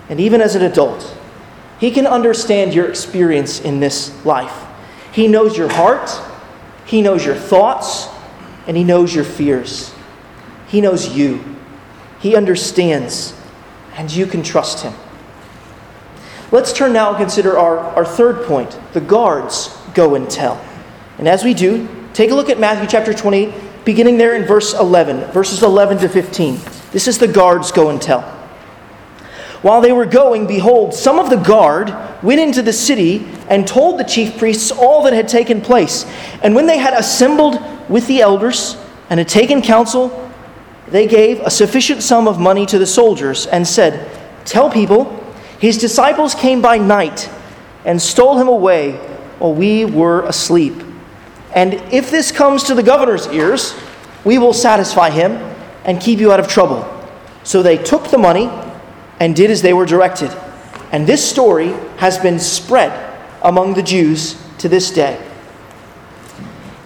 and 0.10 0.20
even 0.20 0.42
as 0.42 0.56
an 0.56 0.64
adult. 0.64 1.18
He 1.84 1.92
can 1.92 2.08
understand 2.08 2.74
your 2.74 2.88
experience 2.88 3.60
in 3.60 3.82
this 3.82 4.24
life. 4.24 4.66
He 5.12 5.28
knows 5.28 5.58
your 5.58 5.68
heart, 5.68 6.10
He 6.86 7.02
knows 7.02 7.26
your 7.26 7.36
thoughts, 7.36 8.08
and 8.68 8.78
He 8.78 8.86
knows 8.86 9.14
your 9.14 9.26
fears. 9.26 9.94
He 10.70 10.80
knows 10.80 11.10
you. 11.10 11.44
He 12.22 12.38
understands, 12.38 13.38
and 13.96 14.10
you 14.10 14.26
can 14.26 14.44
trust 14.44 14.84
Him. 14.84 14.94
Let's 16.54 16.72
turn 16.72 16.94
now 16.94 17.10
and 17.10 17.18
consider 17.18 17.58
our, 17.58 17.80
our 17.80 18.06
third 18.06 18.46
point 18.46 18.80
the 18.94 19.02
guards 19.02 19.78
go 19.94 20.16
and 20.16 20.30
tell. 20.30 20.64
And 21.18 21.28
as 21.28 21.44
we 21.44 21.54
do, 21.54 21.90
Take 22.14 22.30
a 22.30 22.36
look 22.36 22.50
at 22.52 22.60
Matthew 22.60 22.88
chapter 22.88 23.12
28, 23.12 23.86
beginning 23.86 24.20
there 24.20 24.36
in 24.36 24.46
verse 24.46 24.76
11, 24.76 25.32
verses 25.32 25.64
11 25.64 25.98
to 25.98 26.08
15. 26.08 26.60
This 26.92 27.08
is 27.08 27.18
the 27.18 27.28
guards 27.28 27.72
go 27.72 27.90
and 27.90 28.00
tell. 28.00 28.33
While 29.64 29.80
they 29.80 29.94
were 29.94 30.06
going, 30.06 30.46
behold, 30.46 30.94
some 30.94 31.18
of 31.18 31.30
the 31.30 31.38
guard 31.38 31.90
went 32.22 32.42
into 32.42 32.62
the 32.62 32.74
city 32.74 33.26
and 33.48 33.66
told 33.66 33.98
the 33.98 34.04
chief 34.04 34.38
priests 34.38 34.72
all 34.72 35.04
that 35.04 35.14
had 35.14 35.30
taken 35.30 35.62
place. 35.62 36.06
And 36.44 36.54
when 36.54 36.68
they 36.68 36.78
had 36.78 36.94
assembled 36.94 37.62
with 37.90 38.06
the 38.08 38.20
elders 38.20 38.76
and 39.10 39.20
had 39.20 39.30
taken 39.30 39.62
counsel, 39.62 40.30
they 40.90 41.08
gave 41.08 41.40
a 41.40 41.50
sufficient 41.50 42.04
sum 42.04 42.28
of 42.28 42.42
money 42.42 42.66
to 42.66 42.78
the 42.78 42.86
soldiers 42.86 43.48
and 43.48 43.66
said, 43.66 44.06
Tell 44.44 44.70
people, 44.70 45.06
his 45.60 45.78
disciples 45.78 46.36
came 46.36 46.62
by 46.62 46.78
night 46.78 47.30
and 47.86 48.02
stole 48.02 48.38
him 48.38 48.50
away 48.50 48.98
while 49.40 49.54
we 49.54 49.86
were 49.86 50.24
asleep. 50.24 50.74
And 51.56 51.76
if 51.94 52.12
this 52.12 52.34
comes 52.34 52.64
to 52.64 52.76
the 52.76 52.84
governor's 52.84 53.28
ears, 53.28 53.74
we 54.26 54.38
will 54.38 54.54
satisfy 54.54 55.10
him 55.10 55.32
and 55.86 56.02
keep 56.02 56.20
you 56.20 56.34
out 56.34 56.42
of 56.42 56.50
trouble. 56.50 56.86
So 57.44 57.64
they 57.64 57.78
took 57.78 58.10
the 58.10 58.18
money 58.18 58.50
and 59.24 59.38
did 59.38 59.50
as 59.50 59.62
they 59.62 59.72
were 59.72 59.86
directed. 59.86 60.30
And 60.92 61.08
this 61.08 61.28
story 61.28 61.70
has 61.96 62.18
been 62.18 62.40
spread 62.40 62.92
among 63.42 63.74
the 63.74 63.82
Jews 63.82 64.36
to 64.58 64.68
this 64.68 64.92
day. 64.92 65.18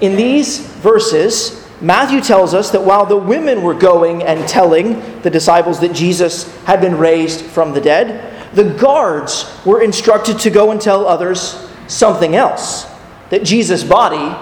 In 0.02 0.15
these 0.15 0.60
verses, 0.60 1.67
Matthew 1.82 2.21
tells 2.21 2.54
us 2.54 2.69
that 2.69 2.84
while 2.84 3.08
the 3.08 3.17
women 3.17 3.63
were 3.63 3.73
going 3.73 4.21
and 4.21 4.47
telling 4.47 5.19
the 5.23 5.32
disciples 5.32 5.80
that 5.80 5.93
Jesus 5.95 6.56
had 6.65 6.80
been 6.80 7.00
raised 7.00 7.43
from 7.43 7.73
the 7.73 7.82
dead, 7.82 8.54
the 8.54 8.71
guards 8.76 9.52
were 9.65 9.82
instructed 9.82 10.38
to 10.41 10.52
go 10.52 10.69
and 10.69 10.80
tell 10.80 11.08
others 11.08 11.67
something 11.88 12.36
else 12.36 12.86
that 13.32 13.43
Jesus' 13.43 13.84
body 13.84 14.38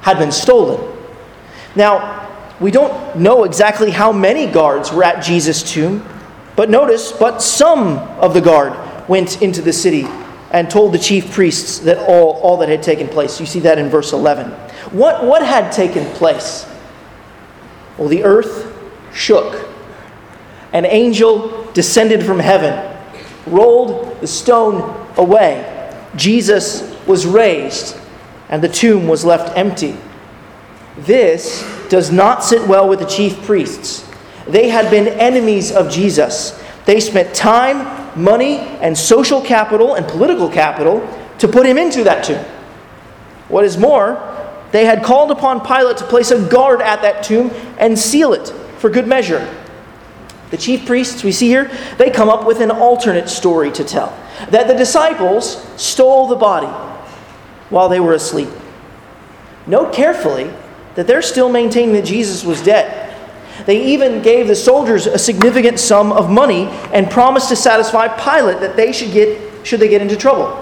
had 0.00 0.18
been 0.18 0.32
stolen. 0.32 0.80
Now, 1.76 2.26
we 2.58 2.70
don't 2.70 3.18
know 3.18 3.44
exactly 3.44 3.90
how 3.90 4.12
many 4.12 4.50
guards 4.50 4.90
were 4.90 5.04
at 5.04 5.22
Jesus' 5.22 5.62
tomb, 5.62 6.08
but 6.56 6.70
notice, 6.70 7.12
but 7.12 7.42
some 7.42 7.98
of 8.20 8.34
the 8.34 8.40
guard 8.40 9.08
went 9.08 9.42
into 9.42 9.60
the 9.60 9.72
city 9.72 10.04
and 10.52 10.70
told 10.70 10.94
the 10.94 10.98
chief 10.98 11.32
priests 11.32 11.80
that 11.80 11.98
all, 12.08 12.34
all 12.34 12.56
that 12.58 12.68
had 12.68 12.82
taken 12.82 13.08
place. 13.08 13.40
You 13.40 13.46
see 13.46 13.60
that 13.60 13.78
in 13.78 13.88
verse 13.88 14.12
11. 14.12 14.50
What, 14.92 15.24
what 15.24 15.44
had 15.44 15.72
taken 15.72 16.04
place? 16.14 16.66
Well, 17.98 18.08
the 18.08 18.22
earth 18.22 18.72
shook. 19.12 19.68
An 20.72 20.84
angel 20.84 21.70
descended 21.72 22.24
from 22.24 22.38
heaven, 22.38 22.96
rolled 23.46 24.20
the 24.20 24.26
stone 24.26 25.08
away. 25.16 25.70
Jesus 26.16 26.94
was 27.06 27.26
raised 27.26 27.98
and 28.48 28.62
the 28.62 28.68
tomb 28.68 29.08
was 29.08 29.24
left 29.24 29.56
empty. 29.56 29.96
This 30.98 31.62
does 31.88 32.12
not 32.12 32.44
sit 32.44 32.66
well 32.68 32.88
with 32.88 33.00
the 33.00 33.06
chief 33.06 33.42
priests. 33.42 34.08
They 34.46 34.68
had 34.68 34.90
been 34.90 35.08
enemies 35.08 35.72
of 35.72 35.90
Jesus. 35.90 36.60
They 36.84 37.00
spent 37.00 37.34
time 37.34 38.22
money 38.22 38.58
and 38.58 38.96
social 38.96 39.40
capital 39.40 39.94
and 39.94 40.06
political 40.06 40.48
capital 40.48 41.06
to 41.38 41.48
put 41.48 41.66
him 41.66 41.78
into 41.78 42.04
that 42.04 42.24
tomb. 42.24 42.44
What 43.48 43.64
is 43.64 43.76
more, 43.76 44.30
they 44.72 44.84
had 44.84 45.02
called 45.02 45.30
upon 45.30 45.64
Pilate 45.64 45.96
to 45.98 46.04
place 46.04 46.30
a 46.30 46.48
guard 46.48 46.82
at 46.82 47.02
that 47.02 47.22
tomb 47.22 47.50
and 47.78 47.98
seal 47.98 48.32
it 48.32 48.48
for 48.78 48.90
good 48.90 49.06
measure. 49.06 49.48
The 50.50 50.56
chief 50.56 50.86
priests 50.86 51.24
we 51.24 51.32
see 51.32 51.48
here, 51.48 51.70
they 51.98 52.10
come 52.10 52.28
up 52.28 52.46
with 52.46 52.60
an 52.60 52.70
alternate 52.70 53.28
story 53.28 53.72
to 53.72 53.84
tell 53.84 54.16
that 54.50 54.68
the 54.68 54.74
disciples 54.74 55.64
stole 55.80 56.28
the 56.28 56.36
body 56.36 56.66
while 57.70 57.88
they 57.88 58.00
were 58.00 58.12
asleep. 58.12 58.48
Note 59.66 59.94
carefully 59.94 60.52
that 60.94 61.06
they're 61.06 61.22
still 61.22 61.48
maintaining 61.48 61.94
that 61.94 62.04
Jesus 62.04 62.44
was 62.44 62.62
dead. 62.62 63.03
They 63.66 63.84
even 63.86 64.22
gave 64.22 64.48
the 64.48 64.56
soldiers 64.56 65.06
a 65.06 65.18
significant 65.18 65.78
sum 65.78 66.12
of 66.12 66.30
money 66.30 66.66
and 66.92 67.10
promised 67.10 67.48
to 67.50 67.56
satisfy 67.56 68.08
Pilate 68.08 68.60
that 68.60 68.76
they 68.76 68.92
should 68.92 69.12
get 69.12 69.66
should 69.66 69.80
they 69.80 69.88
get 69.88 70.02
into 70.02 70.16
trouble. 70.16 70.60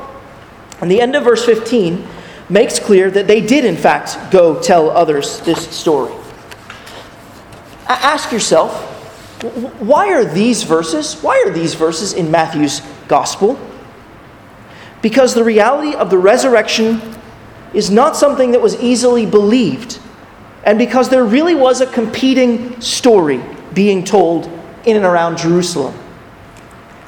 And 0.81 0.91
the 0.91 1.01
end 1.01 1.17
of 1.17 1.25
verse 1.25 1.45
15 1.45 2.07
makes 2.49 2.79
clear 2.79 3.11
that 3.11 3.27
they 3.27 3.41
did 3.41 3.65
in 3.65 3.77
fact 3.77 4.19
go 4.31 4.61
tell 4.61 4.91
others 4.91 5.41
this 5.41 5.69
story. 5.69 6.13
Ask 7.89 8.33
yourself, 8.33 8.73
why 9.81 10.13
are 10.13 10.25
these 10.25 10.63
verses? 10.63 11.15
Why 11.21 11.43
are 11.47 11.51
these 11.51 11.75
verses 11.75 12.13
in 12.13 12.31
Matthew's 12.31 12.81
gospel? 13.09 13.59
Because 15.03 15.35
the 15.35 15.45
reality 15.45 15.95
of 15.97 16.11
the 16.11 16.19
resurrection 16.19 17.01
is 17.75 17.91
not 17.91 18.17
something 18.17 18.53
that 18.53 18.61
was 18.61 18.81
easily 18.81 19.27
believed 19.27 19.99
and 20.65 20.79
because 20.79 21.09
there 21.09 21.25
really 21.25 21.55
was 21.55 21.81
a 21.81 21.87
competing 21.87 22.81
story 22.81 23.43
being 23.75 24.05
told 24.05 24.47
in 24.85 24.97
and 24.97 25.05
around 25.05 25.39
Jerusalem. 25.39 25.95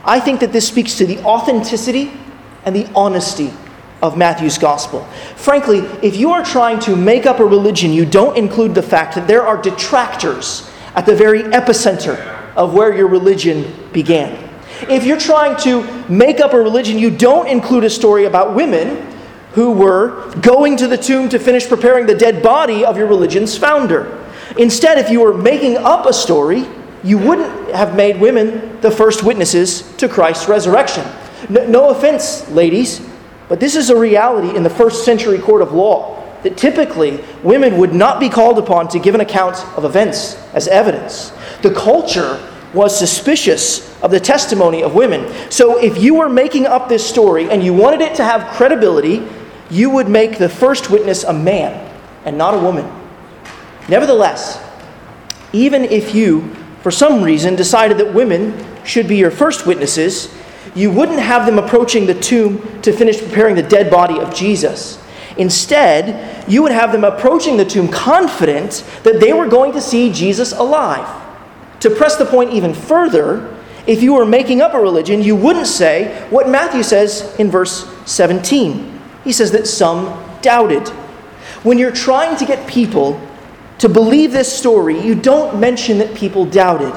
I 0.05 0.21
think 0.21 0.41
that 0.41 0.53
this 0.53 0.69
speaks 0.69 0.97
to 0.99 1.07
the 1.07 1.19
authenticity 1.21 2.13
and 2.65 2.75
the 2.75 2.89
honesty 2.95 3.53
of 4.03 4.19
Matthew's 4.19 4.59
gospel. 4.59 5.05
Frankly, 5.37 5.79
if 6.03 6.17
you 6.17 6.31
are 6.31 6.45
trying 6.45 6.79
to 6.81 6.95
make 6.95 7.27
up 7.27 7.41
a 7.41 7.45
religion, 7.45 7.93
you 7.93 8.05
don't 8.05 8.37
include 8.37 8.75
the 8.75 8.83
fact 8.83 9.15
that 9.15 9.27
there 9.27 9.47
are 9.47 9.61
detractors 9.61 10.71
at 10.95 11.07
the 11.07 11.15
very 11.15 11.43
epicenter 11.43 12.17
of 12.55 12.75
where 12.75 12.95
your 12.95 13.09
religion 13.09 13.73
began. 13.93 14.39
If 14.89 15.05
you're 15.05 15.19
trying 15.19 15.57
to 15.63 15.83
make 16.09 16.41
up 16.41 16.53
a 16.53 16.59
religion, 16.59 16.99
you 16.99 17.11
don't 17.11 17.47
include 17.47 17.85
a 17.85 17.91
story 17.91 18.27
about 18.27 18.55
women 18.55 19.14
who 19.55 19.71
were 19.71 20.31
going 20.41 20.77
to 20.77 20.89
the 20.89 20.97
tomb 20.97 21.29
to 21.29 21.39
finish 21.39 21.69
preparing 21.69 22.07
the 22.07 22.15
dead 22.15 22.43
body 22.43 22.85
of 22.85 22.97
your 22.97 23.07
religion's 23.07 23.57
founder. 23.57 24.21
Instead, 24.59 24.99
if 24.99 25.11
you 25.11 25.21
were 25.21 25.33
making 25.33 25.77
up 25.79 26.07
a 26.07 26.13
story, 26.13 26.67
you 27.05 27.19
wouldn't 27.19 27.71
have 27.71 27.95
made 27.95 28.21
women 28.21 28.81
the 28.81 28.91
first 28.91 29.23
witnesses 29.23 29.95
to 29.97 30.09
Christ's 30.09 30.49
resurrection. 30.49 31.07
No, 31.49 31.67
no, 31.67 31.89
offense, 31.91 32.49
ladies, 32.51 33.07
but 33.49 33.61
this 33.61 33.77
is 33.77 33.91
a 33.91 33.97
reality 33.97 34.57
in 34.57 34.63
the 34.63 34.71
first 34.71 35.05
century 35.05 35.39
court 35.39 35.63
of 35.63 35.73
law 35.73 36.23
that 36.43 36.57
typically 36.57 37.23
women 37.43 37.79
would 37.79 37.95
not 37.95 38.19
be 38.19 38.29
called 38.29 38.59
upon 38.59 38.89
to 38.89 38.99
give 38.99 39.15
an 39.15 39.21
account 39.21 39.65
of 39.77 39.85
events 39.85 40.35
as 40.53 40.67
evidence. 40.67 41.33
The 41.63 41.73
culture 41.73 42.41
was 42.75 42.99
suspicious 42.99 44.03
of 44.03 44.11
the 44.11 44.21
testimony 44.21 44.83
of 44.83 44.95
women. 44.95 45.33
So 45.51 45.79
if 45.79 46.03
you 46.03 46.15
were 46.15 46.29
making 46.29 46.67
up 46.67 46.89
this 46.89 47.09
story 47.09 47.49
and 47.51 47.63
you 47.63 47.73
wanted 47.73 48.01
it 48.01 48.17
to 48.17 48.25
have 48.25 48.53
credibility, 48.57 49.27
you 49.71 49.91
would 49.91 50.09
make 50.09 50.39
the 50.39 50.49
first 50.49 50.91
witness 50.91 51.25
a 51.25 51.33
man 51.33 51.91
and 52.25 52.37
not 52.37 52.55
a 52.55 52.59
woman. 52.59 52.91
Nevertheless, 53.89 54.63
even 55.53 55.85
if 55.85 56.15
you, 56.15 56.55
for 56.83 56.91
some 56.91 57.23
reason, 57.23 57.55
decided 57.55 57.99
that 57.99 58.13
women 58.13 58.65
should 58.85 59.09
be 59.09 59.17
your 59.17 59.31
first 59.31 59.67
witnesses, 59.67 60.35
you 60.75 60.91
wouldn't 60.91 61.21
have 61.21 61.47
them 61.47 61.59
approaching 61.59 62.07
the 62.07 62.15
tomb 62.15 62.81
to 62.83 62.93
finish 62.93 63.19
preparing 63.19 63.55
the 63.55 63.63
dead 63.63 63.91
body 63.91 64.19
of 64.19 64.35
Jesus. 64.35 65.01
Instead, 65.37 66.49
you 66.51 66.63
would 66.63 66.73
have 66.73 66.93
them 66.93 67.05
approaching 67.05 67.57
the 67.57 67.65
tomb 67.65 67.89
confident 67.89 68.85
that 69.03 69.21
they 69.21 69.33
were 69.33 69.49
going 69.49 69.73
to 69.73 69.81
see 69.81 70.13
Jesus 70.13 70.53
alive. 70.53 71.23
To 71.81 71.91
press 71.91 72.17
the 72.17 72.25
point 72.25 72.53
even 72.53 72.73
further, 72.73 73.55
if 73.87 74.03
you 74.03 74.15
were 74.15 74.25
making 74.25 74.63
up 74.63 74.75
a 74.75 74.81
religion, 74.81 75.23
you 75.23 75.37
wouldn't 75.37 75.67
say 75.67 76.27
what 76.31 76.49
Matthew 76.49 76.83
says 76.83 77.35
in 77.39 77.51
verse 77.51 77.87
17 78.07 78.94
he 79.25 79.33
says 79.33 79.51
that 79.53 79.67
some 79.67 80.23
doubted. 80.43 80.87
When 81.63 81.79
you're 81.79 81.91
trying 81.91 82.37
to 82.37 82.45
get 82.45 82.69
people 82.69 83.21
to 83.79 83.89
believe 83.89 84.33
this 84.33 84.57
story, 84.57 85.01
you 85.01 85.15
don't 85.15 85.59
mention 85.59 85.99
that 85.99 86.15
people 86.15 86.45
doubted. 86.45 86.95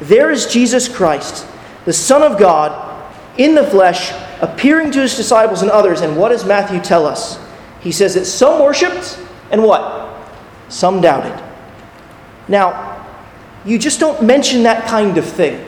There 0.00 0.30
is 0.30 0.46
Jesus 0.46 0.88
Christ, 0.88 1.46
the 1.84 1.92
Son 1.92 2.22
of 2.22 2.38
God, 2.38 2.90
in 3.38 3.54
the 3.54 3.64
flesh, 3.64 4.12
appearing 4.42 4.90
to 4.90 5.00
his 5.00 5.16
disciples 5.16 5.62
and 5.62 5.70
others. 5.70 6.00
And 6.00 6.16
what 6.16 6.30
does 6.30 6.44
Matthew 6.44 6.80
tell 6.80 7.06
us? 7.06 7.38
He 7.80 7.92
says 7.92 8.14
that 8.14 8.24
some 8.24 8.60
worshiped 8.60 9.18
and 9.50 9.62
what? 9.62 10.20
Some 10.68 11.00
doubted. 11.00 11.42
Now, 12.48 13.06
you 13.64 13.78
just 13.78 14.00
don't 14.00 14.22
mention 14.22 14.64
that 14.64 14.88
kind 14.88 15.16
of 15.16 15.24
thing 15.24 15.64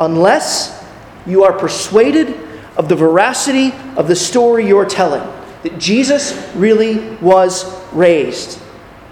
unless 0.00 0.84
you 1.26 1.44
are 1.44 1.52
persuaded 1.52 2.47
of 2.78 2.88
the 2.88 2.96
veracity 2.96 3.72
of 3.96 4.08
the 4.08 4.16
story 4.16 4.66
you're 4.66 4.86
telling, 4.86 5.22
that 5.64 5.78
Jesus 5.78 6.32
really 6.54 7.16
was 7.16 7.66
raised, 7.92 8.60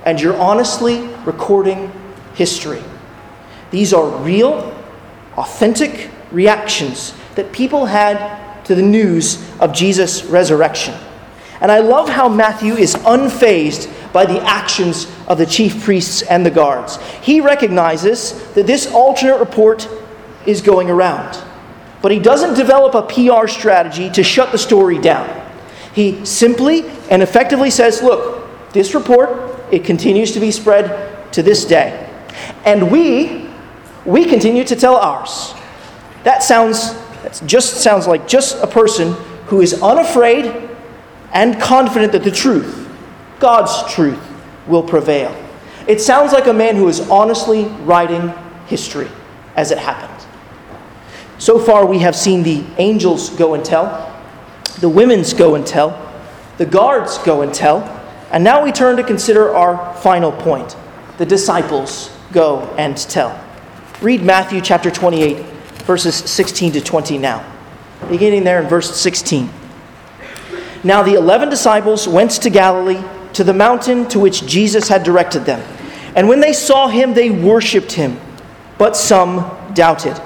and 0.05 0.21
you're 0.21 0.37
honestly 0.37 1.07
recording 1.25 1.93
history. 2.35 2.83
These 3.73 3.93
are 3.93 4.09
real, 4.23 4.73
authentic 5.37 6.11
reactions 6.31 7.13
that 7.35 7.53
people 7.53 7.87
had 7.87 8.65
to 8.65 8.75
the 8.75 8.83
news 8.83 9.45
of 9.61 9.73
Jesus' 9.73 10.25
resurrection. 10.25 10.95
And 11.61 11.73
I 11.73 11.81
love 11.81 12.09
how 12.09 12.29
Matthew 12.29 12.75
is 12.75 12.95
unfazed 12.95 13.93
by 14.13 14.27
the 14.27 14.41
actions 14.43 15.07
of 15.27 15.39
the 15.39 15.47
chief 15.47 15.83
priests 15.83 16.23
and 16.23 16.45
the 16.45 16.51
guards. 16.51 16.99
He 17.23 17.41
recognizes 17.41 18.33
that 18.55 18.67
this 18.67 18.87
alternate 18.93 19.39
report 19.39 19.89
is 20.47 20.61
going 20.61 20.91
around. 20.91 21.43
But 22.07 22.13
he 22.13 22.21
doesn't 22.21 22.55
develop 22.55 22.95
a 22.95 23.03
PR 23.03 23.49
strategy 23.49 24.09
to 24.11 24.23
shut 24.23 24.53
the 24.53 24.59
story 24.59 24.97
down. 24.97 25.29
He 25.93 26.25
simply 26.25 26.89
and 27.11 27.21
effectively 27.21 27.69
says, 27.69 28.01
look, 28.01 28.47
this 28.73 28.95
report, 28.95 29.59
it 29.73 29.85
continues 29.85 30.31
to 30.31 30.39
be 30.39 30.53
spread 30.53 31.33
to 31.33 31.43
this 31.43 31.65
day. 31.65 32.09
And 32.65 32.93
we, 32.93 33.51
we 34.05 34.25
continue 34.25 34.63
to 34.63 34.77
tell 34.77 34.95
ours. 34.95 35.53
That 36.23 36.45
sounds, 36.45 36.93
that 37.25 37.43
just 37.45 37.79
sounds 37.79 38.07
like 38.07 38.29
just 38.29 38.63
a 38.63 38.69
person 38.69 39.15
who 39.47 39.61
is 39.61 39.83
unafraid 39.83 40.71
and 41.33 41.61
confident 41.61 42.13
that 42.13 42.23
the 42.23 42.31
truth, 42.31 42.89
God's 43.41 43.93
truth, 43.93 44.25
will 44.69 44.85
prevail. 44.85 45.35
It 45.89 46.01
sounds 46.01 46.33
like 46.33 46.47
a 46.47 46.55
man 46.55 46.77
who 46.77 46.87
is 46.87 47.01
honestly 47.11 47.65
writing 47.83 48.33
history 48.67 49.09
as 49.57 49.73
it 49.73 49.79
happened. 49.79 50.16
So 51.39 51.59
far, 51.59 51.85
we 51.85 51.99
have 51.99 52.17
seen 52.17 52.43
the 52.43 52.65
angels 52.79 53.31
go 53.31 53.55
and 53.55 53.65
tell, 53.65 54.13
the 54.81 54.89
women's 54.89 55.35
go 55.35 55.55
and 55.55 55.67
tell, 55.67 56.03
the 56.59 56.67
guards 56.67 57.19
go 57.19 57.43
and 57.43 57.53
tell, 57.53 57.83
and 58.31 58.43
now 58.43 58.65
we 58.65 58.73
turn 58.73 58.97
to 58.97 59.03
consider 59.05 59.55
our 59.55 59.95
final 59.97 60.33
point 60.33 60.77
the 61.19 61.27
disciples 61.27 62.11
go 62.33 62.63
and 62.77 62.97
tell. 62.97 63.43
Read 64.03 64.23
Matthew 64.23 64.61
chapter 64.61 64.91
28, 64.91 65.39
verses 65.85 66.15
16 66.15 66.73
to 66.73 66.81
20 66.81 67.19
now. 67.19 67.45
Beginning 68.09 68.45
there 68.45 68.61
in 68.61 68.69
verse 68.69 68.95
16. 68.95 69.49
Now 70.85 71.03
the 71.03 71.15
eleven 71.15 71.49
disciples 71.49 72.07
went 72.07 72.33
to 72.33 72.51
Galilee, 72.51 73.03
to 73.33 73.45
the 73.45 73.55
mountain 73.55 74.07
to 74.09 74.19
which 74.19 74.47
Jesus 74.47 74.89
had 74.89 75.03
directed 75.03 75.45
them. 75.45 75.61
And 76.15 76.29
when 76.29 76.41
they 76.41 76.53
saw 76.53 76.89
him, 76.89 77.15
they 77.15 77.31
worshipped 77.31 77.93
him, 77.93 78.21
but 78.79 78.97
some 78.97 79.51
doubted. 79.75 80.21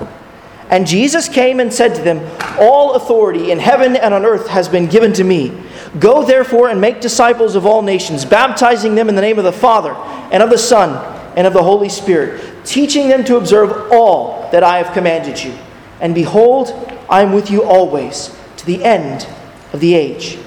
And 0.71 0.87
Jesus 0.87 1.29
came 1.29 1.59
and 1.59 1.73
said 1.73 1.97
to 1.97 2.03
them, 2.03 2.25
All 2.59 2.95
authority 2.95 3.51
in 3.51 3.59
heaven 3.59 3.97
and 3.97 4.15
on 4.15 4.25
earth 4.25 4.47
has 4.47 4.69
been 4.69 4.87
given 4.87 5.13
to 5.15 5.25
me. 5.25 5.53
Go 5.99 6.25
therefore 6.25 6.69
and 6.69 6.81
make 6.81 7.01
disciples 7.01 7.57
of 7.57 7.67
all 7.67 7.83
nations, 7.83 8.25
baptizing 8.25 8.95
them 8.95 9.09
in 9.09 9.17
the 9.17 9.21
name 9.21 9.39
of 9.39 9.45
the 9.45 9.53
Father, 9.53 9.95
and 10.33 10.43
of 10.43 10.51
the 10.51 10.59
Son, 10.59 10.91
and 11.37 11.47
of 11.47 11.53
the 11.53 11.63
Holy 11.63 11.89
Spirit, 11.89 12.65
teaching 12.65 13.09
them 13.09 13.25
to 13.25 13.37
observe 13.37 13.91
all 13.91 14.49
that 14.53 14.63
I 14.63 14.79
have 14.79 14.95
commanded 14.95 15.43
you. 15.43 15.53
And 16.01 16.15
behold, 16.15 16.69
I 17.11 17.23
am 17.23 17.33
with 17.33 17.51
you 17.51 17.65
always, 17.65 18.37
to 18.59 18.67
the 18.67 18.85
end 18.85 19.27
of 19.73 19.81
the 19.81 19.95
age. 19.95 20.39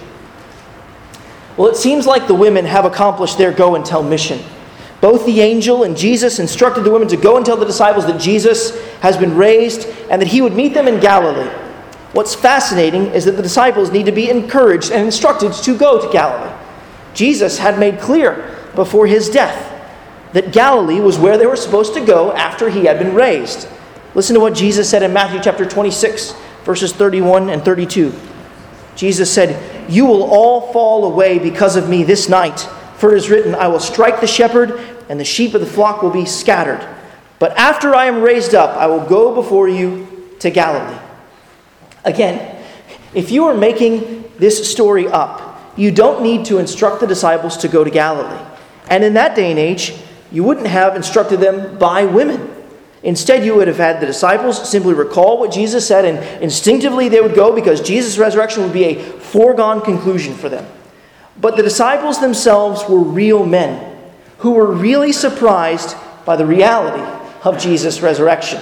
Well, 1.58 1.68
it 1.68 1.76
seems 1.76 2.08
like 2.08 2.28
the 2.28 2.34
women 2.34 2.64
have 2.66 2.86
accomplished 2.86 3.38
their 3.38 3.52
go 3.52 3.76
and 3.76 3.86
tell 3.86 4.02
mission. 4.02 4.40
Both 5.04 5.26
the 5.26 5.42
angel 5.42 5.84
and 5.84 5.98
Jesus 5.98 6.40
instructed 6.40 6.86
the 6.86 6.90
women 6.90 7.10
to 7.10 7.18
go 7.18 7.36
and 7.36 7.46
tell 7.46 7.58
the 7.58 7.66
disciples 7.66 8.06
that 8.06 8.22
Jesus 8.22 8.82
has 9.02 9.18
been 9.18 9.36
raised 9.36 9.86
and 10.10 10.22
that 10.22 10.30
he 10.30 10.40
would 10.40 10.54
meet 10.54 10.74
them 10.74 10.88
in 10.88 11.02
Galilee. 11.02 11.50
What's 12.14 12.34
fascinating 12.34 13.08
is 13.08 13.26
that 13.26 13.34
the 13.34 13.42
disciples 13.42 13.92
need 13.92 14.06
to 14.06 14.14
be 14.14 14.30
encouraged 14.30 14.94
and 14.94 15.04
instructed 15.04 15.52
to 15.52 15.78
go 15.78 16.02
to 16.02 16.10
Galilee. 16.10 16.58
Jesus 17.14 17.58
had 17.58 17.78
made 17.78 18.00
clear 18.00 18.58
before 18.76 19.06
his 19.06 19.30
death 19.30 19.72
that 20.32 20.54
Galilee 20.54 21.02
was 21.02 21.20
where 21.20 21.38
they 21.38 21.48
were 21.48 21.58
supposed 21.58 21.94
to 21.96 22.06
go 22.06 22.32
after 22.32 22.70
he 22.70 22.86
had 22.86 22.98
been 22.98 23.14
raised. 23.14 23.68
Listen 24.16 24.36
to 24.36 24.40
what 24.40 24.56
Jesus 24.56 24.90
said 24.90 25.04
in 25.04 25.12
Matthew 25.12 25.42
chapter 25.44 25.66
26, 25.66 26.32
verses 26.64 26.94
31 26.94 27.50
and 27.50 27.66
32. 27.66 28.14
Jesus 28.96 29.30
said, 29.30 29.92
You 29.92 30.06
will 30.06 30.24
all 30.24 30.72
fall 30.72 31.04
away 31.04 31.40
because 31.40 31.76
of 31.76 31.90
me 31.90 32.06
this 32.06 32.30
night, 32.30 32.70
for 33.04 33.14
it 33.14 33.18
is 33.18 33.30
written, 33.30 33.54
I 33.54 33.68
will 33.68 33.82
strike 33.82 34.22
the 34.22 34.28
shepherd, 34.28 34.80
and 35.10 35.20
the 35.20 35.26
sheep 35.26 35.54
of 35.56 35.60
the 35.60 35.68
flock 35.68 36.02
will 36.02 36.10
be 36.10 36.24
scattered. 36.24 36.80
But 37.38 37.52
after 37.58 37.94
I 37.94 38.06
am 38.06 38.22
raised 38.22 38.56
up, 38.56 38.78
I 38.78 38.88
will 38.88 39.06
go 39.06 39.36
before 39.36 39.68
you 39.68 40.08
to 40.40 40.50
Galilee. 40.50 40.98
Again, 42.06 42.64
if 43.14 43.30
you 43.30 43.44
are 43.44 43.56
making 43.56 44.32
this 44.38 44.72
story 44.72 45.06
up, 45.06 45.74
you 45.78 45.92
don't 45.92 46.24
need 46.24 46.46
to 46.46 46.60
instruct 46.60 47.02
the 47.02 47.06
disciples 47.06 47.58
to 47.58 47.68
go 47.68 47.84
to 47.84 47.90
Galilee. 47.90 48.42
And 48.88 49.04
in 49.04 49.16
that 49.16 49.36
day 49.36 49.52
and 49.52 49.60
age, 49.60 49.94
you 50.32 50.46
wouldn't 50.46 50.68
have 50.68 50.96
instructed 50.96 51.42
them 51.42 51.78
by 51.78 52.06
women. 52.06 52.56
Instead, 53.04 53.44
you 53.44 53.54
would 53.54 53.68
have 53.68 53.76
had 53.76 54.00
the 54.00 54.06
disciples 54.06 54.70
simply 54.70 54.94
recall 54.94 55.42
what 55.42 55.52
Jesus 55.52 55.86
said, 55.86 56.06
and 56.06 56.42
instinctively 56.42 57.10
they 57.10 57.20
would 57.20 57.36
go 57.36 57.54
because 57.54 57.82
Jesus' 57.82 58.18
resurrection 58.18 58.64
would 58.64 58.72
be 58.72 58.86
a 58.86 59.04
foregone 59.04 59.82
conclusion 59.82 60.34
for 60.34 60.48
them. 60.48 60.66
But 61.40 61.58
the 61.58 61.64
disciples 61.64 62.20
themselves 62.20 62.88
were 62.88 63.00
real 63.00 63.46
men 63.46 64.00
who 64.40 64.52
were 64.52 64.72
really 64.72 65.12
surprised 65.12 65.96
by 66.26 66.36
the 66.36 66.46
reality 66.46 67.04
of 67.44 67.60
Jesus' 67.60 68.02
resurrection. 68.02 68.62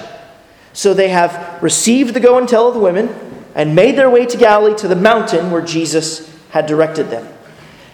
So 0.72 0.94
they 0.94 1.08
have 1.08 1.62
received 1.62 2.14
the 2.14 2.20
go 2.20 2.38
and 2.38 2.48
tell 2.48 2.68
of 2.68 2.74
the 2.74 2.80
women 2.80 3.14
and 3.54 3.74
made 3.74 3.96
their 3.96 4.08
way 4.08 4.26
to 4.26 4.36
Galilee 4.36 4.76
to 4.78 4.88
the 4.88 4.96
mountain 4.96 5.50
where 5.50 5.62
Jesus 5.62 6.34
had 6.50 6.66
directed 6.66 7.10
them. 7.10 7.28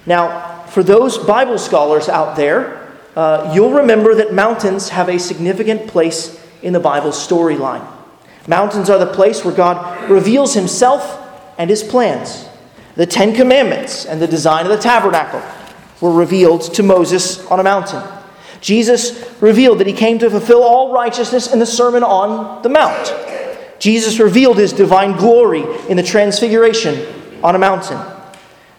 Now, 0.07 0.64
for 0.66 0.83
those 0.83 1.18
Bible 1.18 1.59
scholars 1.59 2.09
out 2.09 2.37
there, 2.37 2.95
uh, 3.16 3.53
you'll 3.55 3.72
remember 3.72 4.14
that 4.14 4.33
mountains 4.33 4.91
have 4.91 5.09
a 5.09 5.18
significant 5.18 5.89
place 5.89 6.41
in 6.62 6.72
the 6.72 6.81
Bible's 6.81 7.16
storyline. 7.16 7.87
Mountains 8.47 8.89
are 8.89 8.99
the 8.99 9.12
place 9.12 9.45
where 9.45 9.55
God 9.55 10.09
reveals 10.09 10.55
himself 10.55 11.20
and 11.59 11.68
his 11.68 11.83
plans. 11.83 12.47
The 12.99 13.07
Ten 13.07 13.32
Commandments 13.32 14.07
and 14.07 14.20
the 14.20 14.26
design 14.26 14.66
of 14.66 14.72
the 14.72 14.76
tabernacle 14.76 15.40
were 16.01 16.11
revealed 16.11 16.62
to 16.74 16.82
Moses 16.82 17.46
on 17.46 17.61
a 17.61 17.62
mountain. 17.62 18.03
Jesus 18.61 19.24
revealed 19.40 19.78
that 19.78 19.86
he 19.86 19.92
came 19.92 20.18
to 20.18 20.28
fulfill 20.28 20.64
all 20.64 20.92
righteousness 20.92 21.53
in 21.53 21.61
the 21.61 21.64
Sermon 21.64 22.03
on 22.03 22.61
the 22.62 22.68
Mount. 22.68 23.14
Jesus 23.78 24.18
revealed 24.18 24.59
his 24.59 24.72
divine 24.72 25.16
glory 25.16 25.62
in 25.88 25.96
the 25.96 26.03
Transfiguration 26.03 27.07
on 27.44 27.55
a 27.55 27.59
mountain. 27.61 28.01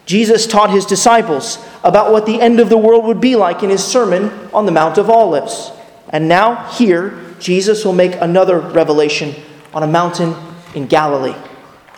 Jesus 0.05 0.45
taught 0.45 0.69
his 0.69 0.85
disciples 0.85 1.65
about 1.85 2.11
what 2.11 2.25
the 2.25 2.41
end 2.41 2.59
of 2.59 2.67
the 2.67 2.77
world 2.77 3.05
would 3.05 3.21
be 3.21 3.37
like 3.37 3.63
in 3.63 3.69
his 3.69 3.81
sermon 3.81 4.49
on 4.53 4.65
the 4.65 4.71
Mount 4.73 4.97
of 4.97 5.09
Olives. 5.09 5.71
And 6.09 6.27
now, 6.27 6.65
here, 6.71 7.17
Jesus 7.39 7.85
will 7.85 7.93
make 7.93 8.15
another 8.15 8.59
revelation 8.59 9.33
on 9.73 9.81
a 9.81 9.87
mountain 9.87 10.35
in 10.75 10.87
Galilee. 10.87 11.35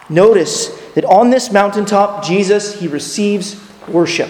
Notice 0.07 0.80
that 0.96 1.06
on 1.06 1.30
this 1.30 1.52
mountaintop, 1.52 2.24
Jesus, 2.24 2.80
he 2.80 2.88
receives 2.88 3.62
worship. 3.88 4.30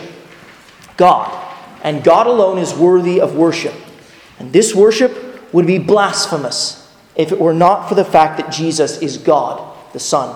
God, 0.98 1.56
and 1.84 2.04
God 2.04 2.28
alone 2.28 2.58
is 2.58 2.74
worthy 2.74 3.20
of 3.20 3.36
worship. 3.36 3.74
And 4.40 4.54
this 4.54 4.76
worship 4.76 5.54
would 5.54 5.68
be 5.68 5.78
blasphemous 5.78 6.78
if 7.16 7.32
it 7.32 7.40
were 7.40 7.54
not 7.54 7.90
for 7.90 7.96
the 7.96 8.06
fact 8.06 8.38
that 8.38 8.52
Jesus 8.52 9.02
is 9.02 9.18
God, 9.18 9.78
the 9.94 10.00
Son. 10.00 10.36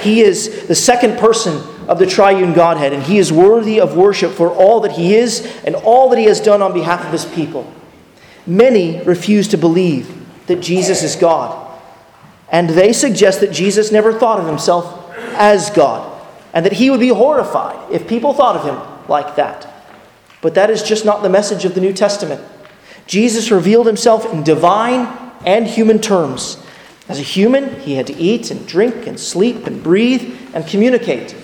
He 0.00 0.20
is 0.20 0.66
the 0.68 0.74
second 0.74 1.18
person 1.18 1.62
of 1.88 1.98
the 1.98 2.06
triune 2.06 2.52
Godhead, 2.52 2.92
and 2.92 3.02
he 3.02 3.18
is 3.18 3.32
worthy 3.32 3.80
of 3.80 3.96
worship 3.96 4.32
for 4.32 4.50
all 4.50 4.80
that 4.80 4.92
he 4.92 5.14
is 5.14 5.44
and 5.64 5.74
all 5.74 6.08
that 6.10 6.18
he 6.18 6.24
has 6.24 6.40
done 6.40 6.62
on 6.62 6.72
behalf 6.72 7.04
of 7.04 7.12
his 7.12 7.24
people. 7.24 7.70
Many 8.46 9.02
refuse 9.02 9.48
to 9.48 9.58
believe 9.58 10.26
that 10.46 10.60
Jesus 10.60 11.02
is 11.02 11.16
God, 11.16 11.78
and 12.50 12.70
they 12.70 12.92
suggest 12.92 13.40
that 13.40 13.52
Jesus 13.52 13.92
never 13.92 14.12
thought 14.12 14.40
of 14.40 14.46
himself 14.46 15.05
as 15.36 15.70
God, 15.70 16.20
and 16.52 16.64
that 16.64 16.72
he 16.72 16.90
would 16.90 17.00
be 17.00 17.08
horrified 17.08 17.92
if 17.92 18.08
people 18.08 18.34
thought 18.34 18.56
of 18.56 18.64
him 18.64 19.08
like 19.08 19.36
that. 19.36 19.72
But 20.40 20.54
that 20.54 20.70
is 20.70 20.82
just 20.82 21.04
not 21.04 21.22
the 21.22 21.28
message 21.28 21.64
of 21.64 21.74
the 21.74 21.80
New 21.80 21.92
Testament. 21.92 22.40
Jesus 23.06 23.50
revealed 23.50 23.86
himself 23.86 24.32
in 24.32 24.42
divine 24.42 25.06
and 25.44 25.66
human 25.66 26.00
terms. 26.00 26.62
As 27.08 27.18
a 27.18 27.22
human, 27.22 27.80
he 27.80 27.94
had 27.94 28.06
to 28.08 28.16
eat 28.16 28.50
and 28.50 28.66
drink 28.66 29.06
and 29.06 29.18
sleep 29.18 29.66
and 29.66 29.82
breathe 29.82 30.36
and 30.54 30.66
communicate. 30.66 31.36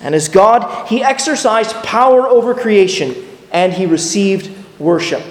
And 0.00 0.14
as 0.14 0.28
God, 0.28 0.88
he 0.88 1.02
exercised 1.02 1.74
power 1.76 2.26
over 2.26 2.54
creation 2.54 3.14
and 3.52 3.72
he 3.72 3.86
received 3.86 4.50
worship. 4.78 5.22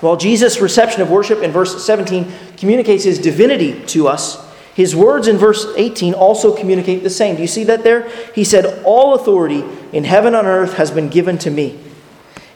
While 0.00 0.16
Jesus' 0.16 0.60
reception 0.60 1.00
of 1.00 1.10
worship 1.10 1.42
in 1.42 1.52
verse 1.52 1.84
17 1.84 2.30
communicates 2.56 3.04
his 3.04 3.18
divinity 3.18 3.82
to 3.86 4.08
us, 4.08 4.45
his 4.76 4.94
words 4.94 5.26
in 5.26 5.38
verse 5.38 5.66
18 5.74 6.12
also 6.12 6.54
communicate 6.54 7.02
the 7.02 7.08
same. 7.08 7.36
Do 7.36 7.40
you 7.40 7.48
see 7.48 7.64
that 7.64 7.82
there? 7.82 8.10
He 8.34 8.44
said, 8.44 8.82
All 8.84 9.14
authority 9.14 9.64
in 9.90 10.04
heaven 10.04 10.34
and 10.34 10.46
on 10.46 10.52
earth 10.52 10.74
has 10.74 10.90
been 10.90 11.08
given 11.08 11.38
to 11.38 11.50
me. 11.50 11.80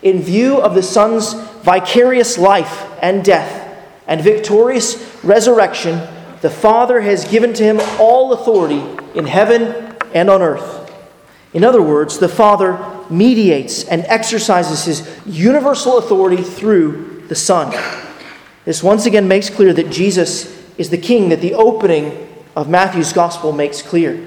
In 0.03 0.21
view 0.21 0.61
of 0.61 0.75
the 0.75 0.83
Son's 0.83 1.33
vicarious 1.62 2.37
life 2.37 2.87
and 3.01 3.25
death 3.25 3.75
and 4.07 4.21
victorious 4.21 5.18
resurrection, 5.25 6.07
the 6.43 6.51
Father 6.51 7.01
has 7.01 7.25
given 7.25 7.55
to 7.55 7.64
him 7.64 7.81
all 7.99 8.35
authority 8.35 8.85
in 9.14 9.25
heaven 9.25 9.97
and 10.12 10.29
on 10.29 10.43
earth. 10.43 10.93
In 11.55 11.64
other 11.64 11.81
words, 11.81 12.18
the 12.18 12.29
Father 12.29 12.79
mediates 13.09 13.85
and 13.85 14.05
exercises 14.09 14.85
his 14.85 15.18
universal 15.25 15.97
authority 15.97 16.43
through 16.43 17.25
the 17.29 17.35
Son. 17.35 17.75
This 18.66 18.83
once 18.83 19.07
again 19.07 19.27
makes 19.27 19.49
clear 19.49 19.73
that 19.73 19.89
Jesus 19.89 20.59
is 20.81 20.89
the 20.89 20.97
King 20.97 21.28
that 21.28 21.43
the 21.43 21.53
opening 21.53 22.26
of 22.57 22.70
Matthew's 22.70 23.12
Gospel 23.12 23.53
makes 23.53 23.83
clear. 23.83 24.26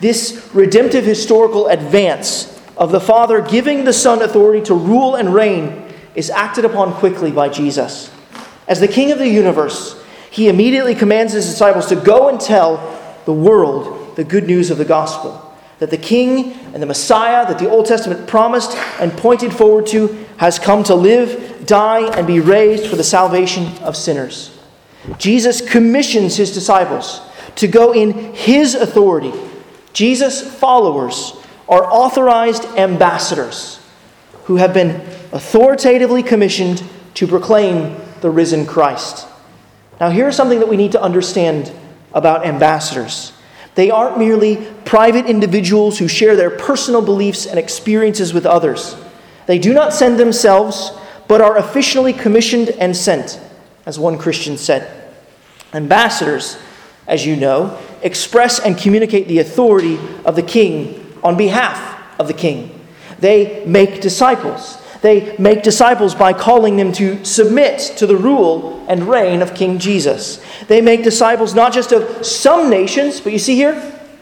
This 0.00 0.48
redemptive 0.54 1.04
historical 1.04 1.66
advance 1.66 2.58
of 2.78 2.90
the 2.90 3.00
Father 3.00 3.42
giving 3.42 3.84
the 3.84 3.92
Son 3.92 4.22
authority 4.22 4.64
to 4.64 4.74
rule 4.74 5.16
and 5.16 5.34
reign 5.34 5.92
is 6.14 6.30
acted 6.30 6.64
upon 6.64 6.94
quickly 6.94 7.30
by 7.30 7.50
Jesus. 7.50 8.10
As 8.66 8.80
the 8.80 8.88
King 8.88 9.12
of 9.12 9.18
the 9.18 9.28
universe, 9.28 10.02
he 10.30 10.48
immediately 10.48 10.94
commands 10.94 11.34
his 11.34 11.44
disciples 11.44 11.86
to 11.88 11.96
go 11.96 12.30
and 12.30 12.40
tell 12.40 13.20
the 13.26 13.34
world 13.34 14.16
the 14.16 14.24
good 14.24 14.46
news 14.46 14.70
of 14.70 14.78
the 14.78 14.86
gospel 14.86 15.54
that 15.80 15.90
the 15.90 15.98
King 15.98 16.54
and 16.72 16.82
the 16.82 16.86
Messiah 16.86 17.46
that 17.46 17.58
the 17.58 17.68
Old 17.68 17.84
Testament 17.84 18.26
promised 18.26 18.74
and 19.00 19.12
pointed 19.12 19.52
forward 19.52 19.86
to 19.88 20.24
has 20.38 20.58
come 20.58 20.82
to 20.84 20.94
live, 20.94 21.66
die, 21.66 22.08
and 22.16 22.26
be 22.26 22.40
raised 22.40 22.86
for 22.86 22.96
the 22.96 23.04
salvation 23.04 23.66
of 23.82 23.96
sinners. 23.96 24.57
Jesus 25.16 25.60
commissions 25.60 26.36
his 26.36 26.52
disciples 26.52 27.20
to 27.56 27.66
go 27.66 27.92
in 27.92 28.34
his 28.34 28.74
authority. 28.74 29.32
Jesus' 29.92 30.42
followers 30.42 31.32
are 31.68 31.84
authorized 31.84 32.64
ambassadors 32.76 33.80
who 34.44 34.56
have 34.56 34.72
been 34.72 34.90
authoritatively 35.32 36.22
commissioned 36.22 36.82
to 37.14 37.26
proclaim 37.26 37.96
the 38.20 38.30
risen 38.30 38.66
Christ. 38.66 39.26
Now, 40.00 40.10
here's 40.10 40.36
something 40.36 40.60
that 40.60 40.68
we 40.68 40.76
need 40.76 40.92
to 40.92 41.02
understand 41.02 41.72
about 42.12 42.46
ambassadors. 42.46 43.32
They 43.74 43.90
aren't 43.90 44.18
merely 44.18 44.56
private 44.84 45.26
individuals 45.26 45.98
who 45.98 46.08
share 46.08 46.36
their 46.36 46.50
personal 46.50 47.02
beliefs 47.02 47.46
and 47.46 47.58
experiences 47.58 48.32
with 48.32 48.46
others. 48.46 48.96
They 49.46 49.58
do 49.58 49.72
not 49.72 49.92
send 49.92 50.18
themselves, 50.18 50.92
but 51.26 51.40
are 51.40 51.56
officially 51.56 52.12
commissioned 52.12 52.70
and 52.70 52.96
sent, 52.96 53.40
as 53.88 53.98
one 53.98 54.18
Christian 54.18 54.58
said. 54.58 55.14
Ambassadors, 55.72 56.58
as 57.06 57.24
you 57.24 57.36
know, 57.36 57.78
express 58.02 58.60
and 58.60 58.76
communicate 58.76 59.28
the 59.28 59.38
authority 59.38 59.98
of 60.26 60.36
the 60.36 60.42
king 60.42 61.10
on 61.24 61.38
behalf 61.38 62.20
of 62.20 62.26
the 62.28 62.34
king. 62.34 62.86
They 63.18 63.64
make 63.64 64.02
disciples. 64.02 64.76
They 65.00 65.34
make 65.38 65.62
disciples 65.62 66.14
by 66.14 66.34
calling 66.34 66.76
them 66.76 66.92
to 66.92 67.24
submit 67.24 67.78
to 67.96 68.06
the 68.06 68.16
rule 68.16 68.84
and 68.88 69.04
reign 69.04 69.40
of 69.40 69.54
King 69.54 69.78
Jesus. 69.78 70.44
They 70.66 70.82
make 70.82 71.02
disciples 71.02 71.54
not 71.54 71.72
just 71.72 71.90
of 71.90 72.26
some 72.26 72.68
nations, 72.68 73.22
but 73.22 73.32
you 73.32 73.38
see 73.38 73.54
here, 73.54 73.74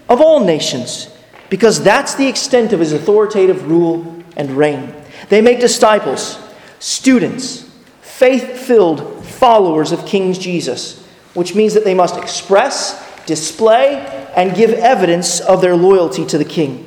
of 0.08 0.20
all 0.20 0.44
nations, 0.44 1.08
because 1.50 1.82
that's 1.82 2.14
the 2.14 2.28
extent 2.28 2.72
of 2.72 2.78
his 2.78 2.92
authoritative 2.92 3.68
rule 3.68 4.22
and 4.36 4.50
reign. 4.50 4.94
They 5.28 5.40
make 5.40 5.58
disciples, 5.58 6.38
students, 6.78 7.68
faith 8.00 8.60
filled 8.60 9.15
followers 9.38 9.92
of 9.92 10.06
King 10.06 10.32
Jesus, 10.32 11.04
which 11.34 11.54
means 11.54 11.74
that 11.74 11.84
they 11.84 11.94
must 11.94 12.16
express, 12.16 13.24
display, 13.26 13.96
and 14.36 14.54
give 14.54 14.70
evidence 14.70 15.40
of 15.40 15.60
their 15.60 15.76
loyalty 15.76 16.24
to 16.26 16.38
the 16.38 16.44
King. 16.44 16.82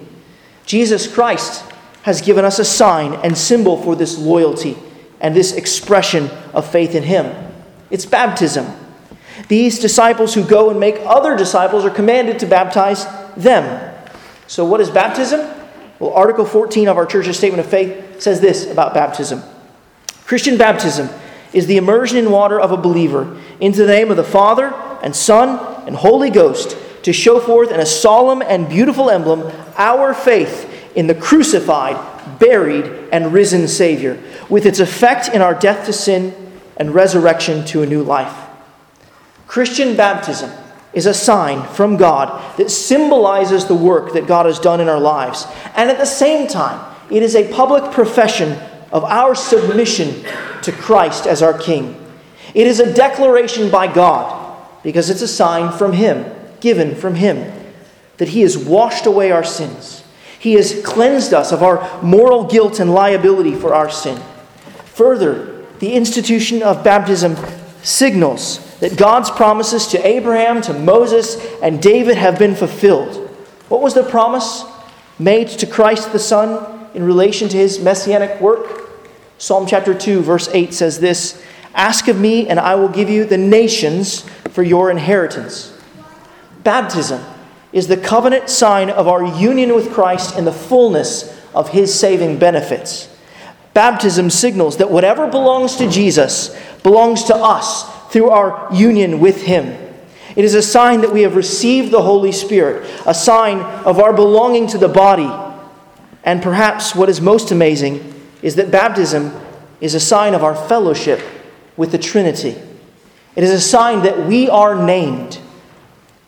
Jesus 0.66 1.12
Christ 1.12 1.64
has 2.04 2.22
given 2.22 2.46
us 2.46 2.60
a 2.60 2.66
sign 2.66 3.14
and 3.24 3.38
symbol 3.38 3.82
for 3.82 3.96
this 3.96 4.18
loyalty 4.18 4.78
and 5.20 5.36
this 5.36 5.54
expression 5.54 6.30
of 6.54 6.70
faith 6.70 6.96
in 6.96 7.04
Him. 7.04 7.54
It's 7.90 8.06
baptism. 8.06 8.68
These 9.48 9.80
disciples 9.80 10.34
who 10.34 10.44
go 10.44 10.70
and 10.70 10.80
make 10.80 10.98
other 11.06 11.36
disciples 11.36 11.86
are 11.86 11.90
commanded 11.90 12.40
to 12.40 12.46
baptize 12.46 13.06
them. 13.36 13.96
So, 14.48 14.66
what 14.66 14.82
is 14.82 14.90
baptism? 14.90 15.40
Well, 16.00 16.14
Article 16.14 16.46
14 16.46 16.88
of 16.88 16.98
our 16.98 17.06
church's 17.06 17.38
statement 17.38 17.64
of 17.64 17.70
faith 17.70 18.22
says 18.22 18.40
this 18.40 18.70
about 18.72 18.94
baptism 18.94 19.44
Christian 20.26 20.58
baptism 20.58 21.10
is 21.54 21.68
the 21.68 21.78
immersion 21.78 22.18
in 22.18 22.32
water 22.32 22.60
of 22.60 22.72
a 22.72 22.78
believer 22.78 23.38
into 23.60 23.86
the 23.86 23.92
name 23.92 24.12
of 24.12 24.18
the 24.18 24.24
Father 24.24 24.74
and 25.02 25.16
Son 25.16 25.84
and 25.88 25.96
Holy 25.96 26.30
Ghost 26.30 26.78
to 27.04 27.14
show 27.14 27.40
forth 27.40 27.72
in 27.72 27.80
a 27.80 27.86
solemn 27.86 28.42
and 28.42 28.70
beautiful 28.70 29.10
emblem 29.10 29.52
our 29.78 30.14
faith 30.14 30.70
in 30.96 31.08
the 31.08 31.16
crucified, 31.16 31.98
buried, 32.40 32.86
and 33.12 33.34
risen 33.34 33.68
Savior, 33.68 34.22
with 34.50 34.66
its 34.66 34.80
effect 34.80 35.30
in 35.30 35.42
our 35.42 35.54
death 35.54 35.86
to 35.86 35.94
sin 35.94 36.52
and 36.78 36.94
resurrection 36.94 37.66
to 37.66 37.82
a 37.82 37.86
new 37.86 38.04
life. 38.04 38.48
Christian 39.48 39.96
baptism 39.96 40.52
is 40.94 41.06
a 41.06 41.14
sign 41.14 41.68
from 41.74 41.98
God 41.98 42.58
that 42.58 42.70
symbolizes 42.70 43.66
the 43.66 43.76
work 43.76 44.14
that 44.14 44.28
God 44.28 44.46
has 44.46 44.60
done 44.60 44.82
in 44.82 44.90
our 44.90 45.00
lives. 45.00 45.46
And 45.76 45.90
at 45.90 45.98
the 45.98 46.06
same 46.06 46.48
time, 46.48 46.96
it 47.10 47.24
is 47.24 47.36
a 47.36 47.52
public 47.54 47.92
profession 47.92 48.58
of 48.92 49.04
our 49.04 49.36
submission 49.36 50.24
to 50.64 50.72
Christ 50.72 51.28
as 51.28 51.42
our 51.42 51.58
King. 51.58 51.96
It 52.54 52.68
is 52.68 52.80
a 52.80 52.94
declaration 52.94 53.70
by 53.70 53.92
God 53.92 54.58
because 54.84 55.10
it's 55.10 55.22
a 55.22 55.28
sign 55.28 55.78
from 55.78 55.94
Him, 55.94 56.26
given 56.60 56.96
from 56.96 57.16
Him, 57.16 57.52
that 58.18 58.30
He 58.30 58.42
has 58.42 58.58
washed 58.58 59.06
away 59.06 59.32
our 59.32 59.44
sins. 59.44 60.04
He 60.40 60.54
has 60.54 60.82
cleansed 60.84 61.34
us 61.34 61.52
of 61.52 61.62
our 61.62 62.02
moral 62.02 62.46
guilt 62.46 62.80
and 62.80 62.94
liability 62.94 63.56
for 63.56 63.74
our 63.74 63.90
sin. 63.90 64.22
Further, 64.86 65.66
the 65.80 65.94
institution 65.94 66.64
of 66.64 66.84
baptism 66.84 67.36
signals 67.82 68.66
that 68.80 68.98
God's 68.98 69.30
promises 69.30 69.88
to 69.88 70.08
Abraham, 70.08 70.62
to 70.64 70.74
Moses, 70.74 71.38
and 71.62 71.82
David 71.82 72.18
have 72.18 72.40
been 72.40 72.56
fulfilled. 72.56 73.30
What 73.68 73.82
was 73.82 73.94
the 73.94 74.04
promise 74.04 74.64
made 75.18 75.50
to 75.50 75.68
Christ 75.68 76.12
the 76.12 76.20
Son 76.20 76.79
in 76.94 77.04
relation 77.04 77.50
to 77.50 77.58
his 77.58 77.80
messianic 77.80 78.40
work? 78.42 78.90
Psalm 79.38 79.66
chapter 79.66 79.94
2, 79.94 80.22
verse 80.22 80.50
8 80.50 80.74
says 80.74 81.00
this 81.00 81.44
Ask 81.74 82.08
of 82.08 82.20
me, 82.20 82.48
and 82.48 82.60
I 82.60 82.76
will 82.76 82.90
give 82.90 83.10
you 83.10 83.26
the 83.26 83.38
nations 83.38 84.22
for 84.50 84.64
your 84.64 84.92
inheritance. 84.92 85.78
Baptism 86.64 87.24
is 87.72 87.88
the 87.88 87.98
covenant 87.98 88.50
sign 88.50 88.90
of 88.90 89.08
our 89.08 89.24
union 89.40 89.76
with 89.76 89.94
Christ 89.94 90.38
in 90.38 90.46
the 90.46 90.52
fullness 90.52 91.38
of 91.54 91.70
his 91.70 91.98
saving 91.98 92.40
benefits. 92.40 93.16
Baptism 93.74 94.30
signals 94.30 94.78
that 94.78 94.92
whatever 94.92 95.28
belongs 95.28 95.76
to 95.78 95.90
Jesus 95.90 96.58
belongs 96.84 97.24
to 97.26 97.36
us 97.36 97.86
through 98.12 98.30
our 98.30 98.68
union 98.74 99.20
with 99.20 99.44
Him. 99.44 99.68
It 100.36 100.46
is 100.46 100.56
a 100.56 100.62
sign 100.62 101.02
that 101.02 101.14
we 101.14 101.22
have 101.22 101.36
received 101.36 101.92
the 101.92 102.02
Holy 102.02 102.32
Spirit, 102.32 102.90
a 103.06 103.14
sign 103.14 103.60
of 103.60 104.00
our 104.00 104.14
belonging 104.14 104.68
to 104.68 104.78
the 104.78 104.88
body. 104.88 105.28
And 106.30 106.44
perhaps 106.44 106.94
what 106.94 107.10
is 107.10 107.20
most 107.20 107.50
amazing 107.50 108.14
is 108.44 108.54
that 108.58 108.70
baptism 108.70 109.34
is 109.82 109.96
a 109.96 110.00
sign 110.00 110.36
of 110.36 110.44
our 110.44 110.54
fellowship 110.54 111.20
with 111.76 111.92
the 111.92 111.98
Trinity. 111.98 112.56
It 113.36 113.44
is 113.44 113.50
a 113.50 113.60
sign 113.60 114.04
that 114.04 114.28
we 114.28 114.48
are 114.48 114.76
named. 114.76 115.40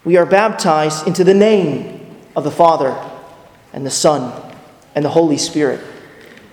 We 0.04 0.18
are 0.18 0.26
baptized 0.26 1.06
into 1.06 1.24
the 1.24 1.36
name 1.36 2.18
of 2.36 2.44
the 2.44 2.50
Father 2.50 3.00
and 3.74 3.86
the 3.86 3.92
Son 3.92 4.56
and 4.96 5.06
the 5.06 5.10
Holy 5.10 5.38
Spirit. 5.38 5.80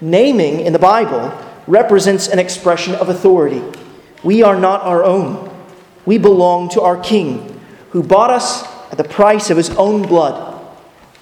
Naming 0.03 0.61
in 0.61 0.75
the 0.75 0.79
Bible 0.79 1.33
represents 1.67 2.29
an 2.29 2.39
expression 2.39 2.97
of 2.97 3.09
authority. 3.09 3.63
We 4.23 4.43
are 4.43 4.61
not 4.61 4.83
our 4.83 5.03
own. 5.03 5.51
We 6.05 6.19
belong 6.19 6.69
to 6.73 6.83
our 6.83 7.01
King, 7.01 7.59
who 7.93 8.03
bought 8.03 8.29
us 8.29 8.65
at 8.93 8.99
the 8.99 9.05
price 9.05 9.49
of 9.49 9.57
his 9.57 9.71
own 9.71 10.03
blood. 10.03 10.48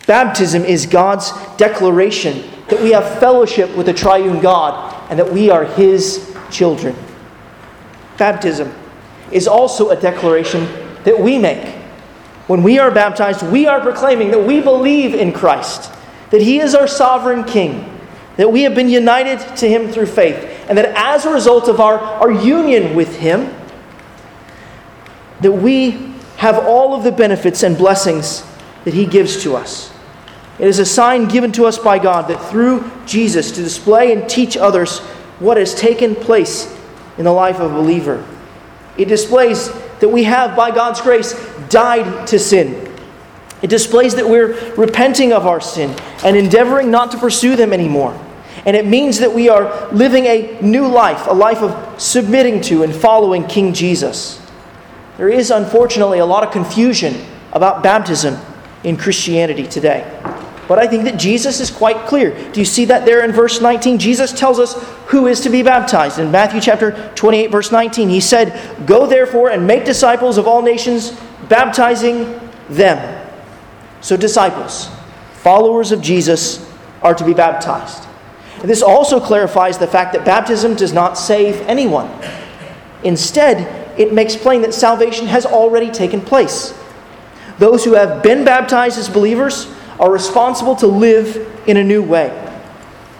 Baptism 0.06 0.64
is 0.64 0.86
God's 0.86 1.32
declaration 1.56 2.48
that 2.68 2.80
we 2.80 2.92
have 2.92 3.18
fellowship 3.18 3.74
with 3.76 3.86
the 3.86 3.92
triune 3.92 4.40
God 4.40 5.10
and 5.10 5.18
that 5.18 5.32
we 5.32 5.50
are 5.50 5.64
his 5.64 6.36
children. 6.50 6.96
Baptism 8.16 8.72
is 9.32 9.48
also 9.48 9.90
a 9.90 10.00
declaration 10.00 10.64
that 11.04 11.18
we 11.18 11.38
make. 11.38 11.74
When 12.46 12.62
we 12.62 12.78
are 12.78 12.90
baptized, 12.90 13.46
we 13.50 13.66
are 13.66 13.80
proclaiming 13.80 14.30
that 14.30 14.46
we 14.46 14.60
believe 14.60 15.14
in 15.14 15.32
Christ, 15.32 15.92
that 16.30 16.40
he 16.40 16.60
is 16.60 16.74
our 16.74 16.86
sovereign 16.86 17.44
King 17.44 17.96
that 18.36 18.52
we 18.52 18.62
have 18.62 18.74
been 18.74 18.88
united 18.88 19.38
to 19.56 19.68
Him 19.68 19.90
through 19.90 20.06
faith, 20.06 20.36
and 20.68 20.76
that 20.78 20.92
as 20.96 21.24
a 21.24 21.32
result 21.32 21.68
of 21.68 21.80
our, 21.80 21.98
our 21.98 22.30
union 22.30 22.94
with 22.94 23.16
Him, 23.16 23.52
that 25.40 25.52
we 25.52 26.12
have 26.36 26.58
all 26.58 26.94
of 26.94 27.02
the 27.02 27.12
benefits 27.12 27.62
and 27.62 27.76
blessings 27.76 28.44
that 28.84 28.94
He 28.94 29.06
gives 29.06 29.42
to 29.42 29.56
us. 29.56 29.92
It 30.58 30.66
is 30.66 30.78
a 30.78 30.86
sign 30.86 31.28
given 31.28 31.52
to 31.52 31.66
us 31.66 31.78
by 31.78 31.98
God 31.98 32.28
that 32.28 32.42
through 32.50 32.90
Jesus 33.04 33.50
to 33.52 33.62
display 33.62 34.12
and 34.12 34.28
teach 34.28 34.56
others 34.56 35.00
what 35.38 35.58
has 35.58 35.74
taken 35.74 36.14
place 36.14 36.74
in 37.18 37.24
the 37.24 37.32
life 37.32 37.60
of 37.60 37.72
a 37.72 37.74
believer. 37.74 38.26
It 38.96 39.06
displays 39.06 39.70
that 40.00 40.08
we 40.08 40.24
have, 40.24 40.56
by 40.56 40.70
God's 40.70 41.00
grace, 41.00 41.34
died 41.68 42.26
to 42.28 42.38
sin. 42.38 42.82
It 43.62 43.68
displays 43.68 44.14
that 44.14 44.28
we're 44.28 44.74
repenting 44.76 45.32
of 45.32 45.46
our 45.46 45.60
sin 45.60 45.94
and 46.24 46.36
endeavoring 46.36 46.90
not 46.90 47.10
to 47.12 47.18
pursue 47.18 47.56
them 47.56 47.72
anymore. 47.72 48.18
And 48.64 48.76
it 48.76 48.86
means 48.86 49.18
that 49.20 49.32
we 49.32 49.48
are 49.48 49.88
living 49.92 50.24
a 50.24 50.58
new 50.60 50.88
life, 50.88 51.26
a 51.26 51.34
life 51.34 51.62
of 51.62 52.00
submitting 52.00 52.60
to 52.62 52.82
and 52.82 52.94
following 52.94 53.46
King 53.46 53.74
Jesus. 53.74 54.42
There 55.18 55.28
is, 55.28 55.50
unfortunately, 55.50 56.18
a 56.18 56.26
lot 56.26 56.44
of 56.44 56.52
confusion 56.52 57.24
about 57.52 57.82
baptism 57.82 58.38
in 58.84 58.96
Christianity 58.96 59.66
today. 59.66 60.04
But 60.68 60.78
I 60.78 60.86
think 60.86 61.04
that 61.04 61.16
Jesus 61.16 61.60
is 61.60 61.70
quite 61.70 62.06
clear. 62.06 62.32
Do 62.52 62.60
you 62.60 62.66
see 62.66 62.86
that 62.86 63.04
there 63.06 63.24
in 63.24 63.32
verse 63.32 63.60
19? 63.60 63.98
Jesus 63.98 64.32
tells 64.32 64.58
us 64.58 64.74
who 65.06 65.26
is 65.26 65.40
to 65.40 65.50
be 65.50 65.62
baptized. 65.62 66.18
In 66.18 66.30
Matthew 66.30 66.60
chapter 66.60 67.12
28, 67.14 67.50
verse 67.50 67.70
19, 67.70 68.08
he 68.08 68.20
said, 68.20 68.86
Go 68.86 69.06
therefore 69.06 69.50
and 69.50 69.66
make 69.66 69.84
disciples 69.84 70.38
of 70.38 70.48
all 70.48 70.62
nations, 70.62 71.16
baptizing 71.48 72.40
them. 72.68 73.28
So, 74.00 74.16
disciples, 74.16 74.88
followers 75.34 75.92
of 75.92 76.00
Jesus, 76.00 76.68
are 77.02 77.14
to 77.14 77.24
be 77.24 77.34
baptized. 77.34 78.06
And 78.60 78.68
This 78.68 78.82
also 78.82 79.20
clarifies 79.20 79.78
the 79.78 79.86
fact 79.86 80.12
that 80.14 80.24
baptism 80.24 80.74
does 80.74 80.92
not 80.92 81.16
save 81.16 81.60
anyone. 81.62 82.10
Instead, 83.04 83.86
it 83.98 84.12
makes 84.12 84.34
plain 84.34 84.62
that 84.62 84.74
salvation 84.74 85.26
has 85.26 85.46
already 85.46 85.90
taken 85.90 86.20
place. 86.20 86.76
Those 87.58 87.84
who 87.84 87.94
have 87.94 88.22
been 88.22 88.44
baptized 88.44 88.98
as 88.98 89.08
believers 89.08 89.72
are 89.98 90.10
responsible 90.10 90.76
to 90.76 90.86
live 90.86 91.64
in 91.66 91.76
a 91.76 91.84
new 91.84 92.02
way. 92.02 92.42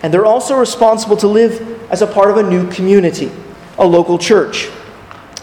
And 0.02 0.12
they're 0.12 0.26
also 0.26 0.56
responsible 0.58 1.16
to 1.18 1.26
live 1.26 1.90
as 1.90 2.02
a 2.02 2.06
part 2.06 2.30
of 2.30 2.36
a 2.36 2.42
new 2.42 2.70
community, 2.70 3.30
a 3.78 3.86
local 3.86 4.18
church. 4.18 4.66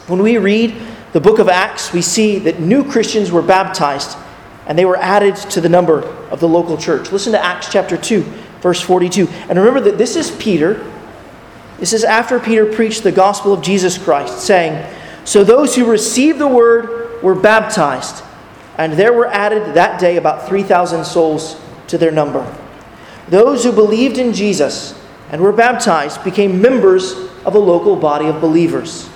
When 0.08 0.22
we 0.22 0.38
read 0.38 0.76
the 1.14 1.20
book 1.20 1.40
of 1.40 1.50
Acts, 1.50 1.94
we 1.94 2.02
see 2.02 2.40
that 2.40 2.60
new 2.60 2.90
Christians 2.90 3.32
were 3.32 3.42
baptized 3.42 4.18
and 4.66 4.78
they 4.78 4.86
were 4.86 4.98
added 4.98 5.36
to 5.36 5.62
the 5.62 5.70
number 5.70 6.04
of 6.30 6.40
the 6.40 6.48
local 6.48 6.78
church. 6.78 7.12
Listen 7.12 7.34
to 7.34 7.44
Acts 7.44 7.70
chapter 7.72 7.98
2, 7.98 8.22
verse 8.62 8.82
42. 8.82 9.28
And 9.50 9.60
remember 9.60 9.82
that 9.82 9.98
this 9.98 10.16
is 10.16 10.32
Peter. 10.32 10.86
This 11.80 11.94
is 11.94 12.04
after 12.04 12.40
Peter 12.40 12.66
preached 12.66 13.04
the 13.04 13.12
gospel 13.12 13.54
of 13.54 13.62
Jesus 13.62 13.98
Christ, 13.98 14.40
saying, 14.40 14.90
So 15.26 15.44
those 15.44 15.76
who 15.76 15.86
received 15.86 16.40
the 16.40 16.48
word 16.48 17.22
were 17.22 17.36
baptized, 17.36 18.24
and 18.78 18.94
there 18.94 19.14
were 19.14 19.28
added 19.28 19.76
that 19.76 20.00
day 20.00 20.18
about 20.18 20.48
3,000 20.48 21.06
souls 21.06 21.60
to 21.88 21.98
their 21.98 22.12
number. 22.12 22.44
Those 23.28 23.64
who 23.64 23.72
believed 23.72 24.18
in 24.18 24.34
Jesus 24.34 25.00
and 25.30 25.42
were 25.42 25.52
baptized 25.52 26.24
became 26.24 26.62
members 26.62 27.14
of 27.46 27.56
a 27.56 27.60
local 27.60 27.96
body 27.96 28.28
of 28.28 28.42
believers. 28.42 29.10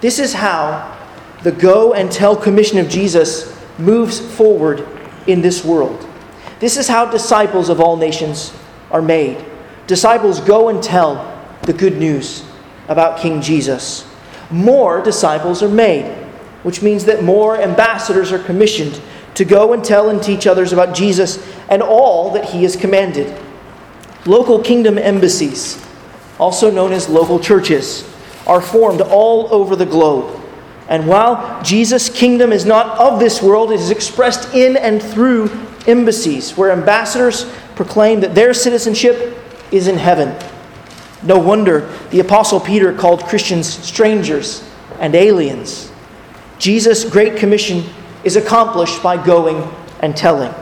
This 0.00 0.18
is 0.18 0.32
how 0.32 0.96
the 1.42 1.52
go 1.52 1.94
and 1.94 2.10
tell 2.10 2.36
commission 2.36 2.78
of 2.78 2.88
Jesus 2.88 3.56
moves 3.78 4.20
forward 4.36 4.86
in 5.26 5.40
this 5.40 5.64
world. 5.64 6.08
This 6.58 6.76
is 6.76 6.88
how 6.88 7.10
disciples 7.10 7.68
of 7.68 7.80
all 7.80 7.96
nations 7.96 8.52
are 8.90 9.02
made. 9.02 9.44
Disciples 9.86 10.40
go 10.40 10.68
and 10.68 10.82
tell 10.82 11.32
the 11.62 11.72
good 11.72 11.98
news 11.98 12.44
about 12.88 13.20
King 13.20 13.40
Jesus. 13.42 14.08
More 14.50 15.02
disciples 15.02 15.62
are 15.62 15.68
made, 15.68 16.25
which 16.66 16.82
means 16.82 17.04
that 17.04 17.22
more 17.22 17.56
ambassadors 17.56 18.32
are 18.32 18.40
commissioned 18.40 19.00
to 19.34 19.44
go 19.44 19.72
and 19.72 19.84
tell 19.84 20.10
and 20.10 20.20
teach 20.20 20.48
others 20.48 20.72
about 20.72 20.96
Jesus 20.96 21.38
and 21.68 21.80
all 21.80 22.32
that 22.32 22.46
he 22.46 22.64
has 22.64 22.74
commanded. 22.74 23.32
Local 24.24 24.60
kingdom 24.60 24.98
embassies, 24.98 25.80
also 26.40 26.68
known 26.68 26.90
as 26.90 27.08
local 27.08 27.38
churches, 27.38 28.12
are 28.48 28.60
formed 28.60 29.00
all 29.00 29.46
over 29.54 29.76
the 29.76 29.86
globe. 29.86 30.42
And 30.88 31.06
while 31.06 31.62
Jesus' 31.62 32.08
kingdom 32.08 32.50
is 32.50 32.64
not 32.64 32.98
of 32.98 33.20
this 33.20 33.40
world, 33.40 33.70
it 33.70 33.78
is 33.78 33.92
expressed 33.92 34.52
in 34.52 34.76
and 34.76 35.00
through 35.00 35.48
embassies, 35.86 36.56
where 36.56 36.72
ambassadors 36.72 37.44
proclaim 37.76 38.18
that 38.22 38.34
their 38.34 38.52
citizenship 38.52 39.38
is 39.70 39.86
in 39.86 39.98
heaven. 39.98 40.36
No 41.22 41.38
wonder 41.38 41.96
the 42.10 42.18
Apostle 42.18 42.58
Peter 42.58 42.92
called 42.92 43.22
Christians 43.22 43.68
strangers 43.68 44.68
and 44.98 45.14
aliens. 45.14 45.92
Jesus' 46.58 47.04
Great 47.04 47.36
Commission 47.36 47.84
is 48.24 48.36
accomplished 48.36 49.02
by 49.02 49.22
going 49.22 49.68
and 50.00 50.16
telling. 50.16 50.52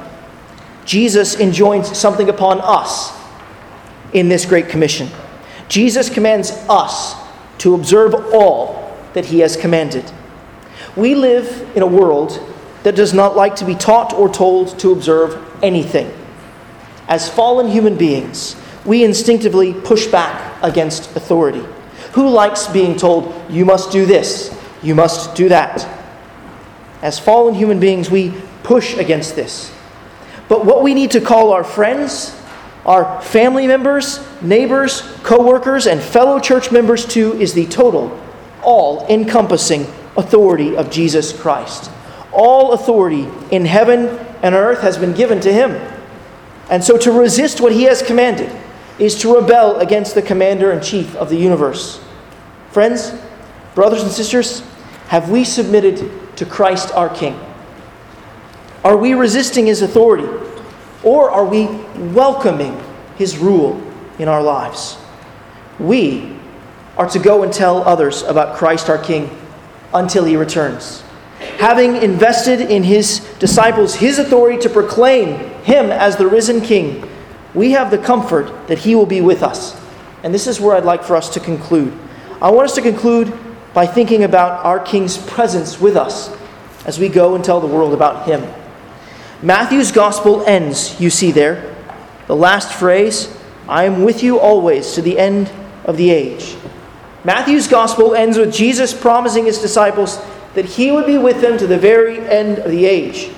Jesus 0.84 1.40
enjoins 1.40 1.96
something 1.96 2.28
upon 2.28 2.60
us 2.60 3.12
in 4.12 4.28
this 4.28 4.44
Great 4.44 4.68
Commission. 4.68 5.08
Jesus 5.68 6.10
commands 6.10 6.50
us 6.68 7.14
to 7.58 7.74
observe 7.74 8.14
all 8.34 8.96
that 9.14 9.24
he 9.26 9.40
has 9.40 9.56
commanded. 9.56 10.10
We 10.96 11.14
live 11.14 11.76
in 11.76 11.82
a 11.82 11.86
world 11.86 12.38
that 12.82 12.94
does 12.94 13.14
not 13.14 13.34
like 13.34 13.56
to 13.56 13.64
be 13.64 13.74
taught 13.74 14.12
or 14.12 14.28
told 14.28 14.78
to 14.80 14.92
observe 14.92 15.42
anything. 15.62 16.12
As 17.08 17.28
fallen 17.28 17.68
human 17.68 17.96
beings, 17.96 18.56
we 18.84 19.04
instinctively 19.04 19.72
push 19.72 20.06
back 20.06 20.62
against 20.62 21.16
authority. 21.16 21.64
Who 22.12 22.28
likes 22.28 22.66
being 22.66 22.96
told, 22.96 23.34
you 23.50 23.64
must 23.64 23.90
do 23.90 24.04
this, 24.04 24.53
you 24.84 24.94
must 24.94 25.34
do 25.34 25.48
that? 25.48 25.88
As 27.02 27.18
fallen 27.18 27.54
human 27.54 27.80
beings, 27.80 28.10
we 28.10 28.34
push 28.62 28.96
against 28.96 29.34
this. 29.34 29.74
But 30.48 30.64
what 30.64 30.82
we 30.82 30.94
need 30.94 31.10
to 31.12 31.20
call 31.20 31.52
our 31.52 31.64
friends, 31.64 32.38
our 32.84 33.20
family 33.22 33.66
members, 33.66 34.20
neighbors, 34.42 35.00
co 35.22 35.44
workers, 35.44 35.86
and 35.86 36.00
fellow 36.00 36.38
church 36.38 36.70
members 36.70 37.06
to 37.06 37.32
is 37.40 37.54
the 37.54 37.66
total, 37.66 38.18
all 38.62 39.06
encompassing 39.08 39.86
authority 40.16 40.76
of 40.76 40.90
Jesus 40.90 41.32
Christ. 41.32 41.90
All 42.32 42.72
authority 42.72 43.26
in 43.50 43.64
heaven 43.64 44.18
and 44.42 44.54
earth 44.54 44.80
has 44.82 44.98
been 44.98 45.14
given 45.14 45.40
to 45.40 45.52
him. 45.52 45.72
And 46.70 46.82
so 46.82 46.98
to 46.98 47.12
resist 47.12 47.60
what 47.60 47.72
he 47.72 47.84
has 47.84 48.02
commanded 48.02 48.50
is 48.98 49.14
to 49.20 49.34
rebel 49.34 49.78
against 49.80 50.14
the 50.14 50.22
commander 50.22 50.72
in 50.72 50.82
chief 50.82 51.14
of 51.16 51.30
the 51.30 51.36
universe. 51.36 52.02
Friends, 52.70 53.12
brothers 53.74 54.02
and 54.02 54.10
sisters, 54.10 54.62
have 55.08 55.30
we 55.30 55.44
submitted 55.44 56.36
to 56.36 56.46
Christ 56.46 56.90
our 56.92 57.08
King? 57.08 57.38
Are 58.82 58.96
we 58.96 59.14
resisting 59.14 59.66
his 59.66 59.82
authority? 59.82 60.28
Or 61.02 61.30
are 61.30 61.44
we 61.44 61.66
welcoming 62.12 62.80
his 63.16 63.38
rule 63.38 63.80
in 64.18 64.28
our 64.28 64.42
lives? 64.42 64.98
We 65.78 66.36
are 66.96 67.08
to 67.08 67.18
go 67.18 67.42
and 67.42 67.52
tell 67.52 67.82
others 67.82 68.22
about 68.22 68.56
Christ 68.56 68.88
our 68.88 68.98
King 68.98 69.30
until 69.92 70.24
he 70.24 70.36
returns. 70.36 71.02
Having 71.58 71.96
invested 71.96 72.60
in 72.60 72.82
his 72.82 73.20
disciples 73.38 73.94
his 73.94 74.18
authority 74.18 74.58
to 74.62 74.68
proclaim 74.68 75.38
him 75.62 75.90
as 75.90 76.16
the 76.16 76.26
risen 76.26 76.60
King, 76.60 77.08
we 77.54 77.72
have 77.72 77.90
the 77.90 77.98
comfort 77.98 78.68
that 78.68 78.78
he 78.78 78.94
will 78.94 79.06
be 79.06 79.20
with 79.20 79.42
us. 79.42 79.80
And 80.22 80.32
this 80.32 80.46
is 80.46 80.60
where 80.60 80.76
I'd 80.76 80.84
like 80.84 81.04
for 81.04 81.16
us 81.16 81.28
to 81.34 81.40
conclude. 81.40 81.96
I 82.40 82.50
want 82.50 82.68
us 82.68 82.74
to 82.76 82.82
conclude 82.82 83.32
by 83.74 83.86
thinking 83.86 84.22
about 84.22 84.64
our 84.64 84.78
King's 84.78 85.18
presence 85.18 85.80
with 85.80 85.96
us 85.96 86.34
as 86.86 86.98
we 86.98 87.08
go 87.08 87.34
and 87.34 87.44
tell 87.44 87.60
the 87.60 87.66
world 87.66 87.92
about 87.92 88.26
him. 88.26 88.42
Matthew's 89.42 89.90
gospel 89.90 90.44
ends, 90.46 90.98
you 91.00 91.10
see 91.10 91.32
there. 91.32 91.74
The 92.28 92.36
last 92.36 92.72
phrase, 92.72 93.36
I 93.68 93.84
am 93.84 94.04
with 94.04 94.22
you 94.22 94.38
always 94.38 94.94
to 94.94 95.02
the 95.02 95.18
end 95.18 95.50
of 95.84 95.96
the 95.96 96.10
age. 96.10 96.56
Matthew's 97.24 97.66
gospel 97.66 98.14
ends 98.14 98.38
with 98.38 98.54
Jesus 98.54 98.94
promising 98.94 99.46
his 99.46 99.58
disciples 99.58 100.18
that 100.54 100.64
he 100.64 100.92
would 100.92 101.06
be 101.06 101.18
with 101.18 101.40
them 101.40 101.58
to 101.58 101.66
the 101.66 101.78
very 101.78 102.20
end 102.20 102.60
of 102.60 102.70
the 102.70 102.86
age. 102.86 103.30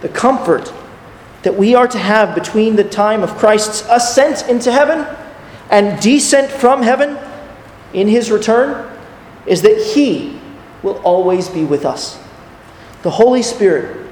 The 0.00 0.08
comfort 0.08 0.72
that 1.42 1.54
we 1.54 1.74
are 1.74 1.86
to 1.86 1.98
have 1.98 2.34
between 2.34 2.74
the 2.74 2.84
time 2.84 3.22
of 3.22 3.36
Christ's 3.36 3.86
ascent 3.88 4.48
into 4.48 4.72
heaven 4.72 5.06
and 5.70 6.00
descent 6.02 6.50
from 6.50 6.82
heaven 6.82 7.18
in 7.92 8.08
his 8.08 8.30
return 8.30 8.95
is 9.46 9.62
that 9.62 9.76
he 9.94 10.40
will 10.82 10.98
always 10.98 11.48
be 11.48 11.64
with 11.64 11.84
us. 11.84 12.18
The 13.02 13.10
Holy 13.10 13.42
Spirit 13.42 14.06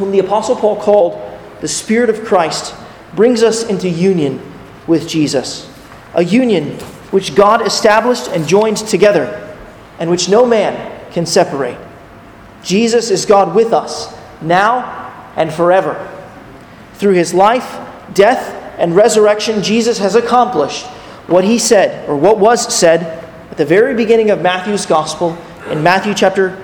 whom 0.00 0.12
the 0.12 0.18
Apostle 0.18 0.56
Paul 0.56 0.80
called 0.80 1.20
the 1.60 1.68
Spirit 1.68 2.08
of 2.08 2.24
Christ, 2.24 2.74
brings 3.14 3.42
us 3.42 3.68
into 3.68 3.86
union 3.86 4.40
with 4.86 5.06
Jesus. 5.06 5.70
A 6.14 6.24
union 6.24 6.78
which 7.10 7.34
God 7.34 7.66
established 7.66 8.28
and 8.28 8.48
joined 8.48 8.78
together, 8.78 9.54
and 9.98 10.08
which 10.08 10.30
no 10.30 10.46
man 10.46 11.12
can 11.12 11.26
separate. 11.26 11.76
Jesus 12.62 13.10
is 13.10 13.26
God 13.26 13.54
with 13.54 13.74
us, 13.74 14.16
now 14.40 15.32
and 15.36 15.52
forever. 15.52 16.08
Through 16.94 17.14
his 17.14 17.34
life, 17.34 17.78
death, 18.14 18.54
and 18.78 18.96
resurrection, 18.96 19.62
Jesus 19.62 19.98
has 19.98 20.14
accomplished 20.14 20.86
what 21.26 21.44
he 21.44 21.58
said, 21.58 22.08
or 22.08 22.16
what 22.16 22.38
was 22.38 22.74
said, 22.74 23.19
the 23.60 23.66
very 23.66 23.94
beginning 23.94 24.30
of 24.30 24.40
Matthew's 24.40 24.86
Gospel 24.86 25.36
in 25.68 25.82
Matthew 25.82 26.14
chapter 26.14 26.56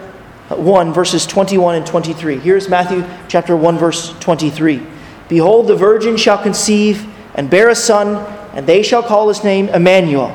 uh, 0.48 0.56
1, 0.56 0.94
verses 0.94 1.26
21 1.26 1.74
and 1.74 1.86
23. 1.86 2.38
Here's 2.38 2.70
Matthew 2.70 3.04
chapter 3.28 3.54
1, 3.54 3.76
verse 3.76 4.18
23. 4.20 4.80
Behold, 5.28 5.66
the 5.66 5.76
virgin 5.76 6.16
shall 6.16 6.42
conceive 6.42 7.06
and 7.34 7.50
bear 7.50 7.68
a 7.68 7.74
son, 7.74 8.16
and 8.54 8.66
they 8.66 8.82
shall 8.82 9.02
call 9.02 9.28
his 9.28 9.44
name 9.44 9.68
Emmanuel, 9.68 10.30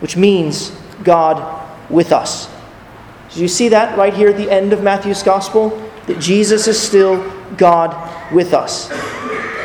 which 0.00 0.16
means 0.16 0.70
God 1.04 1.68
with 1.90 2.12
us. 2.12 2.48
Do 3.34 3.42
you 3.42 3.48
see 3.48 3.68
that 3.68 3.98
right 3.98 4.14
here 4.14 4.30
at 4.30 4.38
the 4.38 4.50
end 4.50 4.72
of 4.72 4.82
Matthew's 4.82 5.22
gospel? 5.22 5.68
That 6.06 6.18
Jesus 6.18 6.66
is 6.66 6.80
still 6.80 7.30
God 7.58 8.32
with 8.32 8.54
us. 8.54 8.88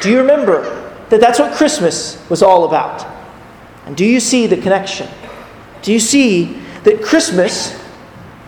Do 0.02 0.10
you 0.12 0.18
remember 0.18 0.92
that 1.08 1.22
that's 1.22 1.40
what 1.40 1.54
Christmas 1.54 2.22
was 2.30 2.44
all 2.44 2.66
about? 2.66 3.08
And 3.86 3.96
do 3.96 4.04
you 4.04 4.20
see 4.20 4.48
the 4.48 4.58
connection? 4.58 5.08
Do 5.82 5.92
you 5.92 6.00
see 6.00 6.62
that 6.84 7.02
Christmas 7.04 7.80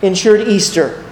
ensured 0.02 0.48
Easter? 0.48 1.04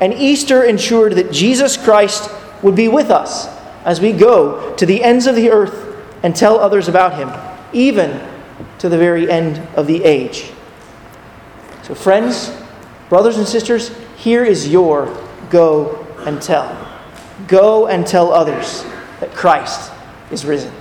And 0.00 0.12
Easter 0.12 0.64
ensured 0.64 1.14
that 1.14 1.32
Jesus 1.32 1.76
Christ 1.76 2.30
would 2.62 2.74
be 2.74 2.88
with 2.88 3.10
us 3.10 3.46
as 3.84 4.00
we 4.00 4.12
go 4.12 4.74
to 4.76 4.86
the 4.86 5.02
ends 5.02 5.26
of 5.26 5.36
the 5.36 5.50
earth 5.50 5.96
and 6.22 6.34
tell 6.34 6.58
others 6.58 6.88
about 6.88 7.14
him, 7.14 7.30
even 7.72 8.20
to 8.78 8.88
the 8.88 8.98
very 8.98 9.30
end 9.30 9.58
of 9.76 9.86
the 9.86 10.02
age. 10.04 10.50
So, 11.82 11.94
friends, 11.94 12.50
brothers 13.08 13.36
and 13.36 13.46
sisters, 13.46 13.96
here 14.16 14.44
is 14.44 14.68
your 14.68 15.06
go 15.50 16.06
and 16.20 16.40
tell. 16.40 16.90
Go 17.46 17.86
and 17.86 18.06
tell 18.06 18.32
others 18.32 18.84
that 19.20 19.30
Christ 19.32 19.92
is 20.30 20.44
risen. 20.44 20.72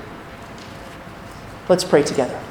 Let's 1.70 1.84
pray 1.84 2.04
together. 2.04 2.43